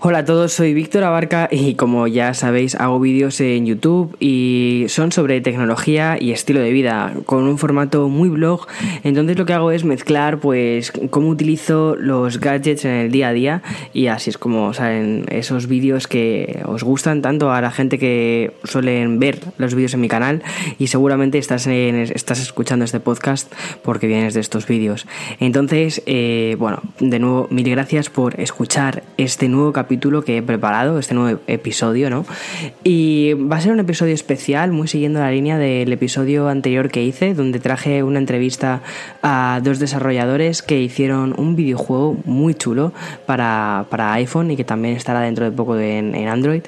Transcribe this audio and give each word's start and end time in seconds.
Hola 0.00 0.18
a 0.18 0.24
todos, 0.24 0.52
soy 0.52 0.74
Víctor 0.74 1.04
Abarca 1.04 1.48
y 1.50 1.74
como 1.74 2.06
ya 2.06 2.34
sabéis 2.34 2.74
hago 2.74 2.98
vídeos 2.98 3.40
en 3.40 3.66
YouTube 3.66 4.16
y 4.18 4.86
son 4.88 5.12
sobre 5.12 5.40
tecnología 5.40 6.16
y 6.18 6.32
estilo 6.32 6.60
de 6.60 6.72
vida 6.72 7.12
con 7.26 7.44
un 7.44 7.58
formato 7.58 8.08
muy 8.08 8.28
blog. 8.28 8.66
Entonces 9.04 9.38
lo 9.38 9.44
que 9.44 9.52
hago 9.52 9.70
es 9.70 9.84
mezclar 9.84 10.38
pues 10.38 10.92
cómo 11.10 11.28
utilizo 11.28 11.94
los 11.96 12.40
gadgets 12.40 12.84
en 12.84 12.92
el 12.92 13.12
día 13.12 13.28
a 13.28 13.32
día 13.32 13.62
y 13.92 14.06
así 14.06 14.30
es 14.30 14.38
como 14.38 14.72
salen 14.72 15.26
esos 15.28 15.68
vídeos 15.68 16.08
que 16.08 16.62
os 16.64 16.82
gustan 16.82 17.20
tanto 17.20 17.52
a 17.52 17.60
la 17.60 17.70
gente 17.70 17.98
que 17.98 18.54
suelen 18.64 19.18
ver 19.18 19.40
los 19.58 19.74
vídeos 19.74 19.94
en 19.94 20.00
mi 20.00 20.08
canal 20.08 20.42
y 20.78 20.86
seguramente 20.86 21.38
estás, 21.38 21.66
estás 21.66 22.40
escuchando 22.40 22.84
este 22.84 22.98
podcast 22.98 23.52
porque 23.84 24.06
vienes 24.06 24.34
de 24.34 24.40
estos 24.40 24.66
vídeos. 24.66 25.06
Entonces, 25.38 26.02
eh, 26.06 26.56
bueno, 26.58 26.80
de 26.98 27.18
nuevo 27.18 27.46
mil 27.50 27.68
gracias 27.68 28.10
por 28.10 28.40
escuchar 28.40 29.02
este 29.16 29.48
nuevo 29.48 29.72
capítulo 29.72 29.81
que 29.86 30.38
he 30.38 30.42
preparado, 30.42 30.98
este 30.98 31.14
nuevo 31.14 31.40
episodio, 31.46 32.10
¿no? 32.10 32.24
Y 32.84 33.34
va 33.34 33.56
a 33.56 33.60
ser 33.60 33.72
un 33.72 33.80
episodio 33.80 34.14
especial, 34.14 34.72
muy 34.72 34.88
siguiendo 34.88 35.20
la 35.20 35.30
línea 35.30 35.58
del 35.58 35.92
episodio 35.92 36.48
anterior 36.48 36.90
que 36.90 37.02
hice, 37.02 37.34
donde 37.34 37.60
traje 37.60 38.02
una 38.02 38.18
entrevista 38.18 38.82
a 39.22 39.60
dos 39.62 39.78
desarrolladores 39.78 40.62
que 40.62 40.80
hicieron 40.80 41.34
un 41.38 41.56
videojuego 41.56 42.16
muy 42.24 42.54
chulo 42.54 42.92
para, 43.26 43.86
iPhone 44.14 44.50
y 44.50 44.56
que 44.56 44.64
también 44.64 44.96
estará 44.96 45.20
dentro 45.20 45.44
de 45.44 45.52
poco 45.52 45.78
en, 45.78 46.12
Android. 46.28 46.62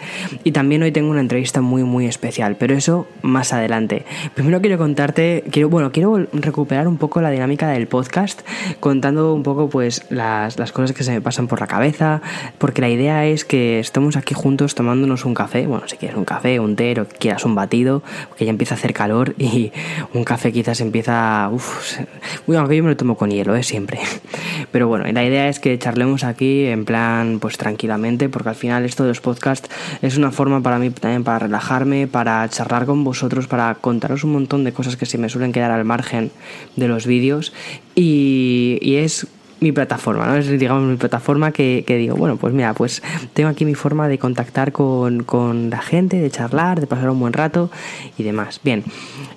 Y 0.45 0.53
también 0.53 0.83
hoy 0.83 0.93
tengo 0.93 1.11
una 1.11 1.21
entrevista 1.21 1.61
muy, 1.61 1.83
muy 1.83 2.07
especial, 2.07 2.57
pero 2.57 2.75
eso 2.75 3.07
más 3.23 3.53
adelante. 3.53 4.05
Primero 4.35 4.61
quiero 4.61 4.79
contarte, 4.79 5.45
quiero, 5.51 5.69
bueno, 5.69 5.93
quiero 5.93 6.27
recuperar 6.33 6.89
un 6.89 6.99
poco 6.99 7.21
la 7.21 7.31
dinámica 7.31 7.69
del 7.69 7.87
podcast, 7.87 8.43
contando 8.81 9.35
un 9.35 9.43
poco 9.43 9.69
pues 9.69 10.07
las, 10.11 10.59
las 10.59 10.73
cosas 10.73 10.93
que 10.93 11.05
se 11.05 11.13
me 11.13 11.21
pasan 11.21 11.49
por 11.49 11.61
la 11.61 11.67
cabeza, 11.67 12.23
porque 12.59 12.81
la 12.81 12.89
idea 12.89 13.04
es 13.09 13.45
que 13.45 13.79
estemos 13.81 14.17
aquí 14.17 14.35
juntos 14.35 14.75
tomándonos 14.75 15.25
un 15.25 15.35
café. 15.35 15.67
Bueno, 15.67 15.87
si 15.87 15.97
quieres 15.97 16.17
un 16.17 16.25
café, 16.25 16.59
un 16.59 16.77
té 16.77 16.99
o 17.01 17.07
quieras 17.07 17.45
un 17.45 17.55
batido, 17.55 18.03
porque 18.29 18.45
ya 18.45 18.51
empieza 18.51 18.75
a 18.75 18.79
hacer 18.79 18.93
calor 18.93 19.35
y 19.39 19.73
un 20.13 20.25
café 20.25 20.53
quizás 20.53 20.81
empieza. 20.81 21.49
Uf, 21.53 21.99
bueno, 22.47 22.61
aunque 22.61 22.77
yo 22.77 22.83
me 22.83 22.91
lo 22.91 22.97
tomo 22.97 23.17
con 23.17 23.31
hielo, 23.31 23.55
¿eh? 23.55 23.63
Siempre. 23.63 24.01
Pero 24.73 24.89
bueno, 24.89 25.05
la 25.11 25.25
idea 25.25 25.49
es 25.49 25.61
que 25.61 25.79
charlemos 25.79 26.25
aquí 26.25 26.67
en 26.67 26.85
plan, 26.85 27.39
pues 27.41 27.59
tranquilamente, 27.59 28.29
porque 28.29 28.49
al 28.49 28.55
final 28.55 28.85
esto 28.85 29.05
de 29.05 29.11
los 29.11 29.21
podcasts 29.21 29.69
es 30.03 30.17
una 30.17 30.31
forma 30.31 30.63
para 30.63 30.79
mí 30.79 30.91
también 30.91 31.25
para 31.25 31.41
relajarme, 31.41 32.07
para 32.07 32.49
charlar 32.49 32.87
con 32.87 33.05
vosotros, 33.05 33.47
para 33.47 33.75
contaros 33.77 34.25
un 34.25 34.33
montón 34.33 34.65
de 34.65 34.73
cosas 34.73 34.97
que 34.97 35.07
se 35.07 35.19
me 35.19 35.29
suelen 35.29 35.53
quedar 35.53 35.71
al 35.71 35.85
margen 35.85 36.31
de 36.77 36.89
los 36.89 37.07
vídeos. 37.07 37.53
Y 37.95 38.97
es 38.97 39.27
mi 39.65 39.73
plataforma, 39.73 40.27
¿no? 40.27 40.37
Es, 40.37 40.47
digamos, 40.49 40.85
mi 40.85 40.97
plataforma 40.97 41.51
que, 41.51 41.85
digo, 41.89 42.17
bueno, 42.17 42.37
pues 42.37 42.53
mira, 42.53 42.75
pues 42.75 43.03
tengo 43.33 43.49
aquí 43.49 43.65
mi 43.65 43.75
forma 43.75 44.09
de 44.09 44.19
contactar 44.19 44.73
con, 44.73 45.25
con 45.25 45.71
la 45.71 45.81
gente, 45.81 46.21
de 46.21 46.31
charlar, 46.31 46.81
de 46.81 46.87
pasar 46.87 47.09
un 47.09 47.19
buen 47.19 47.33
rato 47.33 47.71
y 48.19 48.23
demás. 48.23 48.61
Bien, 48.63 48.85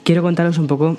quiero 0.03 0.21
contaros 0.21 0.57
un 0.57 0.67
poco 0.67 0.97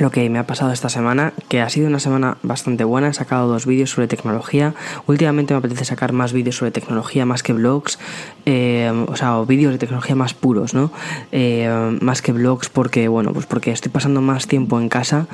lo 0.00 0.10
que 0.10 0.28
me 0.28 0.38
ha 0.38 0.46
pasado 0.46 0.70
esta 0.72 0.88
semana, 0.88 1.32
que 1.48 1.60
ha 1.60 1.68
sido 1.70 1.86
una 1.86 1.98
semana 1.98 2.36
bastante 2.42 2.84
buena. 2.84 3.08
He 3.08 3.14
sacado 3.14 3.48
dos 3.48 3.64
vídeos 3.64 3.90
sobre 3.90 4.06
tecnología. 4.06 4.74
Últimamente 5.06 5.54
me 5.54 5.58
apetece 5.58 5.84
sacar 5.84 6.12
más 6.12 6.32
vídeos 6.32 6.56
sobre 6.56 6.70
tecnología 6.72 7.24
más 7.24 7.42
que 7.42 7.54
blogs, 7.54 7.98
eh, 8.44 8.92
o 9.08 9.16
sea, 9.16 9.40
vídeos 9.42 9.72
de 9.72 9.78
tecnología 9.78 10.14
más 10.14 10.34
puros, 10.34 10.74
¿no? 10.74 10.92
Eh, 11.30 11.98
más 12.00 12.20
que 12.20 12.32
blogs, 12.32 12.68
porque, 12.68 13.08
bueno, 13.08 13.32
pues 13.32 13.46
porque 13.46 13.70
estoy 13.70 13.90
pasando 13.90 14.20
más 14.20 14.46
tiempo 14.46 14.78
en 14.78 14.88
casa, 14.88 15.26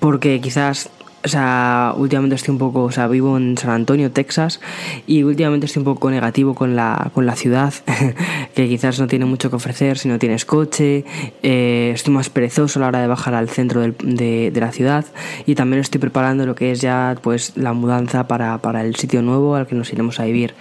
porque 0.00 0.40
quizás 0.40 0.90
o 1.24 1.28
sea, 1.28 1.94
últimamente 1.96 2.36
estoy 2.36 2.52
un 2.52 2.58
poco, 2.58 2.82
o 2.82 2.90
sea, 2.90 3.08
vivo 3.08 3.38
en 3.38 3.56
San 3.56 3.70
Antonio, 3.70 4.10
Texas, 4.10 4.60
y 5.06 5.22
últimamente 5.22 5.64
estoy 5.64 5.80
un 5.80 5.84
poco 5.84 6.10
negativo 6.10 6.54
con 6.54 6.76
la, 6.76 7.10
con 7.14 7.24
la 7.24 7.34
ciudad, 7.34 7.72
que 8.54 8.68
quizás 8.68 9.00
no 9.00 9.06
tiene 9.06 9.24
mucho 9.24 9.48
que 9.48 9.56
ofrecer 9.56 9.96
si 9.96 10.08
no 10.08 10.18
tienes 10.18 10.44
coche, 10.44 11.04
eh, 11.42 11.92
estoy 11.94 12.12
más 12.12 12.28
perezoso 12.28 12.78
a 12.78 12.82
la 12.82 12.88
hora 12.88 13.00
de 13.00 13.06
bajar 13.06 13.34
al 13.34 13.48
centro 13.48 13.80
de, 13.80 14.50
de, 14.50 14.60
la 14.60 14.70
ciudad, 14.70 15.06
y 15.46 15.54
también 15.54 15.80
estoy 15.80 15.98
preparando 15.98 16.44
lo 16.44 16.54
que 16.54 16.72
es 16.72 16.82
ya, 16.82 17.16
pues, 17.22 17.56
la 17.56 17.72
mudanza 17.72 18.28
para, 18.28 18.58
para 18.58 18.82
el 18.82 18.94
sitio 18.96 19.22
nuevo 19.22 19.54
al 19.54 19.66
que 19.66 19.74
nos 19.74 19.90
iremos 19.92 20.20
a 20.20 20.24
vivir 20.24 20.54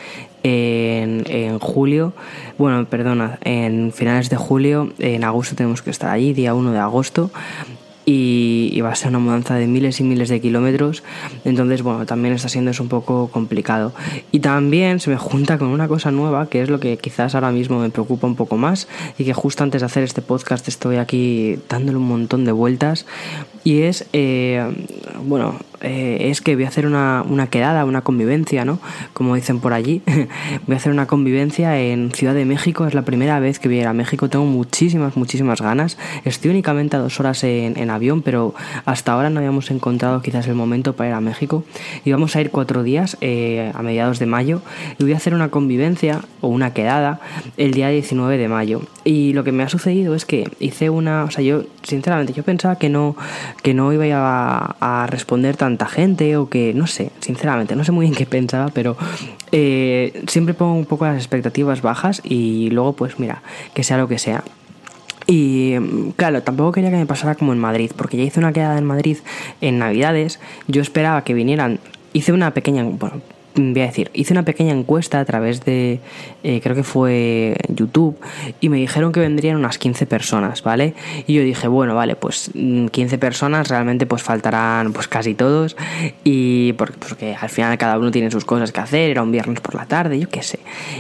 en, 0.44 1.24
en, 1.28 1.60
julio, 1.60 2.14
bueno, 2.58 2.86
perdona, 2.86 3.38
en 3.44 3.92
finales 3.92 4.30
de 4.30 4.38
julio, 4.38 4.94
en 5.00 5.26
agosto 5.26 5.56
tenemos 5.56 5.82
que 5.82 5.90
estar 5.90 6.10
allí, 6.10 6.34
día 6.34 6.54
1 6.54 6.72
de 6.72 6.80
agosto, 6.80 7.32
y, 8.06 8.80
va 8.82 8.92
a 8.92 8.96
ser 8.96 9.10
una 9.10 9.20
mudanza 9.20 9.56
de 9.56 9.68
miles 9.68 10.00
y 10.00 10.04
miles 10.04 10.30
de 10.30 10.42
kilómetros. 10.42 11.04
Entonces, 11.46 11.84
bueno, 11.84 12.06
también 12.06 12.34
está 12.34 12.50
siendo 12.50 12.72
eso 12.72 12.84
un 12.84 12.90
poco 12.90 13.30
complicado. 13.30 13.94
Y 14.32 14.40
también 14.40 15.00
se 15.00 15.10
me 15.10 15.18
junta 15.18 15.58
con 15.58 15.70
una 15.70 15.88
cosa 15.88 16.12
nueva, 16.12 16.48
que 16.50 16.62
es 16.62 16.70
lo 16.70 16.80
que 16.80 16.98
quizás 16.98 17.36
ahora 17.36 17.52
mismo 17.52 17.80
me 17.80 17.90
preocupa 17.90 18.28
un 18.28 18.36
poco 18.36 18.58
más 18.58 18.88
y 19.18 19.24
que 19.24 19.34
justo 19.34 19.64
antes 19.64 19.82
de 19.82 19.86
hacer 19.86 20.04
este 20.04 20.22
podcast 20.22 20.68
estoy 20.68 20.98
aquí 20.98 21.60
dándole 21.70 21.98
un 21.98 22.08
montón 22.08 22.44
de 22.46 22.52
vueltas. 22.52 23.06
Y 23.64 23.84
es, 23.84 24.06
eh, 24.12 24.62
bueno, 25.26 25.60
eh, 25.84 26.30
es 26.30 26.40
que 26.40 26.56
voy 26.56 26.64
a 26.64 26.70
hacer 26.70 26.86
una, 26.86 27.24
una, 27.28 27.48
quedada, 27.48 27.84
una 27.84 28.02
convivencia, 28.02 28.64
¿no? 28.64 28.80
Como 29.12 29.36
dicen 29.36 29.60
por 29.60 29.74
allí. 29.74 30.02
voy 30.66 30.74
a 30.74 30.78
hacer 30.78 30.94
una 30.94 31.08
convivencia 31.08 31.78
en 31.78 32.12
Ciudad 32.12 32.34
de 32.34 32.46
México. 32.46 32.88
Es 32.88 32.94
la 32.94 33.02
primera 33.02 33.40
vez 33.42 33.60
que 33.60 33.68
voy 33.68 33.80
a 33.80 33.82
ir 33.82 33.88
a 33.88 33.94
México. 33.94 34.30
Tengo 34.30 34.46
muchísimas, 34.46 35.18
muchísimas 35.18 35.62
ganas. 35.62 35.98
Estoy 36.24 36.52
únicamente 36.52 36.96
a 36.96 37.00
dos 37.00 37.20
horas 37.20 37.44
en, 37.44 37.90
avión, 37.90 38.22
pero 38.22 38.56
hasta 38.86 39.12
ahora 39.12 39.30
no 39.30 39.40
habíamos 39.40 39.70
encontrado 39.70 40.22
quizás 40.22 40.48
el 40.48 40.56
momento 40.56 40.96
para 40.96 41.10
ir 41.10 41.16
a 41.16 41.22
México. 41.22 41.66
Y 42.06 42.12
vamos 42.12 42.36
a 42.38 42.42
ir 42.42 42.50
cuatro 42.50 42.82
días 42.82 43.18
eh, 43.20 43.72
a 43.76 43.84
mediados 43.84 44.20
de 44.20 44.26
mayo. 44.26 44.62
Y 44.98 45.04
voy 45.04 45.14
a 45.14 45.18
hacer 45.18 45.34
una 45.34 45.50
convivencia 45.50 46.22
o 46.40 46.48
una 46.48 46.74
quedada 46.74 47.20
el 47.58 47.74
día 47.74 47.90
19 47.90 48.38
de 48.38 48.48
mayo. 48.48 48.82
Y 49.04 49.34
lo 49.34 49.44
que 49.44 49.52
me 49.52 49.64
ha 49.64 49.70
sucedido 49.70 50.16
es 50.16 50.24
que 50.24 50.50
hice 50.60 50.90
una... 50.90 51.26
O 51.26 51.32
sea, 51.32 51.44
yo, 51.44 51.64
sinceramente, 51.84 52.32
yo 52.32 52.44
pensaba 52.44 52.78
que 52.78 52.88
no, 52.88 53.18
que 53.62 53.74
no 53.74 53.92
iba 53.92 54.06
a, 54.18 55.04
a 55.04 55.08
responder 55.08 55.58
tan 55.58 55.73
gente 55.88 56.38
o 56.38 56.50
que, 56.50 56.74
no 56.74 56.88
sé, 56.88 57.12
sinceramente, 57.20 57.76
no 57.76 57.84
sé 57.84 57.92
muy 57.92 58.06
bien 58.06 58.16
qué 58.16 58.26
pensaba, 58.26 58.70
pero 58.74 58.98
eh, 59.52 60.24
siempre 60.28 60.54
pongo 60.54 60.74
un 60.74 60.86
poco 60.86 61.06
las 61.06 61.18
expectativas 61.18 61.82
bajas 61.82 62.22
y 62.24 62.70
luego 62.72 62.94
pues 62.94 63.20
mira, 63.20 63.42
que 63.74 63.84
sea 63.84 63.98
lo 63.98 64.08
que 64.08 64.20
sea. 64.20 64.44
Y 65.26 65.76
claro, 66.16 66.42
tampoco 66.44 66.74
quería 66.74 66.92
que 66.92 66.98
me 66.98 67.06
pasara 67.06 67.36
como 67.36 67.54
en 67.54 67.60
Madrid, 67.60 67.92
porque 67.96 68.18
ya 68.18 68.24
hice 68.24 68.40
una 68.40 68.52
quedada 68.52 68.78
en 68.78 68.86
Madrid 68.86 69.18
en 69.62 69.80
Navidades, 69.80 70.40
yo 70.68 70.82
esperaba 70.82 71.24
que 71.24 71.34
vinieran, 71.34 71.80
hice 72.12 72.34
una 72.34 72.52
pequeña, 72.52 72.84
bueno, 72.84 73.22
voy 73.56 73.82
a 73.82 73.86
decir, 73.86 74.10
hice 74.14 74.34
una 74.34 74.44
pequeña 74.44 74.74
encuesta 74.74 75.20
a 75.20 75.26
través 75.26 75.64
de, 75.64 76.00
eh, 76.44 76.60
creo 76.62 76.76
que 76.76 76.84
fue 76.84 77.56
YouTube, 77.70 78.18
y 78.60 78.70
me 78.70 78.78
dijeron 78.78 79.12
que 79.12 79.20
vendrían 79.20 79.58
unas 79.58 79.78
15 79.78 80.06
personas, 80.06 80.64
¿vale? 80.64 80.96
Y 81.28 81.34
yo 81.34 81.44
dije, 81.44 81.68
bueno, 81.68 81.96
vale, 81.96 82.16
pues 82.16 82.52
15 82.54 83.18
mm, 83.18 83.20
personas, 83.20 83.68
realmente 83.68 84.06
pues 84.06 84.24
faltarán 84.24 84.94
pues 84.94 85.08
casi 85.08 85.36
todos, 85.36 85.76
y 86.24 86.74
porque, 86.74 86.98
porque 86.98 87.36
al 87.40 87.50
final 87.50 87.78
cada 87.78 87.98
uno 87.98 88.12
tiene 88.12 88.32
sus 88.32 88.46
cosas 88.46 88.72
que 88.72 88.82
hacer, 88.82 89.12
era 89.12 89.22
un 89.22 89.32
viernes 89.32 89.60
por 89.62 89.76
la 89.76 89.86
tarde, 89.86 90.20
yo 90.20 90.30
qué 90.30 90.42
sé. 90.42 90.60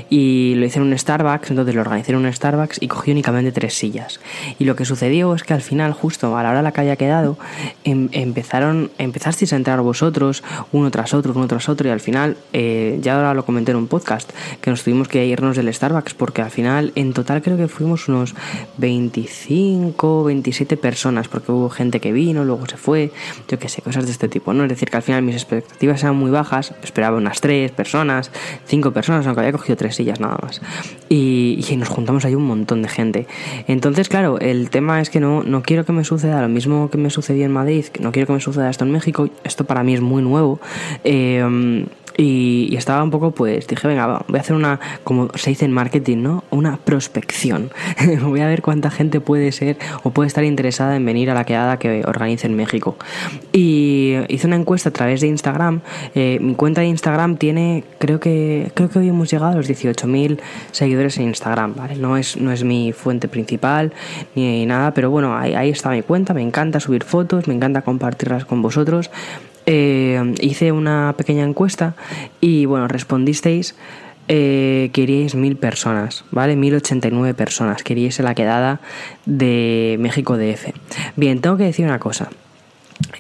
Y 0.10 0.54
lo 0.56 0.66
hice 0.66 0.80
en 0.80 0.86
un 0.86 0.98
Starbucks, 0.98 1.50
entonces 1.50 1.74
lo 1.74 1.82
organicé 1.82 2.12
en 2.12 2.20
un 2.20 2.32
Starbucks 2.32 2.82
y 2.82 2.88
cogí 2.88 3.12
únicamente 3.12 3.52
tres 3.52 3.74
sillas. 3.74 4.20
Y 4.60 4.66
lo 4.66 4.76
que 4.76 4.86
sucedió 4.86 5.34
es 5.34 5.44
que 5.44 5.54
al 5.54 5.62
final, 5.62 5.94
justo 5.94 6.38
a 6.38 6.44
la 6.44 6.50
hora 6.50 6.60
de 6.60 6.64
la 6.64 6.72
que 6.72 6.82
haya 6.82 6.96
quedado, 6.96 7.38
em, 7.84 8.10
empezaron, 8.12 8.92
empezasteis 8.98 9.54
a 9.54 9.56
entrar 9.56 9.82
vosotros, 9.82 10.44
uno 10.72 10.92
tras 10.92 11.14
otro, 11.14 11.34
uno 11.36 11.48
tras 11.48 11.68
otro, 11.70 11.88
y 11.88 11.92
al 11.92 12.00
final 12.00 12.38
eh, 12.52 13.00
ya 13.02 13.16
ahora 13.16 13.34
lo 13.34 13.46
comenté 13.46 13.72
en 13.72 13.78
un 13.78 13.88
podcast, 13.88 14.32
que 14.62 14.70
nos 14.70 14.84
tuvimos 14.84 15.08
que 15.08 15.26
irnos 15.26 15.56
del 15.56 15.74
Starbucks 15.74 16.14
porque 16.14 16.42
al 16.42 16.52
final 16.52 16.92
en 16.96 17.14
total 17.14 17.42
creo 17.42 17.58
que 17.58 17.68
fuimos 17.68 18.08
unos 18.08 18.36
25, 18.78 20.24
27 20.24 20.78
personas 20.78 21.28
porque 21.28 21.52
hubo 21.52 21.70
gente 21.70 22.00
que 22.00 22.12
vino, 22.12 22.44
luego 22.46 22.68
se 22.68 22.78
fue, 22.78 23.12
yo 23.48 23.58
qué 23.60 23.70
sé, 23.70 23.82
cosas 23.82 24.06
de 24.06 24.12
este 24.12 24.28
tipo, 24.28 24.54
¿no? 24.54 24.64
Es 24.64 24.70
decir, 24.70 24.90
que 24.90 24.98
al 24.98 25.04
final 25.04 25.22
mis 25.24 25.36
expectativas 25.36 26.04
eran 26.04 26.16
muy 26.16 26.32
bajas, 26.32 26.74
esperaba 26.84 27.18
unas 27.18 27.42
3 27.42 27.72
personas, 27.72 28.32
5 28.66 28.92
personas, 28.92 29.26
aunque 29.26 29.42
había 29.42 29.54
cogido 29.54 29.76
3 29.76 29.96
sillas 29.96 30.20
nada 30.20 30.38
más. 30.42 30.62
Y, 31.10 31.64
nos 31.74 31.90
juntamos 31.90 32.24
ahí 32.24 32.36
un 32.36 32.46
montón 32.46 32.84
de 32.84 32.88
gente. 32.88 33.26
Entonces, 33.68 34.08
claro, 34.08 34.38
el 34.40 34.70
tema 34.70 35.02
es 35.02 35.10
que 35.10 35.20
no, 35.20 35.42
no 35.42 35.64
quiero 35.64 35.86
que 35.86 35.92
me 35.92 36.04
suceda 36.04 36.40
lo 36.40 36.48
mismo 36.48 36.92
que 36.92 37.00
me 37.00 37.10
sucedió 37.10 37.46
en 37.46 37.52
Madrid, 37.52 37.86
que 37.86 38.00
no 38.00 38.12
quiero 38.12 38.28
que 38.28 38.34
me 38.34 38.40
suceda 38.40 38.70
esto 38.70 38.86
en 38.86 38.92
México, 38.92 39.28
esto 39.44 39.66
para 39.66 39.84
mí 39.84 39.96
es 39.96 40.02
muy 40.02 40.22
nuevo. 40.22 40.60
Eh, 41.04 41.84
y, 42.18 42.76
estaba 42.76 43.04
un 43.04 43.12
poco, 43.12 43.32
pues 43.32 43.68
dije, 43.68 43.88
venga, 43.88 44.24
voy 44.28 44.38
a 44.38 44.42
hacer 44.42 44.56
una, 44.56 44.80
como 45.04 45.30
se 45.36 45.50
dice 45.52 45.66
en 45.66 45.72
marketing, 45.72 46.18
¿no? 46.18 46.44
Una 46.50 46.78
prospección. 46.78 47.72
voy 48.22 48.42
a 48.42 48.48
ver 48.48 48.62
cuánta 48.62 48.92
gente 48.92 49.22
puede 49.22 49.52
ser 49.52 49.78
o 50.04 50.12
puede 50.12 50.28
estar 50.28 50.44
interesada 50.44 50.96
en 50.96 51.06
venir 51.06 51.30
a 51.30 51.34
la 51.34 51.46
quedada 51.46 51.78
que 51.80 52.04
organice 52.06 52.48
en 52.48 52.56
México. 52.56 52.98
Y 53.52 54.16
hice 54.28 54.48
una 54.48 54.56
encuesta 54.56 54.90
a 54.90 54.94
través 54.94 55.22
de 55.22 55.28
Instagram. 55.28 55.82
Eh, 56.14 56.40
mi 56.42 56.56
cuenta 56.56 56.82
de 56.82 56.88
Instagram 56.88 57.38
tiene, 57.38 57.84
creo 58.00 58.20
que, 58.20 58.72
creo 58.74 58.90
que 58.90 59.00
hoy 59.00 59.10
hemos 59.10 59.32
llegado 59.32 59.54
a 59.54 59.56
los 59.56 59.70
18.000 59.70 60.40
seguidores 60.72 61.18
en 61.18 61.24
Instagram, 61.24 61.76
¿vale? 61.76 61.96
No 61.96 62.18
es, 62.18 62.38
no 62.38 62.52
es 62.52 62.64
mi 62.64 62.92
fuente 62.92 63.28
principal 63.28 63.94
ni 64.36 64.66
nada, 64.66 64.94
pero 64.94 65.10
bueno, 65.10 65.36
ahí, 65.36 65.54
ahí 65.56 65.70
está 65.70 65.90
mi 65.90 66.02
cuenta. 66.02 66.34
Me 66.34 66.42
encanta 66.42 66.80
subir 66.80 67.04
fotos, 67.04 67.48
me 67.48 67.56
encanta 67.56 67.82
compartirlas 67.82 68.46
con 68.46 68.62
vosotros. 68.62 69.10
Eh, 69.66 70.34
hice 70.42 70.72
una 70.72 71.14
pequeña 71.18 71.44
encuesta 71.44 71.96
y 72.42 72.66
bueno, 72.66 72.88
respondisteis 72.88 73.76
eh, 74.30 74.90
queríais 74.94 75.36
mil 75.36 75.58
personas, 75.58 76.24
¿vale? 76.32 76.56
1089 76.56 77.34
personas, 77.34 77.84
queríais 77.84 78.20
la 78.20 78.36
quedada 78.36 78.80
de 79.26 79.98
México 80.00 80.38
DF. 80.38 80.72
Bien, 81.18 81.42
tengo 81.42 81.58
que 81.58 81.64
decir 81.64 81.86
una 81.86 82.00
cosa. 82.00 82.30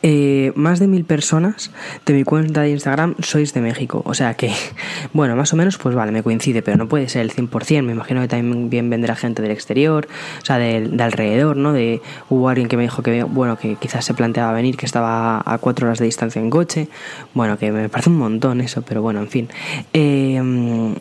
Eh, 0.01 0.51
más 0.55 0.79
de 0.79 0.87
mil 0.87 1.05
personas 1.05 1.71
de 2.05 2.13
mi 2.13 2.23
cuenta 2.23 2.61
de 2.61 2.71
Instagram 2.71 3.15
sois 3.19 3.53
de 3.53 3.61
México. 3.61 4.01
O 4.05 4.13
sea 4.13 4.33
que, 4.33 4.51
bueno, 5.13 5.35
más 5.35 5.53
o 5.53 5.55
menos, 5.55 5.77
pues 5.77 5.95
vale, 5.95 6.11
me 6.11 6.23
coincide, 6.23 6.61
pero 6.61 6.77
no 6.77 6.87
puede 6.87 7.09
ser 7.09 7.21
el 7.21 7.31
100%. 7.31 7.83
Me 7.83 7.93
imagino 7.93 8.21
que 8.21 8.27
también 8.27 8.89
vendrá 8.89 9.15
gente 9.15 9.41
del 9.41 9.51
exterior, 9.51 10.07
o 10.41 10.45
sea, 10.45 10.57
de, 10.57 10.91
alrededor, 10.99 11.57
¿no? 11.57 11.73
De, 11.73 12.01
hubo 12.29 12.49
alguien 12.49 12.67
que 12.67 12.77
me 12.77 12.83
dijo 12.83 13.03
que, 13.03 13.23
bueno, 13.23 13.57
que 13.57 13.75
quizás 13.75 14.05
se 14.05 14.13
planteaba 14.13 14.51
venir, 14.53 14.77
que 14.77 14.85
estaba 14.85 15.41
a 15.45 15.57
cuatro 15.59 15.87
horas 15.87 15.99
de 15.99 16.05
distancia 16.05 16.41
en 16.41 16.49
coche. 16.49 16.87
Bueno, 17.33 17.57
que 17.57 17.71
me 17.71 17.89
parece 17.89 18.09
un 18.09 18.17
montón 18.17 18.61
eso, 18.61 18.81
pero 18.81 19.01
bueno, 19.01 19.19
en 19.19 19.29
fin. 19.29 19.49
Eh, 19.93 20.93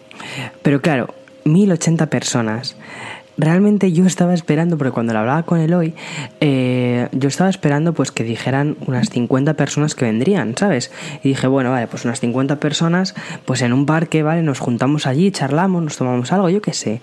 pero 0.62 0.80
claro, 0.80 1.14
1080 1.44 2.06
personas 2.06 2.76
realmente 3.36 3.92
yo 3.92 4.06
estaba 4.06 4.34
esperando, 4.34 4.78
porque 4.78 4.92
cuando 4.92 5.12
lo 5.12 5.20
hablaba 5.20 5.42
con 5.44 5.60
él 5.60 5.74
hoy, 5.74 5.94
eh, 6.40 7.08
yo 7.12 7.28
estaba 7.28 7.50
esperando 7.50 7.92
pues 7.94 8.10
que 8.10 8.24
dijeran 8.24 8.76
unas 8.86 9.10
50 9.10 9.54
personas 9.54 9.94
que 9.94 10.04
vendrían, 10.04 10.56
¿sabes? 10.56 10.90
Y 11.22 11.30
dije, 11.30 11.46
bueno, 11.46 11.70
vale, 11.70 11.86
pues 11.86 12.04
unas 12.04 12.20
50 12.20 12.60
personas, 12.60 13.14
pues 13.44 13.62
en 13.62 13.72
un 13.72 13.86
parque, 13.86 14.22
¿vale? 14.22 14.42
Nos 14.42 14.58
juntamos 14.58 15.06
allí, 15.06 15.30
charlamos, 15.30 15.82
nos 15.82 15.96
tomamos 15.96 16.32
algo, 16.32 16.48
yo 16.48 16.62
qué 16.62 16.72
sé. 16.72 17.00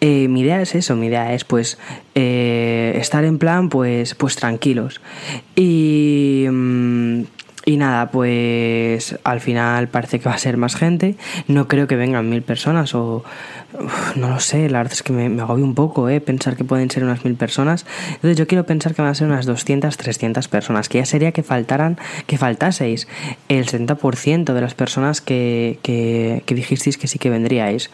Eh, 0.00 0.28
mi 0.28 0.40
idea 0.40 0.60
es 0.60 0.74
eso, 0.74 0.96
mi 0.96 1.06
idea 1.06 1.32
es 1.32 1.44
pues 1.44 1.78
eh, 2.14 2.92
estar 2.96 3.24
en 3.24 3.38
plan 3.38 3.68
pues, 3.68 4.14
pues 4.14 4.36
tranquilos. 4.36 5.00
Y... 5.56 6.46
Mm, 6.50 7.22
y 7.66 7.76
nada, 7.76 8.10
pues 8.10 9.18
al 9.22 9.40
final 9.40 9.88
parece 9.88 10.18
que 10.18 10.28
va 10.28 10.34
a 10.34 10.38
ser 10.38 10.56
más 10.56 10.76
gente. 10.76 11.16
No 11.46 11.68
creo 11.68 11.86
que 11.86 11.96
vengan 11.96 12.28
mil 12.28 12.42
personas 12.42 12.94
o 12.94 13.22
no 14.16 14.30
lo 14.30 14.40
sé, 14.40 14.68
la 14.68 14.78
verdad 14.78 14.94
es 14.94 15.02
que 15.02 15.12
me, 15.12 15.28
me 15.28 15.42
agobio 15.42 15.64
un 15.64 15.74
poco, 15.74 16.08
¿eh? 16.08 16.20
Pensar 16.20 16.56
que 16.56 16.64
pueden 16.64 16.90
ser 16.90 17.04
unas 17.04 17.24
mil 17.24 17.34
personas. 17.34 17.86
Entonces 18.08 18.36
yo 18.36 18.46
quiero 18.46 18.64
pensar 18.64 18.94
que 18.94 19.02
van 19.02 19.10
a 19.10 19.14
ser 19.14 19.28
unas 19.28 19.46
200, 19.46 19.96
300 19.96 20.48
personas, 20.48 20.88
que 20.88 20.98
ya 20.98 21.04
sería 21.04 21.32
que 21.32 21.42
faltaran, 21.42 21.98
que 22.26 22.36
faltaseis 22.38 23.06
el 23.48 23.66
70% 23.66 24.52
de 24.52 24.60
las 24.60 24.74
personas 24.74 25.20
que, 25.20 25.78
que, 25.82 26.42
dijisteis 26.54 26.98
que 26.98 27.06
sí 27.06 27.18
que 27.18 27.30
vendríais. 27.30 27.90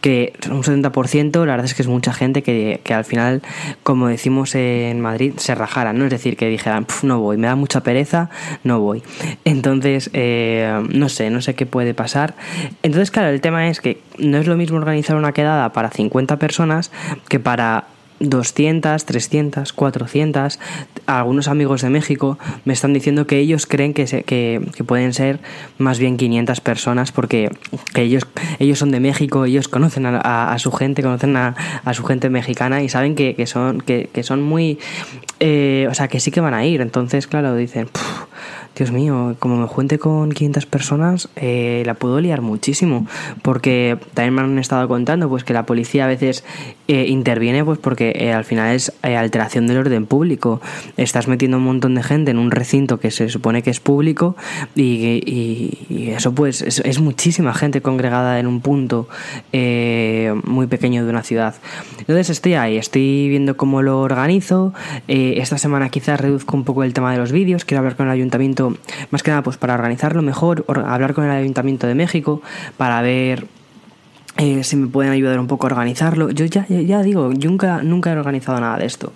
Que 0.00 0.34
un 0.50 0.62
70% 0.62 1.44
la 1.44 1.52
verdad 1.52 1.64
es 1.64 1.74
que 1.74 1.82
es 1.82 1.88
mucha 1.88 2.12
gente 2.12 2.42
que, 2.42 2.80
que 2.84 2.94
al 2.94 3.04
final, 3.04 3.42
como 3.82 4.08
decimos 4.08 4.54
en 4.54 5.00
Madrid, 5.00 5.34
se 5.38 5.54
rajaran, 5.54 5.98
¿no? 5.98 6.04
Es 6.04 6.10
decir, 6.10 6.36
que 6.36 6.48
dijeran, 6.48 6.86
no 7.02 7.20
voy, 7.20 7.36
me 7.36 7.46
da 7.48 7.56
mucha 7.56 7.82
pereza, 7.82 8.30
no 8.62 8.80
voy. 8.80 9.02
Entonces, 9.44 10.10
eh, 10.12 10.82
no 10.90 11.08
sé, 11.08 11.30
no 11.30 11.40
sé 11.40 11.54
qué 11.54 11.66
puede 11.66 11.94
pasar. 11.94 12.34
Entonces, 12.82 13.10
claro, 13.10 13.30
el 13.30 13.40
tema 13.40 13.68
es 13.68 13.80
que 13.80 14.00
no 14.18 14.38
es 14.38 14.46
lo 14.46 14.56
mismo 14.56 14.76
organizar 14.76 15.16
una 15.16 15.32
quedada 15.32 15.72
para 15.72 15.90
50 15.90 16.38
personas 16.38 16.90
que 17.28 17.40
para 17.40 17.84
200, 18.20 19.04
300, 19.04 19.72
400. 19.72 20.58
Algunos 21.06 21.48
amigos 21.48 21.82
de 21.82 21.90
México 21.90 22.38
me 22.64 22.72
están 22.72 22.92
diciendo 22.92 23.26
que 23.26 23.38
ellos 23.38 23.66
creen 23.66 23.94
que, 23.94 24.04
que, 24.04 24.84
pueden 24.84 25.12
ser 25.12 25.40
más 25.78 25.98
bien 25.98 26.16
500 26.16 26.60
personas 26.60 27.12
porque 27.12 27.50
que 27.94 28.02
ellos, 28.02 28.26
ellos 28.58 28.78
son 28.78 28.90
de 28.90 29.00
México, 29.00 29.44
ellos 29.44 29.68
conocen 29.68 30.06
a, 30.06 30.56
su 30.58 30.72
gente, 30.72 31.02
conocen 31.02 31.36
a, 31.36 31.54
su 31.92 32.04
gente 32.04 32.30
mexicana 32.30 32.82
y 32.82 32.88
saben 32.88 33.14
que, 33.14 33.46
son, 33.46 33.80
que, 33.80 34.22
son 34.22 34.42
muy... 34.42 34.78
Eh, 35.38 35.86
o 35.90 35.94
sea, 35.94 36.08
que 36.08 36.18
sí 36.18 36.30
que 36.30 36.40
van 36.40 36.54
a 36.54 36.64
ir. 36.64 36.80
Entonces, 36.80 37.26
claro, 37.26 37.54
dicen... 37.54 37.88
Dios 38.76 38.92
mío, 38.92 39.36
como 39.38 39.56
me 39.56 39.66
junte 39.66 39.98
con 39.98 40.30
500 40.30 40.66
personas, 40.66 41.30
eh, 41.36 41.82
la 41.86 41.94
puedo 41.94 42.20
liar 42.20 42.42
muchísimo. 42.42 43.06
Porque 43.40 43.96
también 44.12 44.34
me 44.34 44.42
han 44.42 44.58
estado 44.58 44.86
contando 44.86 45.30
pues 45.30 45.44
que 45.44 45.54
la 45.54 45.64
policía 45.64 46.04
a 46.04 46.08
veces 46.08 46.44
eh, 46.86 47.06
interviene 47.08 47.64
pues 47.64 47.78
porque 47.78 48.12
eh, 48.14 48.34
al 48.34 48.44
final 48.44 48.76
es 48.76 48.92
alteración 49.02 49.66
del 49.66 49.78
orden 49.78 50.04
público. 50.04 50.60
Estás 50.98 51.26
metiendo 51.26 51.56
un 51.56 51.64
montón 51.64 51.94
de 51.94 52.02
gente 52.02 52.32
en 52.32 52.38
un 52.38 52.50
recinto 52.50 53.00
que 53.00 53.10
se 53.10 53.30
supone 53.30 53.62
que 53.62 53.70
es 53.70 53.80
público 53.80 54.36
y, 54.74 56.12
eso 56.14 56.34
pues 56.34 56.60
es, 56.60 57.00
muchísima 57.00 57.54
gente 57.54 57.80
congregada 57.80 58.38
en 58.38 58.46
un 58.46 58.60
punto 58.60 59.08
muy 59.52 60.66
pequeño 60.66 61.04
de 61.04 61.10
una 61.10 61.22
ciudad. 61.22 61.54
Entonces 62.00 62.30
estoy 62.30 62.54
ahí, 62.54 62.76
estoy 62.76 63.28
viendo 63.28 63.56
cómo 63.56 63.80
lo 63.80 64.00
organizo. 64.00 64.74
esta 65.08 65.56
semana 65.56 65.88
quizás 65.88 66.20
reduzco 66.20 66.56
un 66.56 66.64
poco 66.64 66.84
el 66.84 66.92
tema 66.92 67.12
de 67.12 67.18
los 67.18 67.32
vídeos, 67.32 67.64
quiero 67.64 67.80
hablar 67.80 67.96
con 67.96 68.06
el 68.06 68.12
ayuntamiento 68.12 68.65
más 69.10 69.22
que 69.22 69.30
nada 69.30 69.42
pues 69.42 69.56
para 69.56 69.74
organizarlo 69.74 70.22
mejor, 70.22 70.64
hablar 70.68 71.14
con 71.14 71.24
el 71.24 71.30
Ayuntamiento 71.30 71.86
de 71.86 71.94
México 71.94 72.42
para 72.76 73.00
ver 73.02 73.46
eh, 74.38 74.64
si 74.64 74.76
me 74.76 74.86
pueden 74.88 75.12
ayudar 75.12 75.40
un 75.40 75.46
poco 75.46 75.66
a 75.66 75.70
organizarlo. 75.70 76.30
Yo 76.30 76.44
ya, 76.44 76.66
ya, 76.68 77.02
digo, 77.02 77.32
nunca, 77.32 77.82
nunca 77.82 78.12
he 78.12 78.18
organizado 78.18 78.60
nada 78.60 78.76
de 78.76 78.84
esto. 78.84 79.12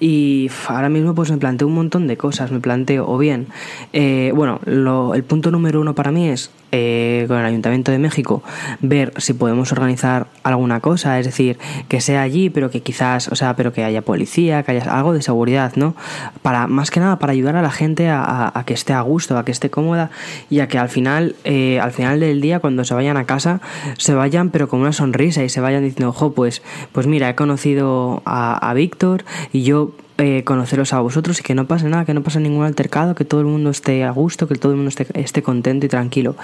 Y 0.00 0.50
ahora 0.66 0.88
mismo 0.88 1.14
pues 1.14 1.30
me 1.30 1.36
planteo 1.36 1.68
un 1.68 1.74
montón 1.74 2.06
de 2.06 2.16
cosas. 2.16 2.50
Me 2.50 2.60
planteo, 2.60 3.06
o 3.08 3.18
bien, 3.18 3.48
eh, 3.92 4.32
bueno, 4.34 4.60
el 4.66 5.24
punto 5.24 5.50
número 5.50 5.80
uno 5.80 5.94
para 5.94 6.10
mí 6.10 6.28
es 6.28 6.50
eh, 6.72 7.26
con 7.28 7.38
el 7.38 7.44
Ayuntamiento 7.44 7.92
de 7.92 7.98
México 7.98 8.42
ver 8.80 9.12
si 9.18 9.34
podemos 9.34 9.72
organizar 9.72 10.28
alguna 10.42 10.80
cosa, 10.80 11.18
es 11.18 11.26
decir, 11.26 11.58
que 11.88 12.00
sea 12.00 12.22
allí, 12.22 12.48
pero 12.48 12.70
que 12.70 12.80
quizás, 12.80 13.28
o 13.28 13.36
sea, 13.36 13.54
pero 13.56 13.74
que 13.74 13.84
haya 13.84 14.00
policía, 14.00 14.62
que 14.62 14.72
haya 14.72 14.84
algo 14.90 15.12
de 15.12 15.20
seguridad, 15.20 15.74
¿no? 15.76 15.94
Para, 16.40 16.66
más 16.66 16.90
que 16.90 16.98
nada, 16.98 17.18
para 17.18 17.32
ayudar 17.32 17.56
a 17.56 17.62
la 17.62 17.70
gente 17.70 18.08
a, 18.08 18.62
que 18.66 18.72
esté 18.72 18.94
a 18.94 19.02
gusto, 19.02 19.36
a 19.36 19.44
que 19.44 19.52
esté 19.52 19.68
cómoda 19.68 20.10
y 20.48 20.60
a 20.60 20.68
que 20.68 20.78
al 20.78 20.88
final, 20.88 21.36
eh, 21.44 21.78
al 21.78 21.92
final 21.92 22.20
del 22.20 22.40
día, 22.40 22.60
cuando 22.60 22.84
se 22.84 22.94
vayan 22.94 23.18
a 23.18 23.24
casa, 23.24 23.60
se 23.98 24.14
vayan 24.14 24.48
pero 24.48 24.68
con 24.68 24.80
una 24.80 24.92
sonrisa 24.92 25.44
y 25.44 25.50
se 25.50 25.60
vayan 25.60 25.84
diciendo, 25.84 26.08
ojo, 26.08 26.32
pues, 26.32 26.62
pues 26.92 27.06
mira, 27.06 27.28
he 27.28 27.34
conocido 27.34 28.22
a, 28.24 28.70
a 28.70 28.72
Víctor 28.72 29.24
y 29.52 29.62
yo 29.62 29.92
eh, 30.22 30.44
conoceros 30.44 30.92
a 30.92 31.00
vosotros 31.00 31.40
y 31.40 31.42
que 31.42 31.56
no 31.56 31.66
pase 31.66 31.88
nada, 31.88 32.04
que 32.04 32.14
no 32.14 32.22
pase 32.22 32.38
ningún 32.38 32.64
altercado, 32.64 33.16
que 33.16 33.24
todo 33.24 33.40
el 33.40 33.46
mundo 33.46 33.70
esté 33.70 34.04
a 34.04 34.12
gusto, 34.12 34.46
que 34.46 34.54
todo 34.54 34.70
el 34.70 34.76
mundo 34.76 34.90
esté, 34.90 35.04
esté 35.14 35.42
contento 35.42 35.84
y 35.86 35.88
tranquilo. 35.88 36.36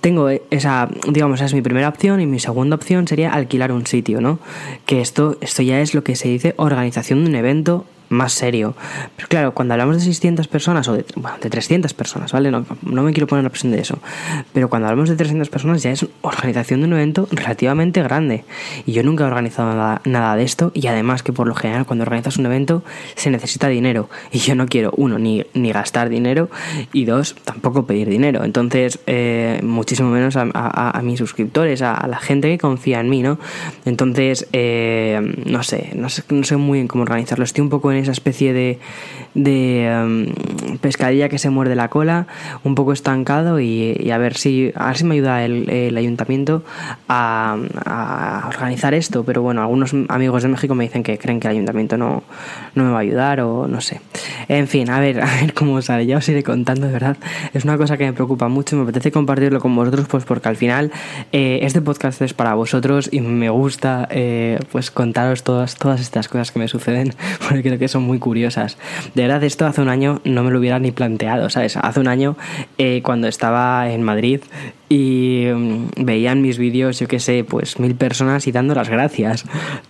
Tengo 0.00 0.28
esa, 0.28 0.88
digamos, 1.08 1.40
esa 1.40 1.46
es 1.46 1.54
mi 1.54 1.60
primera 1.60 1.88
opción 1.88 2.20
y 2.20 2.26
mi 2.26 2.38
segunda 2.38 2.76
opción 2.76 3.08
sería 3.08 3.32
alquilar 3.32 3.72
un 3.72 3.84
sitio, 3.84 4.20
¿no? 4.20 4.38
Que 4.86 5.00
esto, 5.00 5.36
esto 5.40 5.62
ya 5.62 5.80
es 5.80 5.92
lo 5.92 6.04
que 6.04 6.14
se 6.14 6.28
dice 6.28 6.54
organización 6.56 7.24
de 7.24 7.30
un 7.30 7.34
evento 7.34 7.84
más 8.10 8.32
serio. 8.32 8.74
Pero 9.16 9.28
claro, 9.28 9.54
cuando 9.54 9.74
hablamos 9.74 9.96
de 9.96 10.02
600 10.02 10.48
personas 10.48 10.86
o 10.88 10.92
de, 10.92 11.06
bueno, 11.14 11.38
de 11.40 11.48
300 11.48 11.94
personas, 11.94 12.32
¿vale? 12.32 12.50
No, 12.50 12.66
no, 12.82 13.02
me 13.02 13.12
quiero 13.12 13.26
poner 13.26 13.44
la 13.44 13.50
presión 13.50 13.72
de 13.72 13.80
eso. 13.80 13.98
Pero 14.52 14.68
cuando 14.68 14.88
hablamos 14.88 15.08
de 15.08 15.16
300 15.16 15.48
personas 15.48 15.82
ya 15.82 15.92
es 15.92 16.04
organización 16.20 16.80
de 16.80 16.88
un 16.88 16.92
evento 16.94 17.28
relativamente 17.30 18.02
grande. 18.02 18.44
Y 18.84 18.92
yo 18.92 19.02
nunca 19.02 19.24
he 19.24 19.26
organizado 19.28 19.72
nada, 19.72 20.02
nada 20.04 20.36
de 20.36 20.42
esto. 20.42 20.72
Y 20.74 20.88
además 20.88 21.22
que 21.22 21.32
por 21.32 21.46
lo 21.46 21.54
general 21.54 21.86
cuando 21.86 22.02
organizas 22.02 22.36
un 22.36 22.46
evento 22.46 22.82
se 23.14 23.30
necesita 23.30 23.68
dinero. 23.68 24.10
Y 24.32 24.38
yo 24.38 24.54
no 24.54 24.66
quiero, 24.66 24.92
uno, 24.96 25.18
ni, 25.18 25.46
ni 25.54 25.72
gastar 25.72 26.08
dinero. 26.08 26.50
Y 26.92 27.04
dos, 27.04 27.36
tampoco 27.44 27.86
pedir 27.86 28.08
dinero. 28.08 28.44
Entonces, 28.44 28.98
eh, 29.06 29.60
muchísimo 29.62 30.10
menos 30.10 30.36
a, 30.36 30.48
a, 30.52 31.02
mis 31.02 31.18
suscriptores, 31.18 31.80
a, 31.82 32.06
la 32.08 32.18
gente 32.18 32.48
que 32.48 32.58
confía 32.58 33.00
en 33.00 33.08
mí, 33.08 33.22
¿no? 33.22 33.38
Entonces, 33.84 34.48
eh, 34.52 35.20
no 35.46 35.62
sé, 35.62 35.92
no 35.94 36.08
sé, 36.08 36.24
no 36.28 36.42
sé 36.42 36.56
muy 36.56 36.78
bien 36.78 36.88
cómo 36.88 37.02
organizarlo. 37.02 37.44
Estoy 37.44 37.62
un 37.62 37.70
poco 37.70 37.92
en 37.92 37.99
esa 38.00 38.12
especie 38.12 38.52
de, 38.52 38.78
de 39.34 39.86
em, 39.86 40.78
pescadilla 40.78 41.28
que 41.28 41.38
se 41.38 41.50
muerde 41.50 41.74
la 41.74 41.88
cola, 41.88 42.26
un 42.64 42.74
poco 42.74 42.92
estancado 42.92 43.60
y, 43.60 44.10
a 44.10 44.18
ver 44.18 44.36
si 44.36 44.72
a 44.74 44.88
ver 44.88 44.96
si 44.96 45.04
me 45.04 45.14
ayuda 45.14 45.44
el, 45.44 45.96
ayuntamiento 45.96 46.64
a, 47.08 47.56
organizar 48.48 48.94
esto. 48.94 49.24
Pero 49.24 49.42
bueno, 49.42 49.62
algunos 49.62 49.94
amigos 50.08 50.42
de 50.42 50.48
México 50.48 50.74
me 50.74 50.84
dicen 50.84 51.02
que 51.02 51.18
creen 51.18 51.40
que 51.40 51.48
el 51.48 51.52
ayuntamiento 51.52 51.96
no, 51.96 52.22
no 52.74 52.84
me 52.84 52.90
va 52.90 52.98
a 52.98 53.00
ayudar 53.00 53.40
o 53.40 53.68
no 53.68 53.80
sé. 53.80 54.00
En 54.48 54.66
fin, 54.66 54.90
a 54.90 55.00
ver, 55.00 55.20
a 55.22 55.40
ver 55.40 55.54
cómo 55.54 55.80
sale. 55.82 56.06
Ya 56.06 56.18
os 56.18 56.28
iré 56.28 56.42
contando, 56.42 56.86
de 56.86 56.92
verdad. 56.92 57.16
Es 57.54 57.64
una 57.64 57.76
cosa 57.76 57.96
que 57.96 58.04
me 58.04 58.12
preocupa 58.12 58.48
mucho 58.48 58.74
y 58.74 58.78
me 58.78 58.84
apetece 58.84 59.12
compartirlo 59.12 59.60
con 59.60 59.74
vosotros, 59.74 60.06
pues 60.08 60.24
porque 60.24 60.48
al 60.48 60.56
final 60.56 60.90
eh, 61.32 61.60
este 61.62 61.80
podcast 61.80 62.20
es 62.22 62.34
para 62.34 62.54
vosotros 62.54 63.08
y 63.12 63.20
me 63.20 63.50
gusta 63.50 64.08
eh, 64.10 64.58
pues 64.72 64.90
contaros 64.90 65.42
todas, 65.42 65.76
todas 65.76 66.00
estas 66.00 66.28
cosas 66.28 66.50
que 66.50 66.58
me 66.58 66.68
suceden, 66.68 67.14
porque 67.40 67.62
creo 67.62 67.78
que 67.78 67.88
son 67.90 68.04
muy 68.04 68.18
curiosas. 68.18 68.78
De 69.14 69.22
verdad, 69.22 69.42
esto 69.44 69.66
hace 69.66 69.80
un 69.80 69.88
año 69.88 70.20
no 70.24 70.42
me 70.42 70.50
lo 70.50 70.58
hubiera 70.58 70.78
ni 70.78 70.92
planteado, 70.92 71.50
¿sabes? 71.50 71.76
Hace 71.76 72.00
un 72.00 72.08
año, 72.08 72.36
eh, 72.78 73.02
cuando 73.02 73.28
estaba 73.28 73.90
en 73.90 74.02
Madrid 74.02 74.40
y 74.88 75.46
mm, 75.54 76.04
veían 76.04 76.42
mis 76.42 76.58
vídeos, 76.58 76.98
yo 76.98 77.08
qué 77.08 77.20
sé, 77.20 77.44
pues 77.44 77.78
mil 77.78 77.94
personas 77.94 78.46
y 78.46 78.52
dando 78.52 78.74
las 78.74 78.88
gracias. 78.88 79.44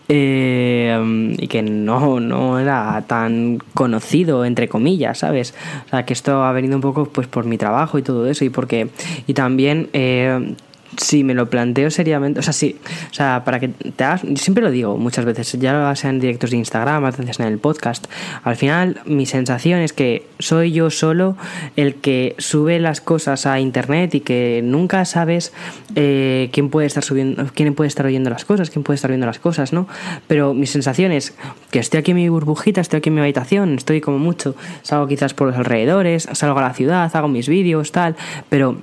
Eh, 0.09 1.37
y 1.39 1.47
que 1.49 1.63
no, 1.63 2.21
no 2.21 2.59
era 2.59 3.03
tan 3.07 3.59
conocido, 3.75 4.45
entre 4.45 4.69
comillas, 4.69 5.19
¿sabes? 5.19 5.55
O 5.87 5.89
sea, 5.91 6.05
que 6.05 6.13
esto 6.13 6.45
ha 6.45 6.53
venido 6.53 6.77
un 6.77 6.83
poco 6.83 7.07
pues 7.07 7.27
por 7.27 7.45
mi 7.45 7.59
trabajo 7.59 7.99
y 7.99 8.03
todo 8.03 8.27
eso 8.27 8.45
y 8.45 8.51
porque... 8.51 8.89
Y 9.27 9.35
también... 9.35 9.89
Eh, 9.93 10.55
si 11.01 11.25
me 11.25 11.35
lo 11.35 11.49
planteo 11.49 11.91
seriamente, 11.91 12.41
o 12.41 12.43
sea, 12.43 12.53
sí, 12.53 12.77
o 13.11 13.15
sea, 13.15 13.43
para 13.45 13.59
que 13.59 13.69
te 13.69 14.05
hagas, 14.05 14.23
yo 14.23 14.37
siempre 14.37 14.63
lo 14.63 14.71
digo 14.71 14.97
muchas 14.97 15.25
veces, 15.25 15.53
ya 15.59 15.95
sea 15.97 16.11
en 16.11 16.21
directos 16.21 16.51
de 16.51 16.59
Instagram, 16.59 17.11
en 17.19 17.47
el 17.47 17.59
podcast, 17.59 18.07
al 18.45 18.57
final 18.57 19.01
mi 19.07 19.27
sensación 19.27 19.81
es 19.81 19.93
que 19.93 20.27
soy 20.39 20.73
yo 20.73 20.91
solo 20.91 21.37
el 21.77 21.95
que 21.97 22.35
sube 22.39 22.79
las 22.79 23.01
cosas 23.01 23.47
a 23.47 23.61
internet 23.61 24.15
y 24.15 24.21
que 24.21 24.61
nunca 24.63 25.05
sabes 25.05 25.53
eh, 25.95 26.51
quién 26.53 26.69
puede 26.69 26.87
estar 26.87 27.03
subiendo, 27.03 27.47
quién 27.55 27.75
puede 27.75 27.89
estar 27.89 28.05
oyendo 28.05 28.31
las 28.31 28.45
cosas, 28.45 28.71
quién 28.71 28.83
puede 28.83 28.97
estar 28.97 29.11
viendo 29.11 29.27
las 29.27 29.39
cosas, 29.39 29.73
¿no? 29.73 29.89
Pero 30.27 30.55
mi 30.55 30.67
sensación 30.67 31.13
es 31.13 31.35
que 31.71 31.79
estoy 31.79 32.01
aquí 32.01 32.11
en 32.11 32.19
mi 32.19 32.29
burbujita, 32.29 32.81
estoy 32.81 32.99
aquí 32.99 33.09
en 33.09 33.15
mi 33.15 33.21
habitación, 33.21 33.75
estoy 33.75 34.01
como 34.01 34.19
mucho, 34.19 34.55
salgo 34.83 35.07
quizás 35.07 35.35
por 35.35 35.49
los 35.49 35.57
alrededores, 35.57 36.29
salgo 36.33 36.59
a 36.59 36.63
la 36.63 36.75
ciudad, 36.75 37.11
hago 37.15 37.29
mis 37.29 37.49
vídeos, 37.49 37.93
tal, 37.93 38.17
pero 38.49 38.77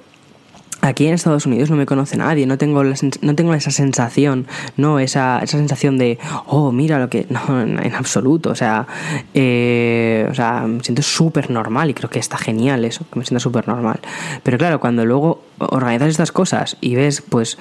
Aquí 0.88 1.06
en 1.06 1.14
Estados 1.14 1.46
Unidos 1.46 1.70
no 1.70 1.76
me 1.76 1.86
conoce 1.86 2.16
nadie, 2.16 2.46
no 2.46 2.58
tengo, 2.58 2.82
no 2.82 3.36
tengo 3.36 3.54
esa 3.54 3.72
sensación, 3.72 4.48
no 4.78 5.00
esa, 5.00 5.40
esa 5.44 5.58
sensación 5.58 5.98
de, 5.98 6.18
oh, 6.46 6.72
mira 6.72 6.98
lo 6.98 7.10
que. 7.10 7.28
No, 7.38 7.62
en, 7.62 7.94
absoluto, 7.94 8.52
o 8.52 8.56
sea, 8.56 8.88
eh, 9.34 10.28
o 10.32 10.34
sea, 10.34 10.62
me 10.62 10.82
siento 10.82 11.02
súper 11.02 11.52
normal 11.52 11.90
y 11.90 11.94
creo 11.94 12.10
que 12.10 12.20
está 12.20 12.38
genial 12.38 12.86
eso, 12.86 13.06
que 13.12 13.20
me 13.20 13.26
siento 13.26 13.42
súper 13.42 13.68
normal. 13.68 14.00
Pero 14.44 14.58
claro, 14.58 14.80
cuando 14.80 15.06
luego 15.06 15.42
organizas 15.60 16.08
estas 16.08 16.32
cosas 16.32 16.78
y 16.80 16.96
ves, 16.96 17.22
pues, 17.22 17.58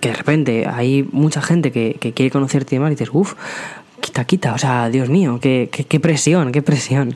que 0.00 0.10
de 0.10 0.14
repente 0.14 0.66
hay 0.68 1.02
mucha 1.10 1.42
gente 1.42 1.72
que, 1.72 1.96
que 2.00 2.12
quiere 2.12 2.30
conocerte 2.30 2.76
y 2.76 2.78
demás, 2.78 2.92
y 2.92 2.94
dices, 2.94 3.10
uff, 3.12 3.34
quita, 4.08 4.24
quita, 4.24 4.54
o 4.54 4.58
sea, 4.58 4.88
Dios 4.88 5.10
mío, 5.10 5.38
qué, 5.40 5.68
qué, 5.70 6.00
presión, 6.00 6.50
qué 6.50 6.62
presión. 6.62 7.14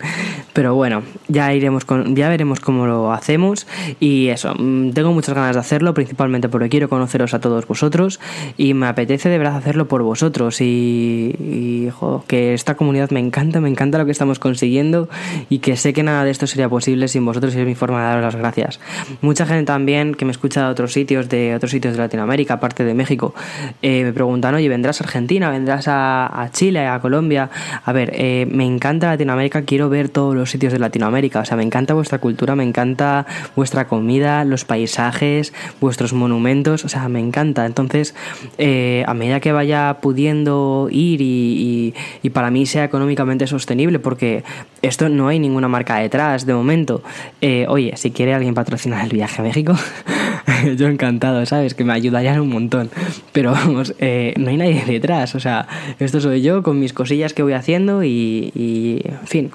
Pero 0.52 0.74
bueno, 0.74 1.02
ya 1.28 1.54
iremos 1.54 1.86
con, 1.86 2.14
ya 2.14 2.28
veremos 2.28 2.60
cómo 2.60 2.86
lo 2.86 3.12
hacemos 3.12 3.66
y 3.98 4.28
eso, 4.28 4.54
mm, 4.54 4.90
tengo 4.90 5.10
muchas 5.12 5.34
ganas 5.34 5.56
de 5.56 5.60
hacerlo, 5.60 5.94
principalmente 5.94 6.50
porque 6.50 6.68
quiero 6.68 6.90
conoceros 6.90 7.32
a 7.32 7.40
todos 7.40 7.66
vosotros 7.66 8.20
y 8.58 8.74
me 8.74 8.86
apetece 8.88 9.30
de 9.30 9.38
verdad 9.38 9.56
hacerlo 9.56 9.88
por 9.88 10.02
vosotros 10.02 10.58
y, 10.60 11.88
que 12.26 12.52
esta 12.52 12.74
comunidad 12.74 13.10
me 13.10 13.20
encanta, 13.20 13.60
me 13.60 13.70
encanta 13.70 13.96
lo 13.96 14.04
que 14.04 14.12
estamos 14.12 14.38
consiguiendo 14.38 15.08
y 15.48 15.60
que 15.60 15.76
sé 15.76 15.92
que 15.92 16.02
nada 16.02 16.24
de 16.24 16.30
esto 16.30 16.46
sería 16.46 16.68
posible 16.68 17.08
sin 17.08 17.24
vosotros 17.24 17.54
y 17.54 17.60
es 17.60 17.66
mi 17.66 17.74
forma 17.74 18.00
de 18.00 18.04
daros 18.04 18.22
las 18.22 18.36
gracias. 18.36 18.80
Mucha 19.22 19.46
gente 19.46 19.64
también 19.64 20.14
que 20.14 20.24
me 20.24 20.32
escucha 20.32 20.64
de 20.64 20.66
otros 20.70 20.92
sitios, 20.92 21.28
de 21.28 21.54
otros 21.54 21.70
sitios 21.70 21.94
de 21.94 22.00
Latinoamérica, 22.00 22.54
aparte 22.54 22.84
de 22.84 22.92
México, 22.92 23.34
eh, 23.80 24.04
me 24.04 24.12
preguntan, 24.12 24.54
oye, 24.54 24.68
¿vendrás 24.68 25.00
a 25.00 25.04
Argentina? 25.04 25.50
¿Vendrás 25.50 25.86
a 25.88 26.50
Chile? 26.52 26.81
A 26.88 27.00
Colombia. 27.00 27.50
A 27.84 27.92
ver, 27.92 28.12
eh, 28.14 28.46
me 28.50 28.64
encanta 28.64 29.08
Latinoamérica, 29.08 29.62
quiero 29.62 29.88
ver 29.88 30.08
todos 30.08 30.34
los 30.34 30.50
sitios 30.50 30.72
de 30.72 30.78
Latinoamérica. 30.78 31.40
O 31.40 31.44
sea, 31.44 31.56
me 31.56 31.62
encanta 31.62 31.94
vuestra 31.94 32.18
cultura, 32.18 32.56
me 32.56 32.64
encanta 32.64 33.26
vuestra 33.56 33.86
comida, 33.86 34.44
los 34.44 34.64
paisajes, 34.64 35.52
vuestros 35.80 36.12
monumentos. 36.12 36.84
O 36.84 36.88
sea, 36.88 37.08
me 37.08 37.20
encanta. 37.20 37.66
Entonces, 37.66 38.14
eh, 38.58 39.04
a 39.06 39.14
medida 39.14 39.40
que 39.40 39.52
vaya 39.52 39.98
pudiendo 40.00 40.88
ir 40.90 41.20
y, 41.20 41.94
para 42.32 42.50
mí 42.50 42.64
sea 42.66 42.84
económicamente 42.84 43.46
sostenible, 43.46 43.98
porque 43.98 44.42
esto 44.80 45.08
no 45.08 45.28
hay 45.28 45.38
ninguna 45.38 45.68
marca 45.68 45.96
detrás 45.96 46.46
de 46.46 46.54
momento. 46.54 47.02
Eh, 47.40 47.66
oye, 47.68 47.92
si 47.96 48.10
quiere 48.10 48.34
alguien 48.34 48.54
patrocinar 48.54 49.04
el 49.04 49.10
viaje 49.10 49.40
a 49.40 49.44
México, 49.44 49.74
yo 50.76 50.88
encantado, 50.88 51.44
¿sabes? 51.46 51.74
Que 51.74 51.84
me 51.84 51.92
ayudarían 51.92 52.40
un 52.40 52.50
montón. 52.50 52.90
Pero 53.32 53.52
vamos, 53.52 53.94
no 54.00 54.50
hay 54.50 54.56
nadie 54.56 54.84
detrás. 54.86 55.34
O 55.34 55.40
sea, 55.40 55.66
esto 55.98 56.20
soy 56.20 56.42
yo 56.42 56.62
con 56.62 56.78
mis 56.78 56.92
cosillas 56.92 57.32
que 57.32 57.42
voy 57.42 57.52
haciendo 57.52 58.04
y, 58.04 59.02
en 59.04 59.26
fin. 59.26 59.50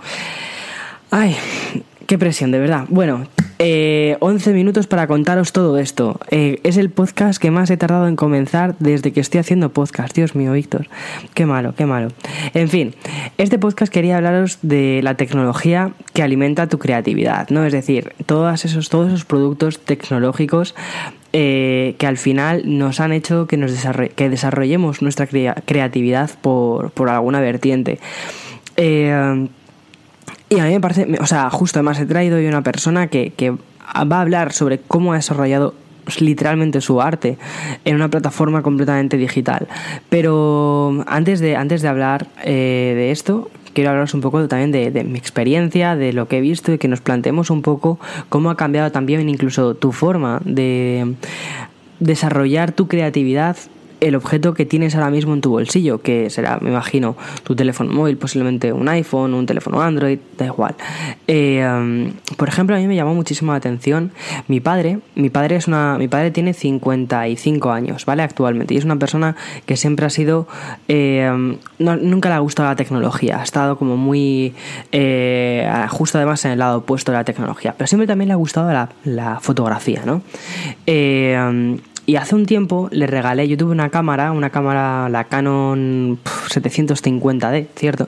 Ay, 1.12 1.36
qué 2.06 2.17
presión, 2.17 2.51
de 2.51 2.60
verdad. 2.60 2.86
Bueno, 2.89 3.27
eh, 3.59 4.17
11 4.19 4.53
minutos 4.53 4.87
para 4.87 5.07
contaros 5.07 5.51
todo 5.51 5.77
esto. 5.77 6.19
Eh, 6.29 6.59
es 6.63 6.77
el 6.77 6.89
podcast 6.89 7.41
que 7.41 7.51
más 7.51 7.69
he 7.69 7.77
tardado 7.77 8.07
en 8.07 8.15
comenzar 8.15 8.75
desde 8.79 9.11
que 9.11 9.19
estoy 9.19 9.39
haciendo 9.39 9.69
podcast. 9.69 10.15
Dios 10.15 10.35
mío, 10.35 10.53
Víctor. 10.53 10.87
Qué 11.33 11.45
malo, 11.45 11.73
qué 11.75 11.85
malo. 11.85 12.09
En 12.53 12.69
fin, 12.69 12.93
este 13.37 13.57
podcast 13.57 13.91
quería 13.91 14.17
hablaros 14.17 14.59
de 14.61 15.01
la 15.03 15.15
tecnología 15.15 15.91
que 16.13 16.23
alimenta 16.23 16.67
tu 16.67 16.77
creatividad, 16.77 17.49
¿no? 17.49 17.65
Es 17.65 17.73
decir, 17.73 18.13
todos 18.25 18.65
esos, 18.65 18.89
todos 18.89 19.07
esos 19.07 19.25
productos 19.25 19.79
tecnológicos 19.79 20.75
eh, 21.33 21.95
que 21.97 22.07
al 22.07 22.17
final 22.17 22.63
nos 22.65 22.99
han 22.99 23.11
hecho 23.11 23.47
que, 23.47 23.57
nos 23.57 23.73
que 24.15 24.29
desarrollemos 24.29 25.01
nuestra 25.01 25.27
creatividad 25.27 26.31
por, 26.41 26.91
alguna 27.09 27.41
vertiente. 27.41 27.99
Eh, 28.75 29.47
y 30.50 30.60
a 30.60 30.66
mí 30.66 30.72
me 30.72 30.80
parece, 30.80 31.08
o 31.20 31.25
sea, 31.25 31.50
justo 31.50 31.80
además 31.80 32.00
he 32.00 32.06
traído 32.06 32.38
hoy 32.38 32.48
una 32.48 32.62
persona 32.62 33.08
que, 33.08 33.56
va 33.96 34.18
a 34.18 34.22
hablar 34.22 34.51
sobre 34.51 34.80
cómo 34.80 35.13
ha 35.13 35.16
desarrollado 35.16 35.74
literalmente 36.20 36.82
su 36.82 37.01
arte 37.01 37.38
en 37.86 37.96
una 37.96 38.10
plataforma 38.10 38.62
completamente 38.62 39.18
digital. 39.18 39.68
Pero 40.10 41.04
antes 41.08 41.39
de, 41.39 41.56
antes 41.56 41.82
de 41.82 41.88
hablar 41.88 42.27
eh, 42.44 42.94
de 42.96 43.12
esto, 43.12 43.50
quiero 43.74 43.92
hablaros 43.92 44.13
un 44.13 44.22
poco 44.22 44.48
también 44.48 44.72
de, 44.72 45.04
mi 45.04 45.20
experiencia, 45.20 45.96
de 45.96 46.12
lo 46.12 46.27
que 46.27 46.39
he 46.39 46.42
visto 46.42 46.74
y 46.74 46.77
que 46.77 46.88
nos 46.88 47.01
planteemos 47.01 47.50
un 47.50 47.62
poco 47.62 48.00
cómo 48.27 48.50
ha 48.50 48.58
cambiado 48.58 48.92
también 48.92 49.27
incluso 49.30 49.75
tu 49.75 49.92
forma 49.92 50.42
de 50.44 51.13
desarrollar 52.00 52.72
tu 52.72 52.88
creatividad 52.88 53.56
el 54.00 54.16
objeto 54.16 54.54
que 54.54 54.66
tienes 54.66 54.96
ahora 54.96 55.10
mismo 55.10 55.34
en 55.34 55.42
tu 55.42 55.51
bolsillo, 55.51 56.01
que 56.01 56.30
será, 56.30 56.60
me 56.62 56.70
imagino, 56.70 57.16
tu 57.44 57.56
teléfono 57.56 57.92
móvil, 57.92 58.18
posiblemente 58.18 58.72
un 58.74 58.88
iPhone, 58.89 59.34
un 59.34 59.46
teléfono 59.46 59.82
Android, 59.82 60.20
da 60.38 60.46
igual. 60.46 60.75
Eh, 61.27 62.12
por 62.38 62.48
ejemplo, 62.48 62.75
a 62.75 62.80
mí 62.80 62.88
me 62.88 62.96
llamó 62.96 63.16
muchísimo 63.16 63.51
la 63.51 63.58
atención 63.58 64.12
mi 64.48 64.60
padre. 64.60 65.00
Mi 65.16 65.30
padre 65.30 65.56
es 65.56 65.68
una, 65.68 65.98
mi 65.98 66.08
padre 66.08 66.32
tiene 66.32 66.54
55 66.54 67.72
años, 67.72 68.06
¿vale? 68.06 68.24
Actualmente 68.24 68.74
y 68.74 68.77
es 68.77 68.86
una 68.86 68.98
persona 68.98 69.36
que 69.66 69.77
siempre 69.77 70.06
ha 70.06 70.10
sido, 70.10 70.48
eh, 70.88 71.58
nunca 71.80 72.30
le 72.30 72.36
ha 72.36 72.39
gustado 72.39 72.70
la 72.70 72.75
tecnología, 72.75 73.39
ha 73.39 73.44
estado 73.44 73.77
como 73.77 73.98
muy 73.98 74.54
eh, 74.92 75.70
justo 75.89 76.18
además 76.18 76.44
en 76.46 76.51
el 76.51 76.60
lado 76.60 76.80
opuesto 76.80 77.12
de 77.12 77.18
la 77.18 77.24
tecnología, 77.24 77.74
pero 77.77 77.88
siempre 77.88 78.08
también 78.08 78.27
le 78.27 78.34
ha 78.34 78.38
gustado 78.38 78.72
la, 79.04 79.39
fotografía, 79.42 80.04
¿no? 80.06 80.22
Um, 80.88 81.77
y 82.07 82.15
hace 82.15 82.35
un 82.35 82.45
tiempo 82.45 82.87
le 82.91 83.05
regalé, 83.05 83.49
yo 83.49 83.57
tuve 83.57 83.73
una 83.73 83.89
cámara, 83.89 84.31
una 84.31 84.49
cámara, 84.49 85.09
la 85.09 85.25
Canon 85.25 86.17
750D, 86.23 87.67
¿cierto? 87.75 88.07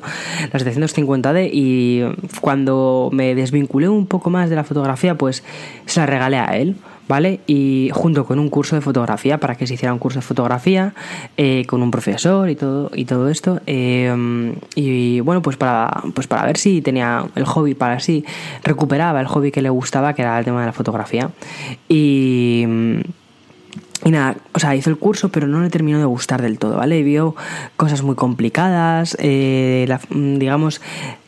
La 0.53 0.59
750D 0.59 1.49
y 1.51 2.03
cuando 2.39 3.09
me 3.11 3.35
desvinculé 3.35 3.89
un 3.89 4.07
poco 4.07 4.29
más 4.29 4.49
de 4.49 4.55
la 4.55 4.63
fotografía, 4.63 5.15
pues 5.15 5.43
se 5.85 5.99
la 5.99 6.05
regalé 6.05 6.37
a 6.37 6.45
él. 6.57 6.77
¿vale? 7.09 7.39
Y 7.47 7.89
junto 7.91 8.23
con 8.23 8.37
un 8.37 8.49
curso 8.49 8.75
de 8.75 8.81
fotografía, 8.81 9.39
para 9.39 9.55
que 9.55 9.65
se 9.65 9.73
hiciera 9.73 9.91
un 9.91 9.97
curso 9.97 10.19
de 10.19 10.21
fotografía, 10.21 10.93
eh, 11.37 11.65
con 11.65 11.81
un 11.81 11.89
profesor 11.89 12.51
y 12.51 12.55
todo, 12.55 12.91
y 12.93 13.05
todo 13.05 13.29
esto. 13.29 13.59
Eh, 13.65 14.53
y 14.75 15.19
bueno, 15.21 15.41
pues 15.41 15.57
para, 15.57 16.03
pues 16.13 16.27
para 16.27 16.45
ver 16.45 16.57
si 16.57 16.83
tenía 16.83 17.25
el 17.33 17.45
hobby, 17.45 17.73
para 17.73 17.99
si 17.99 18.23
recuperaba 18.63 19.19
el 19.19 19.25
hobby 19.25 19.51
que 19.51 19.63
le 19.63 19.71
gustaba, 19.71 20.13
que 20.13 20.21
era 20.21 20.37
el 20.37 20.45
tema 20.45 20.59
de 20.59 20.67
la 20.67 20.71
fotografía. 20.71 21.31
Y 21.89 22.67
y 24.05 24.11
nada, 24.11 24.37
o 24.53 24.59
sea, 24.59 24.75
hizo 24.75 24.89
el 24.89 24.97
curso, 24.97 25.29
pero 25.29 25.47
no 25.47 25.61
le 25.61 25.69
terminó 25.69 25.99
de 25.99 26.05
gustar 26.05 26.41
del 26.41 26.57
todo, 26.57 26.77
¿vale? 26.77 27.03
vio 27.03 27.35
cosas 27.75 28.01
muy 28.01 28.15
complicadas, 28.15 29.17
eh, 29.19 29.87
digamos, 30.09 30.81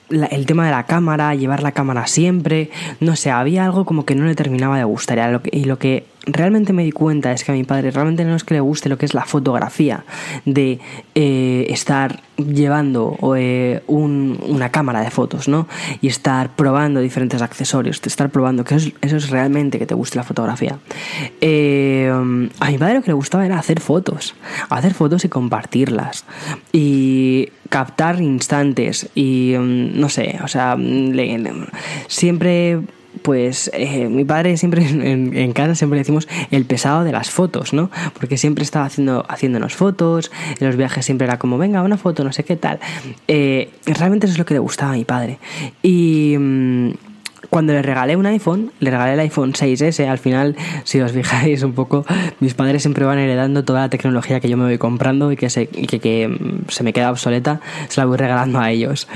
el 0.10 0.46
tema 0.46 0.66
de 0.66 0.72
la 0.72 0.86
cámara, 0.86 1.34
llevar 1.36 1.64
la 1.64 1.72
cámara 1.72 2.08
siempre, 2.08 2.70
no 3.00 3.16
sé, 3.16 3.32
había 3.32 3.66
algo 3.66 3.86
como 3.86 4.06
que 4.06 4.16
no 4.16 4.26
le 4.26 4.36
terminaba 4.36 4.78
de 4.78 4.84
gustar. 4.84 5.42
y 5.52 5.64
lo 5.66 5.80
que 5.80 6.06
realmente 6.26 6.74
me 6.74 6.84
di 6.84 6.92
cuenta 6.92 7.32
es 7.32 7.44
que 7.44 7.52
a 7.52 7.56
mi 7.56 7.64
padre 7.64 7.92
realmente 7.92 8.24
no 8.26 8.36
es 8.36 8.44
que 8.44 8.54
le 8.54 8.60
guste 8.60 8.90
lo 8.90 8.98
que 8.98 9.06
es 9.06 9.14
la 9.14 9.26
fotografía, 9.26 10.06
de 10.46 10.80
eh, 11.16 11.66
estar 11.70 12.22
llevando 12.38 13.18
eh, 13.38 13.82
una 13.88 14.70
cámara 14.70 15.02
de 15.02 15.12
fotos, 15.12 15.48
¿no? 15.48 15.68
Y 16.02 16.08
estar 16.08 16.56
probando 16.56 17.00
diferentes 17.00 17.42
accesorios, 17.42 18.02
estar 18.06 18.30
probando, 18.30 18.64
que 18.64 18.76
eso, 18.76 18.92
es 19.02 19.30
realmente 19.30 19.80
que 19.80 19.86
te 19.86 19.96
guste 19.96 20.18
la 20.18 20.24
fotografía. 20.24 20.80
Eh, 21.42 22.12
a 22.60 22.70
mi 22.70 22.78
padre 22.78 22.96
lo 22.96 23.02
que 23.02 23.12
le 23.12 23.16
gustaba 23.16 23.46
era 23.46 23.58
hacer 23.58 23.80
fotos, 23.80 24.36
hacer 24.70 24.94
fotos 24.94 25.26
y 25.26 25.30
compartirlas. 25.30 26.26
Y 26.72 27.50
captar 27.70 28.22
instantes 28.22 29.10
y 29.16 29.56
mm, 29.58 30.00
no 30.00 30.10
sé, 30.10 30.40
o 30.44 30.48
sea, 30.48 30.78
siempre 32.08 32.82
pues 33.22 33.70
eh, 33.74 34.08
mi 34.10 34.26
padre 34.26 34.58
siempre 34.58 34.86
en, 34.88 35.54
casa 35.54 35.76
siempre 35.76 36.00
decimos 36.00 36.28
el 36.52 36.66
pesado 36.66 37.04
de 37.04 37.12
las 37.12 37.30
fotos, 37.30 37.74
¿no? 37.74 37.90
Porque 38.14 38.38
siempre 38.38 38.64
estaba 38.64 38.86
haciendo, 38.86 39.26
haciéndonos 39.28 39.76
fotos, 39.76 40.32
en 40.60 40.68
los 40.68 40.76
viajes 40.76 41.06
siempre 41.06 41.26
era 41.26 41.38
como, 41.38 41.58
venga, 41.58 41.82
una 41.82 41.98
foto, 41.98 42.24
no 42.24 42.32
sé 42.34 42.44
qué 42.44 42.56
tal. 42.56 42.80
Eh, 43.28 43.70
realmente 43.86 44.26
eso 44.26 44.34
es 44.34 44.40
lo 44.40 44.46
que 44.46 44.54
le 44.54 44.60
gustaba 44.60 44.94
a 44.94 44.96
mi 44.96 45.06
padre. 45.06 45.40
Y 45.82 46.36
mm, 46.38 46.92
cuando 47.50 47.74
le 47.74 47.82
regalé 47.82 48.16
un 48.16 48.26
iPhone, 48.26 48.72
le 48.80 48.92
regalé 48.92 49.14
el 49.14 49.20
iPhone 49.20 49.54
6S, 49.54 50.08
al 50.08 50.20
final, 50.20 50.56
si 50.84 51.02
os 51.02 51.12
fijáis 51.12 51.64
un 51.64 51.74
poco, 51.74 52.06
mis 52.40 52.54
padres 52.54 52.84
siempre 52.84 53.06
van 53.06 53.20
heredando 53.20 53.66
toda 53.66 53.82
la 53.82 53.90
tecnología 53.90 54.40
que 54.40 54.50
yo 54.50 54.58
me 54.58 54.64
voy 54.64 54.78
comprando 54.78 55.32
y 55.32 55.38
que 55.38 55.50
se, 55.50 55.68
que, 55.68 56.28
mm, 56.28 56.70
se 56.70 56.84
me 56.84 56.94
queda 56.94 57.12
obsoleta, 57.12 57.60
se 57.90 58.00
la 58.00 58.06
voy 58.06 58.18
regalando 58.18 58.60
a 58.60 58.72
ellos. 58.72 59.08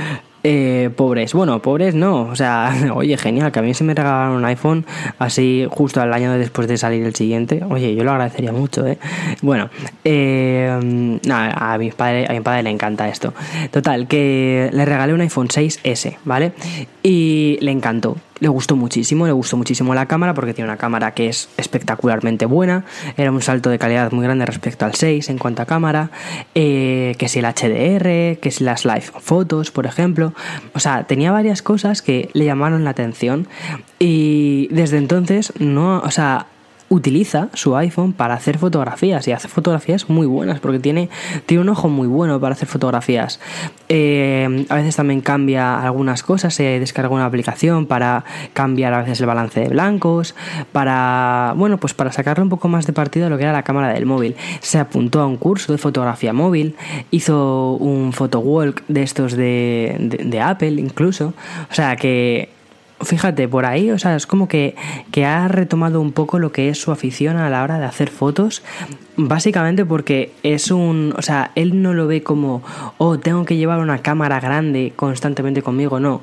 Eh, 0.48 0.92
pobres, 0.96 1.34
bueno, 1.34 1.60
pobres 1.60 1.96
no, 1.96 2.22
o 2.22 2.36
sea, 2.36 2.72
oye, 2.94 3.18
genial, 3.18 3.52
que 3.52 3.58
a 3.58 3.62
mí 3.64 3.74
se 3.74 3.84
me 3.84 3.96
regalaron 3.96 4.36
un 4.36 4.46
iPhone 4.46 4.86
así 5.18 5.66
justo 5.72 6.02
al 6.02 6.14
año 6.14 6.34
después 6.34 6.68
de 6.68 6.78
salir 6.78 7.04
el 7.04 7.16
siguiente, 7.16 7.64
oye, 7.68 7.96
yo 7.96 8.04
lo 8.04 8.12
agradecería 8.12 8.52
mucho, 8.52 8.86
¿eh? 8.86 9.00
Bueno, 9.42 9.72
eh, 10.04 11.18
nada, 11.26 11.74
a 11.74 11.80
mi, 11.80 11.90
padre, 11.90 12.28
a 12.30 12.34
mi 12.34 12.42
padre 12.42 12.62
le 12.62 12.70
encanta 12.70 13.10
esto. 13.10 13.34
Total, 13.72 14.08
que 14.08 14.70
le 14.72 14.86
regalé 14.86 15.16
un 15.16 15.22
iPhone 15.22 15.48
6S, 15.48 16.18
¿vale? 16.26 16.52
Y 17.02 17.58
le 17.62 17.72
encantó 17.72 18.16
le 18.46 18.50
gustó 18.50 18.76
muchísimo, 18.76 19.26
le 19.26 19.32
gustó 19.32 19.58
muchísimo 19.58 19.96
la 19.96 20.06
cámara 20.06 20.36
porque 20.36 20.54
tiene 20.54 20.70
una 20.70 20.78
cámara 20.78 21.16
que 21.16 21.30
es 21.30 21.50
espectacularmente 21.58 22.46
buena, 22.46 22.86
era 23.18 23.32
un 23.32 23.42
salto 23.42 23.72
de 23.72 23.80
calidad 23.80 24.12
muy 24.12 24.24
grande 24.24 24.46
respecto 24.46 24.86
al 24.86 24.94
6 24.94 25.30
en 25.30 25.40
cuanto 25.40 25.64
a 25.64 25.66
cámara, 25.66 26.12
eh, 26.54 27.16
que 27.18 27.28
si 27.28 27.40
el 27.40 27.46
HDR, 27.46 28.40
que 28.40 28.52
si 28.52 28.64
las 28.64 28.86
live 28.86 29.02
fotos, 29.02 29.72
por 29.72 29.88
ejemplo, 29.88 30.36
o 30.76 30.80
sea, 30.80 31.06
tenía 31.06 31.32
varias 31.32 31.64
cosas 31.64 32.04
que 32.04 32.30
le 32.34 32.46
llamaron 32.46 32.84
la 32.84 32.92
atención 32.92 33.48
y 33.98 34.68
desde 34.70 34.98
entonces 34.98 35.52
no, 35.58 36.02
o 36.02 36.12
sea, 36.12 36.46
utiliza 36.90 37.50
su 37.54 37.76
iPhone 37.76 38.14
para 38.14 38.36
hacer 38.36 38.60
fotografías 38.60 39.28
y 39.28 39.32
hace 39.32 39.48
fotografías 39.48 40.10
muy 40.10 40.28
buenas 40.28 40.60
porque 40.60 40.80
tiene, 40.80 41.10
tiene 41.46 41.62
un 41.62 41.70
ojo 41.70 41.90
muy 41.90 42.08
bueno 42.08 42.40
para 42.40 42.54
hacer 42.54 42.68
fotografías. 42.68 43.40
Eh, 43.90 44.66
a 44.70 44.76
veces 44.76 44.96
también 44.96 45.22
cambia 45.22 45.82
algunas 45.82 46.22
cosas, 46.22 46.54
se 46.54 46.80
descarga 46.80 47.14
una 47.14 47.26
aplicación 47.26 47.88
para 47.88 48.24
cambiar 48.54 48.94
a 48.94 49.02
veces 49.02 49.20
el 49.20 49.26
balance 49.26 49.60
de 49.60 49.70
blancos, 49.70 50.36
para, 50.72 51.54
bueno, 51.58 51.78
pues 51.78 51.94
para 51.94 52.12
sacarle 52.12 52.44
un 52.44 52.50
poco 52.50 52.68
más 52.68 52.86
de 52.86 52.94
partido 52.94 53.28
a 53.28 53.30
lo 53.30 53.38
que 53.38 53.44
era 53.44 53.54
la 53.54 53.64
cámara 53.64 53.92
del 53.94 54.06
móvil. 54.06 54.36
Se 54.62 54.78
apuntó 54.78 55.22
a 55.22 55.26
un 55.26 55.38
curso 55.38 55.72
de 55.72 55.80
fotografía 55.80 56.34
móvil, 56.34 56.76
hizo 57.10 57.74
un 57.74 58.14
photowalk 58.14 58.84
de 58.88 59.04
estos 59.04 59.34
de, 59.34 59.96
de 60.24 60.42
Apple 60.42 60.74
incluso, 60.80 61.34
o 61.70 61.74
sea 61.74 61.96
que 61.96 62.55
fíjate, 63.02 63.48
por 63.48 63.66
ahí, 63.66 63.92
o 63.92 64.00
sea, 64.00 64.16
es 64.16 64.28
como 64.28 64.48
que, 64.48 64.76
que, 65.12 65.26
ha 65.26 65.48
retomado 65.48 66.02
un 66.02 66.12
poco 66.12 66.40
lo 66.40 66.52
que 66.52 66.70
es 66.70 66.80
su 66.80 66.92
afición 66.92 67.38
a 67.38 67.50
la 67.50 67.64
hora 67.64 67.80
de 67.80 67.86
hacer 67.86 68.10
fotos 68.10 68.64
Básicamente 69.18 69.86
porque 69.86 70.34
es 70.44 70.72
un, 70.72 71.14
o 71.18 71.22
sea, 71.22 71.52
él 71.56 71.82
no 71.82 71.94
lo 71.94 72.06
ve 72.06 72.22
como, 72.22 72.62
oh, 72.98 73.18
tengo 73.18 73.46
que 73.46 73.56
llevar 73.56 73.80
una 73.80 74.00
cámara 74.00 74.42
grande 74.42 74.92
constantemente 74.94 75.62
conmigo, 75.62 76.02
no. 76.02 76.20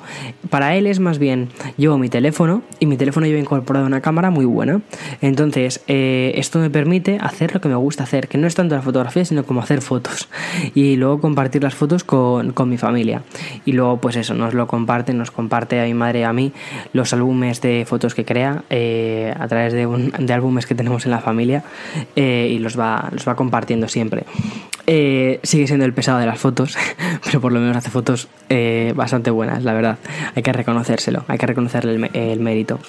Para 0.51 0.77
él 0.77 0.87
es 0.87 1.01
más 1.01 1.19
bien, 1.19 1.49
llevo 1.79 1.97
mi 1.97 2.11
teléfono 2.11 2.63
y 2.81 2.87
mi 2.87 2.99
teléfono 2.99 3.25
lleva 3.25 3.39
incorporado 3.39 3.87
una 3.87 4.03
cámara 4.03 4.29
muy 4.29 4.45
buena. 4.45 4.83
Entonces, 5.23 5.83
eh, 5.89 6.33
esto 6.35 6.59
me 6.59 6.69
permite 6.69 7.17
hacer 7.19 7.55
lo 7.55 7.63
que 7.63 7.69
me 7.69 7.77
gusta 7.77 8.05
hacer, 8.05 8.29
que 8.29 8.37
no 8.37 8.47
es 8.47 8.55
tanto 8.55 8.75
la 8.75 8.83
fotografía, 8.83 9.25
sino 9.25 9.45
como 9.45 9.61
hacer 9.61 9.81
fotos. 9.81 10.29
Y 10.75 10.97
luego 10.97 11.21
compartir 11.21 11.63
las 11.63 11.75
fotos 11.75 12.05
con, 12.05 12.53
con 12.53 12.69
mi 12.69 12.77
familia. 12.77 13.23
Y 13.65 13.73
luego, 13.73 13.99
pues 13.99 14.17
eso, 14.17 14.35
nos 14.35 14.55
lo 14.55 14.67
comparte, 14.67 15.15
nos 15.15 15.31
comparte 15.31 15.81
a 15.81 15.85
mi 15.85 15.95
madre 15.95 16.21
y 16.21 16.23
a 16.23 16.33
mí 16.33 16.53
los 16.93 17.13
álbumes 17.13 17.61
de 17.61 17.85
fotos 17.87 18.15
que 18.15 18.25
crea 18.25 18.65
eh, 18.71 19.35
a 19.39 19.49
través 19.49 19.73
de, 19.73 19.87
un, 19.87 20.13
de 20.19 20.33
álbumes 20.33 20.67
que 20.67 20.75
tenemos 20.75 21.05
en 21.05 21.11
la 21.11 21.21
familia 21.21 21.65
eh, 22.17 22.49
y 22.51 22.59
los 22.59 22.73
los 22.73 23.29
va 23.29 23.37
compartiendo 23.37 23.87
siempre. 23.89 24.25
Eh, 24.87 25.39
sigue 25.45 25.67
siendo 25.67 25.85
el 25.85 25.93
pesado 25.93 26.19
de 26.19 26.27
las 26.27 26.39
fotos, 26.39 26.77
pero 27.25 27.41
por 27.41 27.53
lo 27.53 27.61
menos 27.61 27.77
hace 27.77 27.91
fotos 27.91 28.29
eh, 28.49 28.93
bastante 28.97 29.31
buenas, 29.31 29.63
la 29.63 29.75
verdad. 29.75 29.99
Hay 30.35 30.43
que 30.43 30.53
reconocérselo, 30.53 31.25
hay 31.29 31.39
que 31.39 31.47
reconocerle 31.47 32.11
el, 32.13 32.41
mérito. 32.41 32.81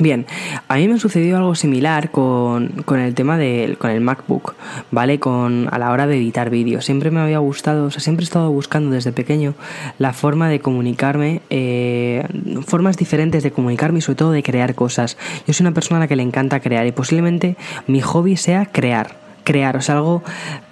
Bien, 0.00 0.24
a 0.68 0.76
mí 0.76 0.88
me 0.88 0.98
sucedió 0.98 1.36
algo 1.36 1.54
similar 1.54 2.10
con, 2.10 2.68
con 2.86 3.00
el 3.00 3.14
tema 3.14 3.36
del 3.36 3.76
con 3.76 3.90
el 3.90 4.00
MacBook, 4.00 4.54
¿vale? 4.90 5.20
Con 5.20 5.68
a 5.70 5.78
la 5.78 5.90
hora 5.90 6.06
de 6.06 6.16
editar 6.16 6.48
vídeos. 6.48 6.86
Siempre 6.86 7.10
me 7.10 7.20
había 7.20 7.38
gustado, 7.38 7.84
o 7.84 7.90
sea, 7.90 8.00
siempre 8.00 8.24
he 8.24 8.24
estado 8.24 8.50
buscando 8.50 8.92
desde 8.92 9.12
pequeño 9.12 9.54
la 9.98 10.14
forma 10.14 10.48
de 10.48 10.60
comunicarme, 10.60 11.42
eh, 11.50 12.26
formas 12.66 12.96
diferentes 12.96 13.42
de 13.42 13.50
comunicarme 13.50 13.98
y 13.98 14.02
sobre 14.02 14.16
todo 14.16 14.32
de 14.32 14.42
crear 14.42 14.74
cosas. 14.74 15.18
Yo 15.46 15.52
soy 15.52 15.64
una 15.64 15.74
persona 15.74 15.98
a 15.98 16.00
la 16.00 16.08
que 16.08 16.16
le 16.16 16.22
encanta 16.22 16.60
crear 16.60 16.86
y 16.86 16.92
posiblemente 16.92 17.56
mi 17.86 18.00
hobby 18.00 18.38
sea 18.38 18.64
crear 18.64 19.20
crear, 19.44 19.76
o 19.76 19.80
sea, 19.80 19.96
algo, 19.96 20.22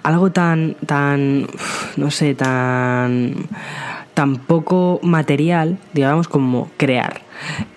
algo 0.03 0.31
tan, 0.31 0.75
tan, 0.85 1.47
no 1.97 2.11
sé, 2.11 2.35
tan, 2.35 3.35
tan 4.19 4.35
poco 4.35 4.99
material, 5.01 5.77
digamos, 5.93 6.27
como 6.27 6.67
crear. 6.75 7.21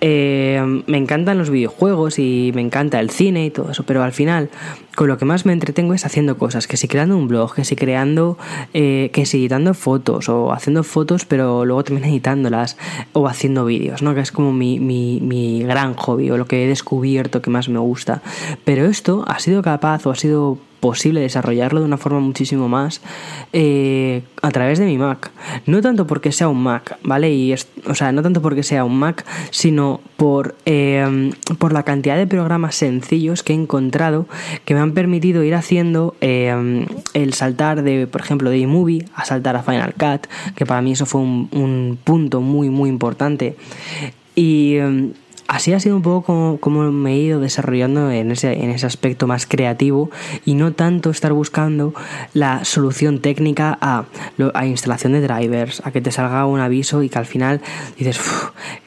Eh, 0.01 0.61
me 0.87 0.97
encantan 0.97 1.37
los 1.37 1.49
videojuegos 1.49 2.19
y 2.19 2.51
me 2.53 2.59
encanta 2.59 2.99
el 2.99 3.11
cine 3.11 3.45
y 3.45 3.49
todo 3.49 3.71
eso, 3.71 3.83
pero 3.85 4.03
al 4.03 4.11
final 4.11 4.49
con 4.93 5.07
lo 5.07 5.17
que 5.17 5.23
más 5.23 5.45
me 5.45 5.53
entretengo 5.53 5.93
es 5.93 6.05
haciendo 6.05 6.37
cosas, 6.37 6.67
que 6.67 6.75
si 6.75 6.89
creando 6.89 7.15
un 7.15 7.29
blog, 7.29 7.55
que 7.55 7.63
si 7.63 7.77
creando, 7.77 8.37
eh, 8.73 9.09
que 9.13 9.25
si 9.25 9.37
editando 9.37 9.73
fotos 9.73 10.27
o 10.27 10.51
haciendo 10.51 10.83
fotos 10.83 11.23
pero 11.23 11.63
luego 11.63 11.85
también 11.85 12.09
editándolas 12.09 12.75
o 13.13 13.29
haciendo 13.29 13.63
vídeos, 13.63 14.01
¿no? 14.01 14.13
Que 14.13 14.19
es 14.19 14.33
como 14.33 14.51
mi, 14.51 14.81
mi, 14.81 15.21
mi 15.21 15.63
gran 15.63 15.93
hobby 15.93 16.29
o 16.29 16.35
lo 16.35 16.45
que 16.45 16.65
he 16.65 16.67
descubierto 16.67 17.41
que 17.41 17.51
más 17.51 17.69
me 17.69 17.79
gusta. 17.79 18.21
Pero 18.65 18.85
esto 18.87 19.23
ha 19.29 19.39
sido 19.39 19.61
capaz 19.61 20.05
o 20.05 20.11
ha 20.11 20.15
sido 20.15 20.57
posible 20.83 21.21
desarrollarlo 21.21 21.79
de 21.79 21.85
una 21.85 21.95
forma 21.95 22.19
muchísimo 22.19 22.67
más 22.67 22.99
eh, 23.53 24.21
a 24.41 24.51
través 24.51 24.79
de 24.79 24.85
mi 24.85 24.97
Mac. 24.97 25.31
No 25.65 25.79
tanto 25.79 26.05
porque 26.05 26.33
sea 26.33 26.49
un 26.49 26.61
Mac, 26.61 26.97
¿vale? 27.03 27.33
Y 27.33 27.53
o 27.53 27.95
sea, 27.95 28.11
no 28.11 28.21
tanto 28.21 28.41
porque 28.41 28.63
sea 28.63 28.83
un 28.83 28.99
Mac, 28.99 29.25
sino 29.49 30.01
por, 30.17 30.55
eh, 30.65 31.31
por 31.57 31.71
la 31.71 31.83
cantidad 31.83 32.17
de 32.17 32.27
programas 32.27 32.75
sencillos 32.75 33.43
que 33.43 33.53
he 33.53 33.55
encontrado 33.55 34.27
que 34.65 34.73
me 34.73 34.81
han 34.81 34.91
permitido 34.91 35.41
ir 35.45 35.55
haciendo 35.55 36.17
eh, 36.19 36.85
el 37.13 37.33
saltar 37.33 37.81
de, 37.81 38.05
por 38.05 38.19
ejemplo, 38.19 38.49
de 38.49 38.57
iMovie 38.57 39.05
a 39.15 39.23
saltar 39.23 39.55
a 39.55 39.63
Final 39.63 39.93
Cut, 39.93 40.27
que 40.53 40.65
para 40.65 40.81
mí 40.81 40.91
eso 40.91 41.05
fue 41.05 41.21
un, 41.21 41.47
un 41.53 41.97
punto 42.03 42.41
muy, 42.41 42.69
muy 42.69 42.89
importante. 42.89 43.55
Y 44.35 44.79
así 45.47 45.73
ha 45.73 45.79
sido 45.79 45.95
un 45.95 46.01
poco 46.01 46.57
como, 46.59 46.91
me 46.91 47.13
he 47.13 47.17
ido 47.17 47.39
desarrollando 47.39 48.11
en 48.11 48.31
ese, 48.31 48.53
en 48.53 48.69
ese 48.69 48.85
aspecto 48.85 49.27
más 49.27 49.45
creativo 49.45 50.09
y 50.45 50.55
no 50.55 50.73
tanto 50.73 51.09
estar 51.09 51.33
buscando 51.33 51.93
la 52.33 52.65
solución 52.65 53.19
técnica 53.19 53.77
a, 53.81 54.05
a 54.53 54.65
instalación 54.65 55.13
de 55.13 55.21
drivers, 55.21 55.81
a 55.85 55.91
que 55.91 56.01
te 56.01 56.11
salga 56.11 56.45
un 56.45 56.59
aviso 56.59 57.03
y 57.03 57.09
que 57.09 57.19
al 57.19 57.25
final 57.25 57.61
dices, 57.97 58.19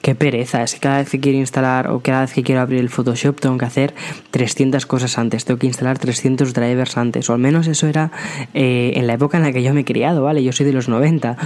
qué 0.02 0.14
pereza, 0.14 0.62
es 0.62 0.74
que 0.74 0.80
cada 0.80 0.98
vez 0.98 1.10
que 1.10 1.20
quiero 1.20 1.38
instalar 1.38 1.90
o 1.90 2.00
cada 2.00 2.22
vez 2.22 2.32
que 2.32 2.42
quiero 2.42 2.60
abrir 2.60 2.80
el 2.80 2.88
Photoshop 2.88 3.40
tengo 3.40 3.58
que 3.58 3.64
hacer 3.64 3.94
300 4.30 4.86
cosas 4.86 5.18
antes, 5.18 5.44
tengo 5.44 5.58
que 5.58 5.66
instalar 5.66 5.98
300 5.98 6.52
drivers 6.52 6.96
antes, 6.96 7.28
o 7.30 7.32
al 7.32 7.38
menos 7.38 7.66
eso 7.66 7.86
era 7.86 8.10
eh, 8.54 8.92
en 8.96 9.06
la 9.06 9.14
época 9.14 9.36
en 9.36 9.44
la 9.44 9.52
que 9.52 9.62
yo 9.62 9.74
me 9.74 9.80
he 9.80 9.84
criado, 9.84 10.22
¿vale? 10.22 10.42
Yo 10.42 10.52
soy 10.52 10.66
de 10.66 10.72
los 10.72 10.88
90 10.88 11.36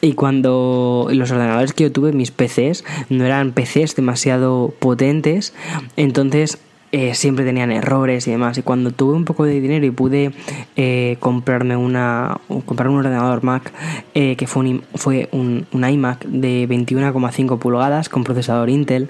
y 0.00 0.14
cuando 0.14 1.08
los 1.10 1.30
ordenadores 1.30 1.72
que 1.72 1.84
yo 1.84 1.92
tuve, 1.92 2.12
mis 2.12 2.30
PCs, 2.30 2.84
no 3.10 3.24
eran 3.24 3.52
PCs 3.52 3.96
demasiado 3.96 4.72
potentes, 4.78 5.52
entonces 5.96 6.58
eh, 6.92 7.14
siempre 7.14 7.44
tenían 7.44 7.70
errores 7.70 8.26
y 8.26 8.32
demás. 8.32 8.58
Y 8.58 8.62
cuando 8.62 8.90
tuve 8.90 9.14
un 9.14 9.24
poco 9.24 9.44
de 9.44 9.60
dinero 9.60 9.86
y 9.86 9.90
pude 9.90 10.32
eh, 10.76 11.16
comprarme 11.20 11.76
una 11.76 12.40
comprar 12.66 12.88
un 12.88 12.96
ordenador 12.96 13.44
Mac 13.44 13.72
eh, 14.14 14.34
que 14.36 14.46
fue 14.48 14.64
un, 14.64 14.82
fue 14.96 15.28
un, 15.30 15.66
iMac 15.72 16.24
de 16.24 16.68
21,5 16.68 17.58
pulgadas 17.58 18.08
con 18.08 18.24
procesador 18.24 18.70
Intel, 18.70 19.08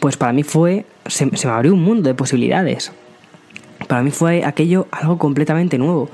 pues 0.00 0.16
para 0.16 0.32
mí 0.32 0.44
fue 0.44 0.86
se 1.06 1.26
me 1.26 1.52
abrió 1.52 1.74
un 1.74 1.82
mundo 1.82 2.08
de 2.08 2.14
posibilidades. 2.14 2.92
Para 3.86 4.02
mí 4.02 4.10
fue 4.10 4.44
aquello 4.44 4.86
algo 4.92 5.18
completamente 5.18 5.76
nuevo. 5.76 6.08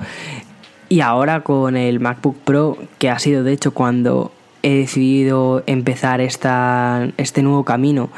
Y 0.91 0.99
ahora 0.99 1.39
con 1.39 1.77
el 1.77 2.01
MacBook 2.01 2.35
Pro, 2.39 2.77
que 2.99 3.09
ha 3.09 3.17
sido 3.17 3.45
de 3.45 3.53
hecho 3.53 3.73
cuando 3.73 4.33
he 4.61 4.75
decidido 4.75 5.63
empezar 5.65 6.19
esta, 6.19 7.07
este 7.15 7.43
nuevo 7.43 7.63
camino 7.63 8.09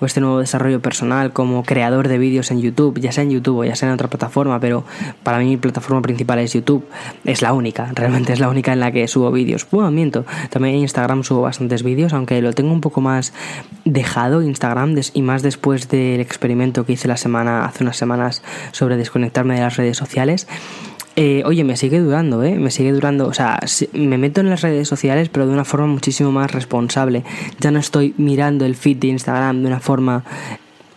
o 0.00 0.06
este 0.06 0.22
nuevo 0.22 0.38
desarrollo 0.38 0.80
personal 0.80 1.34
como 1.34 1.62
creador 1.62 2.08
de 2.08 2.16
vídeos 2.16 2.50
en 2.50 2.62
YouTube, 2.62 2.98
ya 2.98 3.12
sea 3.12 3.24
en 3.24 3.32
YouTube 3.32 3.58
o 3.58 3.64
ya 3.64 3.76
sea 3.76 3.88
en 3.90 3.94
otra 3.94 4.08
plataforma, 4.08 4.60
pero 4.60 4.82
para 5.22 5.40
mí 5.40 5.44
mi 5.44 5.58
plataforma 5.58 6.00
principal 6.00 6.38
es 6.38 6.54
YouTube, 6.54 6.86
es 7.26 7.42
la 7.42 7.52
única, 7.52 7.90
realmente 7.94 8.32
es 8.32 8.40
la 8.40 8.48
única 8.48 8.72
en 8.72 8.80
la 8.80 8.92
que 8.92 9.06
subo 9.08 9.30
vídeos. 9.30 9.66
Bueno, 9.70 9.90
miento, 9.90 10.24
también 10.48 10.76
en 10.76 10.80
Instagram 10.80 11.24
subo 11.24 11.42
bastantes 11.42 11.82
vídeos, 11.82 12.14
aunque 12.14 12.40
lo 12.40 12.54
tengo 12.54 12.72
un 12.72 12.80
poco 12.80 13.02
más 13.02 13.34
dejado 13.84 14.40
Instagram 14.40 14.94
y 15.12 15.20
más 15.20 15.42
después 15.42 15.90
del 15.90 16.20
experimento 16.20 16.86
que 16.86 16.94
hice 16.94 17.08
la 17.08 17.18
semana, 17.18 17.66
hace 17.66 17.84
unas 17.84 17.98
semanas 17.98 18.42
sobre 18.72 18.96
desconectarme 18.96 19.56
de 19.56 19.60
las 19.60 19.76
redes 19.76 19.98
sociales. 19.98 20.48
Eh, 21.14 21.42
oye, 21.44 21.62
me 21.62 21.76
sigue 21.76 22.00
durando, 22.00 22.42
¿eh? 22.42 22.56
Me 22.58 22.70
sigue 22.70 22.92
durando. 22.92 23.26
O 23.26 23.34
sea, 23.34 23.60
me 23.92 24.18
meto 24.18 24.40
en 24.40 24.48
las 24.48 24.62
redes 24.62 24.88
sociales, 24.88 25.28
pero 25.28 25.46
de 25.46 25.52
una 25.52 25.64
forma 25.64 25.86
muchísimo 25.86 26.32
más 26.32 26.50
responsable. 26.52 27.24
Ya 27.60 27.70
no 27.70 27.78
estoy 27.78 28.14
mirando 28.16 28.64
el 28.64 28.74
feed 28.74 28.96
de 28.98 29.08
Instagram 29.08 29.62
de 29.62 29.68
una 29.68 29.80
forma 29.80 30.24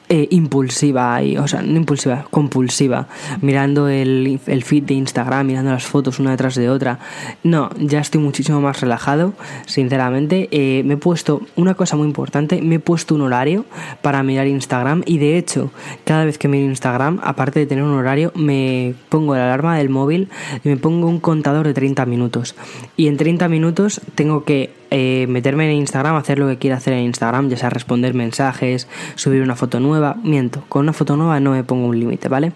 eh, 0.07 0.27
impulsiva, 0.29 1.23
y, 1.23 1.37
o 1.37 1.47
sea, 1.47 1.61
no 1.61 1.77
impulsiva, 1.77 2.27
compulsiva, 2.29 3.07
mirando 3.41 3.87
el, 3.87 4.39
el, 4.45 4.63
feed 4.63 4.83
de 4.83 4.93
Instagram, 4.93 5.47
mirando 5.47 5.71
las 5.71 5.85
fotos 5.85 6.19
una 6.19 6.31
detrás 6.31 6.55
de 6.55 6.69
otra. 6.69 6.99
No, 7.43 7.71
ya 7.79 8.01
estoy 8.01 8.21
muchísimo 8.21 8.61
más 8.61 8.81
relajado, 8.81 9.33
sinceramente. 9.65 10.47
Eh, 10.51 10.83
me 10.85 10.93
he 10.93 10.97
puesto 10.97 11.41
una 11.55 11.73
cosa 11.73 11.95
muy 11.95 12.05
importante, 12.05 12.61
me 12.61 12.75
he 12.75 12.79
puesto 12.79 13.15
un 13.15 13.21
horario 13.21 13.65
para 14.01 14.21
mirar 14.21 14.45
Instagram 14.45 15.01
y 15.05 15.17
de 15.17 15.37
hecho, 15.37 15.71
cada 16.03 16.25
vez 16.25 16.37
que 16.37 16.47
miro 16.47 16.65
Instagram, 16.65 17.19
aparte 17.23 17.59
de 17.59 17.65
tener 17.65 17.83
un 17.83 17.93
horario, 17.93 18.31
me 18.35 18.93
pongo 19.09 19.35
la 19.35 19.45
alarma 19.45 19.77
del 19.77 19.89
móvil 19.89 20.29
y 20.63 20.69
me 20.69 20.77
pongo 20.77 21.07
un 21.07 21.19
contador 21.19 21.65
de 21.65 21.73
30 21.73 22.05
minutos. 22.05 22.55
Y 22.95 23.07
en 23.07 23.17
30 23.17 23.47
minutos 23.49 24.01
tengo 24.13 24.43
que 24.43 24.84
eh, 24.91 25.25
meterme 25.27 25.65
en 25.71 25.77
Instagram, 25.77 26.15
hacer 26.15 26.39
lo 26.39 26.47
que 26.47 26.57
quiera 26.57 26.77
hacer 26.77 26.93
en 26.93 27.05
Instagram, 27.05 27.49
ya 27.49 27.57
sea 27.57 27.69
responder 27.69 28.13
mensajes, 28.13 28.87
subir 29.15 29.41
una 29.41 29.55
foto 29.55 29.79
nueva. 29.79 30.15
Miento, 30.23 30.63
con 30.69 30.83
una 30.83 30.93
foto 30.93 31.17
nueva 31.17 31.39
no 31.39 31.51
me 31.51 31.63
pongo 31.63 31.87
un 31.87 31.99
límite, 31.99 32.27
¿vale? 32.27 32.51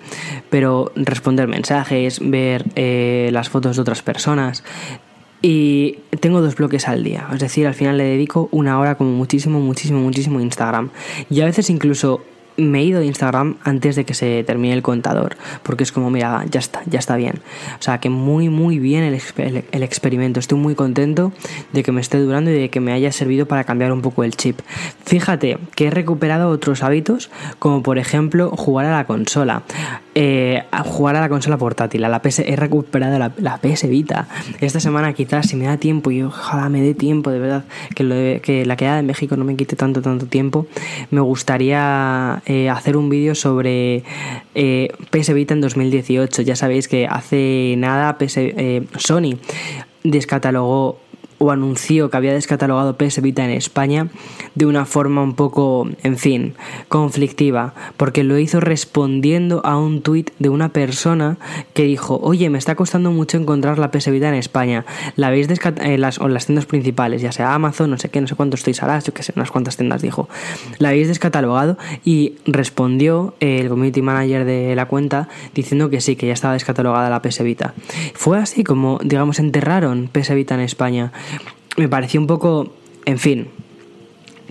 Pero 0.49 0.91
responder 0.95 1.47
mensajes, 1.47 2.19
ver 2.21 2.65
eh, 2.75 3.29
las 3.31 3.49
fotos 3.49 3.75
de 3.75 3.81
otras 3.81 4.01
personas. 4.01 4.63
Y 5.41 5.99
tengo 6.19 6.41
dos 6.41 6.55
bloques 6.55 6.87
al 6.89 7.03
día, 7.03 7.27
es 7.33 7.39
decir, 7.39 7.65
al 7.65 7.73
final 7.73 7.97
le 7.97 8.03
dedico 8.03 8.49
una 8.51 8.77
hora 8.77 8.95
como 8.95 9.11
muchísimo, 9.11 9.61
muchísimo, 9.61 10.01
muchísimo 10.01 10.39
a 10.39 10.41
Instagram. 10.41 10.89
Y 11.29 11.39
a 11.39 11.45
veces 11.45 11.69
incluso 11.69 12.21
me 12.60 12.80
he 12.80 12.84
ido 12.84 13.00
de 13.00 13.06
Instagram 13.06 13.58
antes 13.63 13.95
de 13.95 14.06
que 14.06 14.13
se 14.13 14.43
termine 14.43 14.74
el 14.74 14.82
contador, 14.82 15.38
porque 15.63 15.84
es 15.84 15.91
como, 15.91 16.10
mira, 16.10 16.45
ya 16.50 16.60
está, 16.60 16.82
ya 16.86 17.00
está 17.00 17.15
bien. 17.15 17.36
O 17.80 17.82
sea, 17.82 18.00
que 18.00 18.10
muy, 18.10 18.50
muy 18.50 18.80
bien 18.80 19.04
el, 19.04 19.22
el, 19.72 19.84
experimento. 19.84 20.39
Estoy 20.39 20.58
muy 20.58 20.76
contento 20.76 21.32
de 21.74 21.84
que 21.84 21.91
me 21.91 22.02
esté 22.02 22.19
durando 22.19 22.52
y 22.52 22.54
de 22.54 22.69
que 22.69 22.80
me 22.80 22.91
haya 22.91 23.12
servido 23.12 23.48
para 23.48 23.63
cambiar 23.63 23.91
un 23.91 24.02
poco 24.02 24.24
el 24.24 24.36
chip. 24.36 24.60
Fíjate 25.06 25.58
que 25.76 25.88
he 25.88 25.91
recuperado 25.91 26.50
otros 26.50 26.84
hábitos, 26.84 27.30
como 27.60 27.84
por 27.84 27.98
ejemplo 27.98 28.52
jugar 28.52 28.86
a 28.86 28.91
la 28.98 29.06
consola. 29.06 29.63
Eh, 30.21 30.62
a 30.71 30.84
jugar 30.84 31.15
a 31.15 31.21
la 31.21 31.29
consola 31.29 31.58
portátil, 31.58 32.03
a 32.03 32.10
la 32.10 32.21
PS, 32.21 32.39
he 32.39 32.58
recuperado 32.58 33.17
la, 33.17 33.58
PS 33.58 33.88
Vita. 33.88 34.27
Esta 34.60 34.82
semana 34.82 35.13
quizás 35.13 35.47
si 35.47 35.55
me 35.55 35.63
da 35.63 35.77
tiempo 35.77 36.12
y 36.12 36.21
ojalá 36.21 36.67
me 36.67 36.82
dé 36.82 36.93
tiempo, 36.93 37.29
de 37.32 37.39
verdad, 37.39 37.63
que, 37.95 38.03
lo 38.03 38.41
que 38.41 38.65
la 38.65 38.75
queda 38.75 38.97
de 38.97 39.03
México 39.03 39.38
no 39.38 39.45
me 39.45 39.55
quite 39.55 39.77
tanto, 39.77 40.01
tanto 40.01 40.25
tiempo, 40.25 40.67
me 41.10 41.21
gustaría 41.21 42.43
eh, 42.47 42.69
hacer 42.69 42.97
un 42.97 43.10
vídeo 43.10 43.34
sobre 43.34 44.03
eh, 44.55 44.89
PS 45.10 45.34
Vita 45.34 45.53
en 45.53 45.62
2018. 45.62 46.41
Ya 46.41 46.58
sabéis 46.58 46.89
que 46.89 47.08
hace 47.08 47.75
nada 47.77 48.17
PS, 48.17 48.39
Sony 48.97 49.38
descatalogó 50.03 50.99
o 51.39 51.52
anunció 51.52 52.10
que 52.10 52.17
había 52.17 52.34
descatalogado 52.34 52.97
PS 52.97 53.21
Vita 53.21 53.43
en 53.43 53.52
España 53.52 54.08
de 54.56 54.65
una 54.65 54.86
forma 54.86 55.23
un 55.23 55.34
poco, 55.34 55.88
en 56.04 56.17
fin, 56.17 56.56
conflictiva, 56.88 57.73
porque 57.97 58.23
lo 58.23 58.38
hizo 58.38 58.60
respondiendo 58.60 59.62
a 59.65 59.78
un 59.78 60.02
tuit 60.02 60.32
de 60.39 60.49
una 60.49 60.69
persona 60.69 61.38
que 61.73 61.84
dijo, 61.84 62.19
oye, 62.21 62.49
me 62.49 62.58
está 62.58 62.75
costando 62.75 63.12
mucho 63.12 63.38
encontrar 63.38 63.80
la 63.80 63.91
PS 63.91 64.12
Vita 64.12 64.30
en 64.30 64.36
España, 64.36 64.86
la 65.15 65.30
veis 65.30 65.47
en 65.49 66.02
las, 66.02 66.19
las 66.19 66.45
tiendas 66.45 66.65
principales, 66.65 67.21
ya 67.21 67.32
sea 67.32 67.54
Amazon, 67.54 67.89
no 67.89 67.97
sé 67.97 68.10
qué, 68.10 68.21
no 68.21 68.28
sé 68.28 68.36
cuántos 68.36 68.60
estoy 68.60 68.75
harás, 68.82 69.06
yo 69.06 69.13
qué 69.13 69.23
sé, 69.23 69.34
unas 69.36 69.52
cuantas 69.52 69.78
tiendas 69.78 70.02
dijo, 70.02 70.30
la 70.78 70.89
habéis 70.89 71.08
descatalogado 71.08 71.78
y 72.04 72.36
respondió 72.45 73.34
el 73.39 73.69
community 73.69 74.02
manager 74.02 74.45
de 74.45 74.75
la 74.75 74.88
cuenta 74.88 75.30
diciendo 75.56 75.89
que 75.89 76.02
sí, 76.02 76.15
que 76.15 76.28
ya 76.28 76.34
estaba 76.34 76.54
descatalogada 76.54 77.10
la 77.10 77.21
PS 77.21 77.43
Vita. 77.43 77.73
Fue 78.13 78.38
así 78.38 78.63
como, 78.63 78.99
digamos, 79.04 79.39
enterraron 79.39 80.10
PS 80.12 80.34
Vita 80.36 80.56
en 80.56 80.62
España 80.62 81.12
me 81.77 81.87
pareció 81.87 82.19
un 82.19 82.27
poco, 82.27 82.73
en 83.05 83.19
fin, 83.19 83.47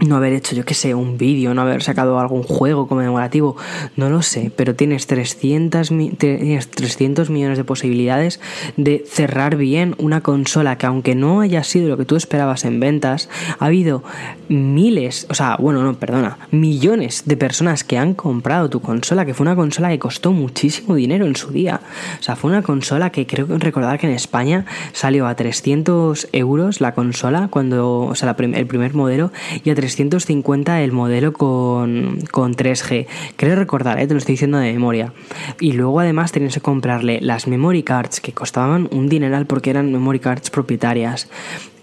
no 0.06 0.16
haber 0.16 0.32
hecho, 0.32 0.54
yo 0.54 0.64
qué 0.64 0.74
sé, 0.74 0.94
un 0.94 1.18
vídeo, 1.18 1.54
no 1.54 1.62
haber 1.62 1.82
sacado 1.82 2.18
algún 2.18 2.42
juego 2.42 2.86
conmemorativo, 2.86 3.56
no 3.96 4.10
lo 4.10 4.22
sé, 4.22 4.52
pero 4.54 4.74
tienes 4.74 5.06
300, 5.06 5.90
tienes 6.18 6.70
300 6.70 7.30
millones 7.30 7.58
de 7.58 7.64
posibilidades 7.64 8.40
de 8.76 9.04
cerrar 9.08 9.56
bien 9.56 9.94
una 9.98 10.20
consola 10.20 10.78
que 10.78 10.86
aunque 10.86 11.14
no 11.14 11.40
haya 11.40 11.64
sido 11.64 11.88
lo 11.88 11.96
que 11.96 12.04
tú 12.04 12.16
esperabas 12.16 12.64
en 12.64 12.80
ventas, 12.80 13.28
ha 13.58 13.66
habido 13.66 14.02
miles, 14.48 15.26
o 15.30 15.34
sea, 15.34 15.56
bueno, 15.58 15.82
no, 15.82 15.94
perdona, 15.94 16.38
millones 16.50 17.22
de 17.26 17.36
personas 17.36 17.84
que 17.84 17.98
han 17.98 18.14
comprado 18.14 18.70
tu 18.70 18.80
consola, 18.80 19.26
que 19.26 19.34
fue 19.34 19.44
una 19.44 19.56
consola 19.56 19.88
que 19.88 19.98
costó 19.98 20.32
muchísimo 20.32 20.94
dinero 20.94 21.26
en 21.26 21.36
su 21.36 21.50
día. 21.50 21.80
O 22.18 22.22
sea, 22.22 22.36
fue 22.36 22.50
una 22.50 22.62
consola 22.62 23.10
que 23.10 23.26
creo 23.26 23.46
que 23.46 23.58
recordar 23.58 23.98
que 23.98 24.06
en 24.06 24.14
España 24.14 24.64
salió 24.92 25.26
a 25.26 25.34
300 25.34 26.28
euros 26.32 26.80
la 26.80 26.94
consola, 26.94 27.48
cuando, 27.48 28.00
o 28.00 28.14
sea, 28.14 28.36
el 28.38 28.66
primer 28.66 28.94
modelo, 28.94 29.32
y 29.64 29.70
a 29.70 29.74
350 29.96 30.82
el 30.82 30.92
modelo 30.92 31.32
con, 31.32 32.18
con 32.30 32.54
3G. 32.54 33.06
Creo 33.36 33.56
recordar, 33.56 33.98
¿eh? 33.98 34.06
te 34.06 34.14
lo 34.14 34.18
estoy 34.18 34.34
diciendo 34.34 34.58
de 34.58 34.72
memoria. 34.72 35.12
Y 35.60 35.72
luego 35.72 36.00
además 36.00 36.32
tenías 36.32 36.54
que 36.54 36.60
comprarle 36.60 37.20
las 37.22 37.46
memory 37.46 37.82
cards 37.82 38.20
que 38.20 38.32
costaban 38.32 38.88
un 38.92 39.08
dineral 39.08 39.46
porque 39.46 39.70
eran 39.70 39.90
memory 39.92 40.18
cards 40.18 40.50
propietarias 40.50 41.28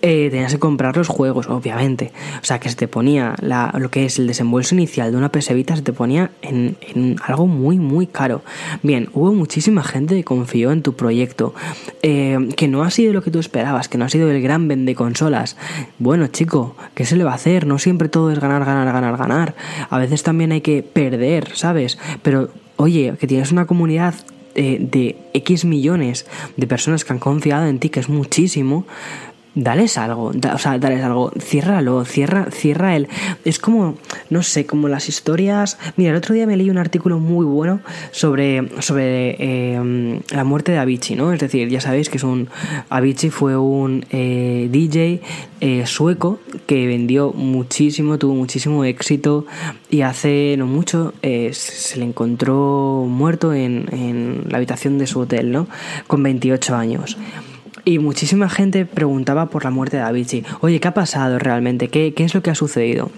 eh, 0.08 0.30
tenías 0.30 0.54
que 0.54 0.60
comprar 0.60 0.96
los 0.96 1.08
juegos, 1.08 1.48
obviamente. 1.50 2.12
O 2.39 2.46
sea, 2.46 2.60
que 2.60 2.70
se 2.70 2.76
te 2.76 2.88
ponía 2.88 3.34
lo 3.41 3.89
que 3.89 4.06
es 4.06 4.20
el 4.20 4.28
desembolso 4.28 4.76
inicial 4.76 5.12
de 5.12 5.18
una 5.18 5.30
PS 5.30 5.52
Vita, 5.56 5.76
se 5.76 5.82
te 5.82 5.94
ponía 5.94 6.30
en, 6.44 6.78
algo 7.24 7.48
muy, 7.48 7.80
muy 7.80 8.06
caro. 8.06 8.44
Bien, 8.84 9.10
hubo 9.13 9.34
muchísima 9.34 9.84
gente 9.84 10.15
que 10.15 10.24
confió 10.24 10.72
en 10.72 10.84
tu 10.84 10.94
proyecto, 10.94 11.56
eh, 12.04 12.38
que 12.56 12.68
no 12.68 12.84
ha 12.84 12.91
sido 12.91 13.13
lo 13.13 13.24
que 13.24 13.32
tú 13.32 13.39
esperabas, 13.39 13.89
que 13.89 13.98
no 13.98 14.06
ha 14.06 14.10
sido 14.10 14.30
el 14.30 14.44
gran 14.44 14.68
vende 14.68 14.94
consolas. 14.94 15.58
Bueno, 15.98 16.28
chico, 16.28 16.76
¿qué 16.94 17.04
se 17.04 17.15
le 17.15 17.24
va 17.24 17.32
a 17.32 17.36
hacer? 17.36 17.65
No 17.65 17.80
siempre 17.80 18.08
todo 18.08 18.30
es 18.30 18.39
ganar, 18.39 18.63
ganar, 18.63 18.94
ganar, 18.94 19.18
ganar. 19.18 19.56
A 19.89 19.98
veces 19.98 20.22
también 20.22 20.52
hay 20.52 20.62
que 20.62 20.84
perder, 20.84 21.56
¿sabes? 21.56 21.98
Pero, 22.22 22.50
oye, 22.76 23.15
que 23.20 23.26
tienes 23.26 23.52
una 23.52 23.65
comunidad 23.65 24.13
eh, 24.54 24.78
de 24.80 25.18
X 25.34 25.65
millones 25.65 26.28
de 26.58 26.68
personas 26.68 27.04
que 27.04 27.12
han 27.12 27.20
confiado 27.20 27.65
en 27.65 27.80
ti, 27.80 27.89
que 27.89 28.00
es 28.00 28.08
muchísimo, 28.08 28.86
dales 29.56 29.98
algo, 29.98 30.32
o 30.54 30.58
sea, 30.58 30.78
dales 30.78 31.04
algo, 31.04 31.32
ciérralo, 31.39 32.04
cierra, 32.06 32.52
cierra 32.52 32.96
el... 32.96 33.08
Es 33.46 33.58
como, 33.58 33.98
no 34.30 34.44
sé, 34.44 34.65
como 34.65 34.89
las 34.89 35.08
historias... 35.08 35.78
Mira, 35.96 36.12
el 36.12 36.18
otro 36.18 36.36
día 36.36 36.46
me 36.46 36.58
leí 36.58 36.70
un 36.70 36.78
artículo 36.78 37.20
muy 37.20 37.46
bueno 37.46 37.80
sobre, 38.12 38.70
sobre 38.82 39.74
em, 39.74 40.20
la 40.30 40.44
muerte 40.44 40.74
de 40.74 40.80
Avicii, 40.80 41.15
¿no? 41.15 41.32
Es 41.32 41.39
decir, 41.39 41.70
ya 41.70 41.80
sabéis 41.80 42.10
que 42.10 42.18
es 42.18 42.24
un... 42.24 42.50
Avicii 42.89 43.30
fue 43.30 43.58
un 43.58 44.06
eh, 44.12 44.68
DJ 44.70 45.22
eh, 45.62 45.86
sueco 45.86 46.39
que 46.68 46.86
vendió 46.86 47.32
muchísimo, 47.32 48.18
tuvo 48.20 48.36
muchísimo 48.36 48.84
éxito 48.84 49.46
y 49.89 50.02
hace 50.02 50.56
no 50.58 50.68
mucho 50.68 51.13
eh, 51.22 51.52
se 51.54 51.98
le 51.98 52.06
encontró 52.06 53.06
muerto 53.10 53.54
en, 53.54 53.88
en 53.91 54.44
la 54.50 54.58
habitación 54.58 54.98
de 54.98 55.08
su 55.08 55.22
hotel, 55.22 55.52
¿no? 55.52 55.68
Con 56.08 56.22
28 56.24 56.76
años. 56.76 57.18
Y 57.86 58.00
muchísima 58.00 58.50
gente 58.50 58.86
preguntaba 58.86 59.45
por 59.45 59.63
la 59.63 59.69
muerte 59.69 59.98
de 59.98 60.04
Avicii. 60.04 60.43
Oye, 60.62 60.80
¿qué 60.80 60.88
ha 60.88 60.93
pasado 60.93 61.38
realmente? 61.38 61.88
¿Qué, 61.88 62.13
qué 62.15 62.24
es 62.24 62.34
lo 62.34 62.41
que 62.41 62.50
ha 62.50 62.56
sucedido? 62.56 63.12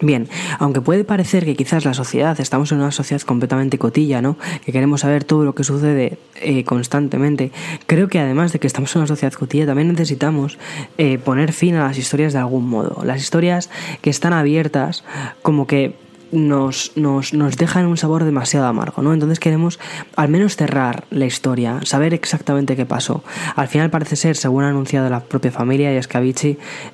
Bien, 0.00 0.28
aunque 0.60 0.80
puede 0.80 1.02
parecer 1.02 1.44
que 1.44 1.56
quizás 1.56 1.84
la 1.84 1.92
sociedad, 1.92 2.38
estamos 2.40 2.70
en 2.70 2.78
una 2.78 2.92
sociedad 2.92 3.20
completamente 3.22 3.78
cotilla, 3.78 4.22
¿no? 4.22 4.36
Que 4.64 4.70
queremos 4.70 5.00
saber 5.00 5.24
todo 5.24 5.44
lo 5.44 5.56
que 5.56 5.64
sucede 5.64 6.18
eh, 6.36 6.62
constantemente, 6.62 7.50
creo 7.86 8.06
que 8.06 8.20
además 8.20 8.52
de 8.52 8.60
que 8.60 8.68
estamos 8.68 8.94
en 8.94 9.00
una 9.00 9.08
sociedad 9.08 9.32
cotilla, 9.32 9.66
también 9.66 9.88
necesitamos 9.88 10.56
eh, 10.98 11.18
poner 11.18 11.52
fin 11.52 11.74
a 11.74 11.88
las 11.88 11.98
historias 11.98 12.32
de 12.32 12.38
algún 12.38 12.68
modo. 12.68 13.02
Las 13.04 13.20
historias 13.20 13.70
que 14.00 14.10
están 14.10 14.32
abiertas, 14.32 15.02
como 15.42 15.66
que 15.66 15.96
nos, 16.32 16.92
nos, 16.96 17.32
nos 17.32 17.56
dejan 17.56 17.86
un 17.86 17.96
sabor 17.96 18.24
demasiado 18.24 18.66
amargo, 18.66 19.02
¿no? 19.02 19.12
Entonces 19.12 19.40
queremos 19.40 19.78
al 20.16 20.28
menos 20.28 20.56
cerrar 20.56 21.04
la 21.10 21.26
historia, 21.26 21.80
saber 21.84 22.14
exactamente 22.14 22.76
qué 22.76 22.86
pasó. 22.86 23.22
Al 23.56 23.68
final 23.68 23.90
parece 23.90 24.16
ser, 24.16 24.36
según 24.36 24.64
ha 24.64 24.68
anunciado 24.68 25.08
la 25.08 25.20
propia 25.20 25.50
familia, 25.50 25.92
y 25.92 25.96
es 25.96 26.08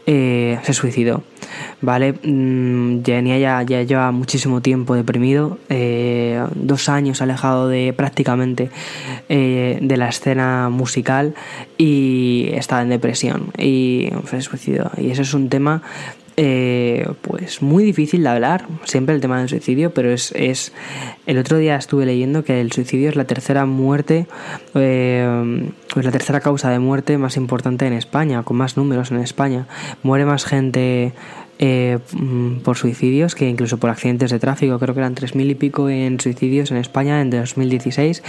eh, 0.07 0.59
se 0.62 0.73
suicidó, 0.73 1.23
¿vale? 1.81 2.12
Mm, 2.12 3.03
ya, 3.03 3.62
ya 3.62 3.83
lleva 3.83 4.11
muchísimo 4.12 4.61
tiempo 4.61 4.94
deprimido, 4.94 5.59
eh, 5.68 6.44
dos 6.55 6.88
años 6.88 7.23
alejado 7.23 7.68
de 7.68 7.92
prácticamente 7.92 8.70
eh, 9.29 9.79
de 9.81 9.97
la 9.97 10.09
escena 10.09 10.68
musical 10.70 11.35
y 11.79 12.51
está 12.53 12.83
en 12.83 12.90
depresión 12.90 13.51
y 13.59 14.11
se 14.29 14.40
suicidó. 14.42 14.90
Y 14.97 15.11
eso 15.11 15.23
es 15.23 15.35
un 15.35 15.49
tema 15.49 15.83
eh, 16.37 17.07
pues 17.20 17.62
muy 17.62 17.85
difícil 17.85 18.23
de 18.23 18.29
hablar, 18.29 18.66
siempre 18.85 19.14
el 19.14 19.20
tema 19.20 19.38
del 19.38 19.49
suicidio, 19.49 19.94
pero 19.94 20.11
es, 20.11 20.33
es 20.33 20.73
el 21.27 21.38
otro 21.38 21.59
día 21.59 21.77
estuve 21.77 22.07
leyendo 22.07 22.44
que 22.44 22.61
el 22.61 22.73
suicidio 22.73 23.09
es 23.09 23.16
la 23.16 23.25
tercera 23.25 23.66
muerte, 23.66 24.27
eh, 24.75 25.70
pues 25.92 26.05
la 26.05 26.11
tercera 26.12 26.40
causa 26.40 26.70
de 26.70 26.81
muerte 26.81 27.18
más 27.18 27.37
importante 27.37 27.87
en 27.87 27.92
España, 27.92 28.42
con 28.42 28.57
más 28.57 28.77
números 28.77 29.12
en 29.12 29.18
España. 29.18 29.66
Muere 30.03 30.25
más 30.25 30.44
gente 30.44 31.12
eh, 31.66 31.98
mm, 32.12 32.57
por 32.57 32.77
suicidios 32.77 33.35
que 33.35 33.48
incluso 33.48 33.79
por 33.79 33.88
accidentes 33.88 34.31
de 34.31 34.38
tráfico. 34.38 34.79
Creo 34.79 34.92
que 34.92 35.00
eran 35.00 35.14
3.000 35.14 35.50
y 35.50 35.55
pico 35.55 35.88
en 35.88 36.20
suicidios 36.20 36.70
en 36.70 36.77
España 36.77 37.22
en 37.22 37.31
2016 37.31 38.22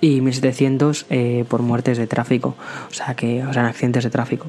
y 0.00 0.22
1.700 0.22 1.04
eh, 1.10 1.44
por 1.46 1.60
muertes 1.60 1.98
de 1.98 2.06
tráfico, 2.06 2.56
o 2.90 2.94
sea, 2.94 3.14
que, 3.14 3.44
o 3.44 3.52
sea, 3.52 3.64
en 3.64 3.68
accidentes 3.68 4.04
de 4.04 4.10
tráfico. 4.10 4.46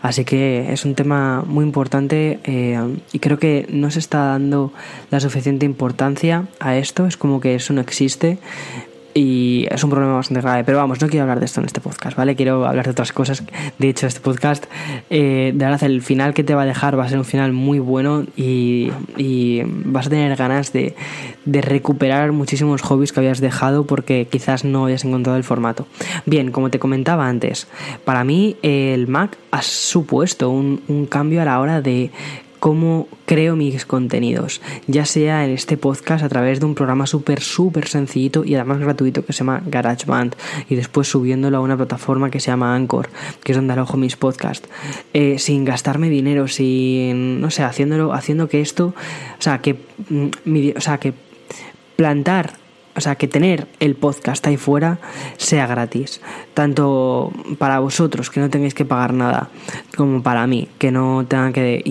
Así 0.00 0.24
que 0.24 0.72
es 0.72 0.86
un 0.86 0.94
tema 0.94 1.42
muy 1.46 1.66
importante 1.66 2.40
eh, 2.44 2.80
y 3.12 3.18
creo 3.18 3.38
que 3.38 3.66
no 3.68 3.90
se 3.90 3.98
está 3.98 4.24
dando 4.24 4.72
la 5.10 5.20
suficiente 5.20 5.66
importancia 5.66 6.46
a 6.60 6.78
esto, 6.78 7.06
es 7.06 7.18
como 7.18 7.40
que 7.40 7.56
eso 7.56 7.74
no 7.74 7.82
existe 7.82 8.38
y 9.14 9.66
es 9.70 9.82
un 9.84 9.90
problema 9.90 10.14
bastante 10.14 10.40
grave. 10.40 10.64
Pero 10.64 10.78
vamos, 10.78 11.00
no 11.00 11.08
quiero 11.08 11.22
hablar 11.22 11.38
de 11.40 11.46
esto 11.46 11.60
en 11.60 11.66
este 11.66 11.80
podcast, 11.80 12.16
¿vale? 12.16 12.36
Quiero 12.36 12.66
hablar 12.66 12.84
de 12.84 12.90
otras 12.92 13.12
cosas. 13.12 13.42
De 13.78 13.88
hecho, 13.88 14.06
este 14.06 14.20
podcast, 14.20 14.64
eh, 15.10 15.52
de 15.54 15.64
verdad, 15.64 15.82
el 15.84 16.02
final 16.02 16.34
que 16.34 16.44
te 16.44 16.54
va 16.54 16.62
a 16.62 16.66
dejar 16.66 16.98
va 16.98 17.04
a 17.04 17.08
ser 17.08 17.18
un 17.18 17.24
final 17.24 17.52
muy 17.52 17.78
bueno 17.78 18.24
y, 18.36 18.90
vas 19.84 20.06
a 20.06 20.10
tener 20.10 20.36
ganas 20.36 20.72
de, 20.72 20.94
de, 21.44 21.60
recuperar 21.60 22.32
muchísimos 22.32 22.82
hobbies 22.82 23.12
que 23.12 23.20
habías 23.20 23.40
dejado 23.40 23.86
porque 23.86 24.26
quizás 24.30 24.64
no 24.64 24.86
hayas 24.86 25.04
encontrado 25.04 25.36
el 25.36 25.44
formato. 25.44 25.86
Bien, 26.26 26.50
como 26.50 26.70
te 26.70 26.78
comentaba 26.78 27.28
antes, 27.28 27.68
para 28.04 28.24
mí 28.24 28.56
el 28.62 29.08
Mac 29.08 29.36
ha 29.50 29.62
supuesto 29.62 30.50
un, 30.50 30.82
un 30.88 31.06
cambio 31.06 31.42
a 31.42 31.44
la 31.44 31.60
hora 31.60 31.80
de 31.80 32.10
cómo 32.62 33.08
creo 33.26 33.56
mis 33.56 33.84
contenidos, 33.84 34.60
ya 34.86 35.04
sea 35.04 35.44
en 35.44 35.50
este 35.50 35.76
podcast 35.76 36.22
a 36.22 36.28
través 36.28 36.60
de 36.60 36.66
un 36.66 36.76
programa 36.76 37.08
súper, 37.08 37.40
súper 37.40 37.88
sencillito 37.88 38.44
y 38.44 38.54
además 38.54 38.78
gratuito 38.78 39.24
que 39.24 39.32
se 39.32 39.40
llama 39.40 39.64
GarageBand 39.66 40.36
y 40.68 40.76
después 40.76 41.08
subiéndolo 41.08 41.56
a 41.56 41.60
una 41.60 41.76
plataforma 41.76 42.30
que 42.30 42.38
se 42.38 42.52
llama 42.52 42.76
Anchor, 42.76 43.08
que 43.42 43.50
es 43.50 43.58
donde 43.58 43.72
alojo 43.72 43.96
mis 43.96 44.14
podcasts, 44.14 44.68
eh, 45.12 45.40
sin 45.40 45.64
gastarme 45.64 46.08
dinero, 46.08 46.46
sin, 46.46 47.40
no 47.40 47.50
sé, 47.50 47.64
haciéndolo, 47.64 48.12
haciendo 48.12 48.48
que 48.48 48.60
esto, 48.60 48.94
o 49.40 49.42
sea, 49.42 49.60
que, 49.60 49.80
mm, 50.08 50.68
o 50.76 50.80
sea, 50.80 50.98
que 50.98 51.14
plantar 51.96 52.61
o 52.94 53.00
sea, 53.00 53.14
que 53.14 53.28
tener 53.28 53.66
el 53.80 53.94
podcast 53.94 54.46
ahí 54.46 54.56
fuera 54.56 54.98
sea 55.36 55.66
gratis. 55.66 56.20
Tanto 56.54 57.32
para 57.58 57.78
vosotros, 57.78 58.30
que 58.30 58.40
no 58.40 58.50
tengáis 58.50 58.74
que 58.74 58.84
pagar 58.84 59.14
nada, 59.14 59.48
como 59.96 60.22
para 60.22 60.46
mí, 60.46 60.68
que 60.78 60.90
no 60.90 61.24
tenga 61.26 61.52
que 61.52 61.82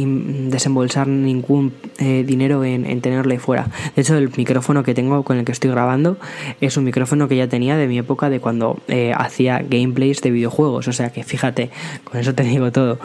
desembolsar 0.50 1.08
ningún 1.08 1.74
eh, 1.98 2.24
dinero 2.26 2.64
en, 2.64 3.02
tenerlo 3.02 3.32
ahí 3.32 3.40
fuera. 3.40 3.68
De 3.96 4.02
hecho, 4.02 4.16
el 4.18 4.30
micrófono 4.36 4.84
que 4.84 4.94
tengo 4.94 5.24
con 5.24 5.38
el 5.38 5.46
que 5.46 5.52
estoy 5.52 5.72
grabando 5.72 6.18
es 6.60 6.78
un 6.78 6.84
micrófono 6.84 7.28
que 7.28 7.36
ya 7.36 7.48
tenía 7.48 7.78
de 7.78 7.88
mi 7.88 7.98
época 7.98 8.30
de 8.30 8.40
cuando 8.40 8.80
eh, 8.88 9.14
hacía 9.16 9.64
gameplays 9.68 10.22
de 10.22 10.32
videojuegos. 10.32 10.88
O 10.88 10.94
sea 10.94 11.12
que 11.12 11.24
fíjate, 11.24 11.72
con 12.04 12.20
eso 12.20 12.36
te 12.36 12.44
digo 12.44 12.72
todo, 12.72 13.00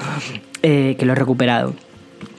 eh, 0.62 0.96
que 0.98 1.06
lo 1.06 1.12
he 1.12 1.16
recuperado. 1.16 1.74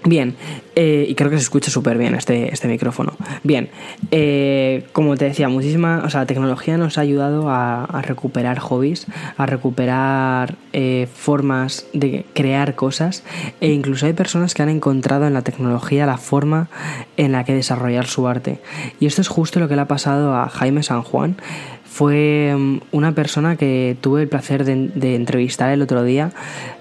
Bien, 0.07 0.37
eh, 0.75 1.05
y 1.09 1.15
creo 1.15 1.29
que 1.29 1.35
se 1.35 1.43
escucha 1.43 1.69
súper 1.69 1.97
bien 1.97 2.15
este, 2.15 2.53
este 2.53 2.69
micrófono. 2.69 3.11
Bien, 3.43 3.69
eh, 4.11 4.85
como 4.93 5.17
te 5.17 5.25
decía, 5.25 5.49
muchísima, 5.49 6.01
o 6.05 6.09
sea, 6.09 6.21
la 6.21 6.27
tecnología 6.27 6.77
nos 6.77 6.97
ha 6.97 7.01
ayudado 7.01 7.49
a, 7.49 8.01
recuperar 8.03 8.57
hobbies, 8.59 9.05
a 9.35 9.45
recuperar 9.45 10.55
eh, 10.71 11.09
formas 11.13 11.87
de 11.91 12.25
crear 12.33 12.75
cosas, 12.75 13.23
e 13.59 13.73
incluso 13.73 14.05
hay 14.05 14.13
personas 14.13 14.53
que 14.53 14.63
han 14.63 14.69
encontrado 14.69 15.27
en 15.27 15.33
la 15.33 15.41
tecnología 15.41 16.05
la 16.05 16.17
forma 16.17 16.69
en 17.17 17.33
la 17.33 17.43
que 17.43 17.53
desarrollar 17.53 18.07
su 18.07 18.29
arte. 18.29 18.61
Y 19.01 19.07
esto 19.07 19.19
es 19.19 19.27
justo 19.27 19.59
lo 19.59 19.67
que 19.67 19.75
le 19.75 19.81
ha 19.81 19.89
pasado 19.89 20.33
a 20.33 20.47
Jaime 20.47 20.83
San 20.83 21.01
Juan. 21.01 21.35
Fue 21.83 22.55
mm, 22.57 22.77
una 22.93 23.11
persona 23.11 23.57
que 23.57 23.97
tuve 23.99 24.21
el 24.21 24.29
placer 24.29 24.63
de, 24.63 24.89
de 24.95 25.15
entrevistar 25.15 25.69
el 25.69 25.81
otro 25.81 26.05
día. 26.05 26.31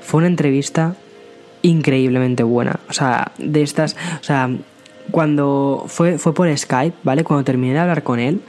Fue 0.01 0.19
una 0.19 0.29
entrevista 0.29 0.95
increíblemente 1.67 2.43
buena. 2.43 2.81
O 2.89 2.93
sea, 2.93 3.33
de 3.39 3.63
estas, 3.63 3.97
o 4.21 4.25
sea, 4.25 4.51
cuando 5.11 5.85
fue, 5.87 6.19
fue 6.19 6.35
por 6.35 6.57
Skype, 6.57 6.97
¿vale? 7.03 7.25
Cuando 7.25 7.45
terminé 7.45 7.75
de 7.75 7.79
hablar 7.81 8.03
con 8.03 8.19
él, 8.19 8.41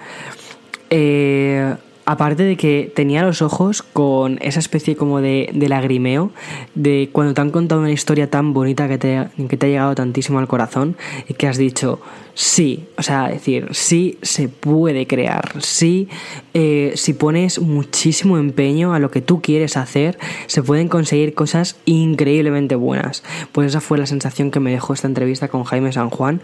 eh, 0.90 1.76
aparte 2.06 2.44
de 2.44 2.56
que 2.56 2.92
tenía 2.96 3.22
los 3.24 3.42
ojos 3.42 3.84
con 3.84 4.40
esa 4.42 4.60
especie 4.60 4.96
como 4.96 5.20
de, 5.22 5.50
de, 5.54 5.70
lagrimeo, 5.70 6.32
de 6.74 7.10
cuando 7.12 7.34
te 7.34 7.42
han 7.42 7.52
contado 7.52 7.82
una 7.82 7.92
historia 7.92 8.30
tan 8.30 8.54
bonita 8.54 8.88
que 8.88 8.98
te, 8.98 9.28
que 9.50 9.58
te 9.58 9.66
ha 9.66 9.70
llegado 9.70 9.96
tantísimo 9.96 10.40
al 10.40 10.48
corazón 10.48 10.96
y 11.28 11.34
que 11.34 11.48
has 11.48 11.58
dicho, 11.58 12.00
sí, 12.38 12.86
o 13.00 13.04
sea, 13.04 13.30
decir, 13.30 13.70
sí 13.72 14.20
se 14.22 14.48
puede 14.48 15.08
crear, 15.08 15.60
sí, 15.60 16.08
eh, 16.54 16.94
si 16.96 17.14
pones 17.14 17.60
muchísimo 17.60 18.38
empeño 18.38 18.94
a 18.94 19.00
lo 19.00 19.10
que 19.10 19.22
tú 19.22 19.42
quieres 19.42 19.76
hacer, 19.76 20.20
se 20.46 20.62
pueden 20.62 20.88
conseguir 20.88 21.34
cosas 21.34 21.78
increíblemente 21.86 22.76
buenas. 22.76 23.24
Pues 23.52 23.70
esa 23.70 23.82
fue 23.82 23.98
la 23.98 24.06
sensación 24.06 24.52
que 24.52 24.60
me 24.60 24.70
dejó 24.70 24.94
esta 24.94 25.08
entrevista 25.08 25.48
con 25.48 25.64
Jaime 25.64 25.92
San 25.92 26.12
Juan 26.12 26.40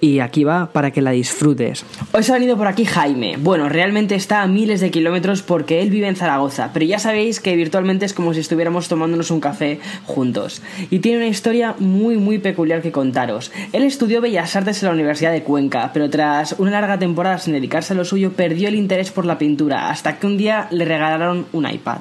y 0.00 0.18
aquí 0.18 0.42
va 0.42 0.72
para 0.72 0.90
que 0.90 1.00
la 1.00 1.12
disfrutes. 1.12 1.84
Hoy 2.12 2.24
se 2.24 2.32
ha 2.32 2.34
venido 2.34 2.56
por 2.56 2.66
aquí 2.66 2.84
Jaime. 2.84 3.36
Bueno, 3.38 3.68
realmente 3.68 4.16
está 4.16 4.42
a 4.42 4.48
miles 4.48 4.80
de 4.80 4.90
kilómetros 4.90 5.42
porque 5.42 5.80
él 5.80 5.90
vive 5.90 6.08
en 6.08 6.16
Zaragoza, 6.16 6.70
pero 6.72 6.84
ya 6.84 6.98
sabéis 6.98 7.38
que 7.38 7.54
virtualmente 7.54 8.04
es 8.04 8.14
como 8.14 8.34
si 8.34 8.40
estuviéramos 8.40 8.88
tomándonos 8.88 9.30
un 9.30 9.38
café 9.38 9.78
juntos. 10.06 10.60
Y 10.90 10.98
tiene 10.98 11.18
una 11.18 11.28
historia 11.28 11.76
muy, 11.78 12.16
muy 12.16 12.38
peculiar 12.38 12.82
que 12.82 12.90
contaros. 12.90 13.52
Él 13.72 13.84
estudió 13.84 14.20
Bellas 14.20 14.56
Artes 14.56 14.82
en 14.82 14.88
la 14.88 14.94
Universidad 14.94 15.32
de 15.32 15.35
Cuenca, 15.42 15.90
pero 15.92 16.10
tras 16.10 16.54
una 16.58 16.70
larga 16.70 16.98
temporada 16.98 17.38
sin 17.38 17.52
dedicarse 17.52 17.92
a 17.92 17.96
lo 17.96 18.04
suyo 18.04 18.32
perdió 18.32 18.68
el 18.68 18.74
interés 18.74 19.10
por 19.10 19.26
la 19.26 19.38
pintura, 19.38 19.90
hasta 19.90 20.18
que 20.18 20.26
un 20.26 20.36
día 20.36 20.68
le 20.70 20.84
regalaron 20.84 21.46
un 21.52 21.68
iPad. 21.68 21.98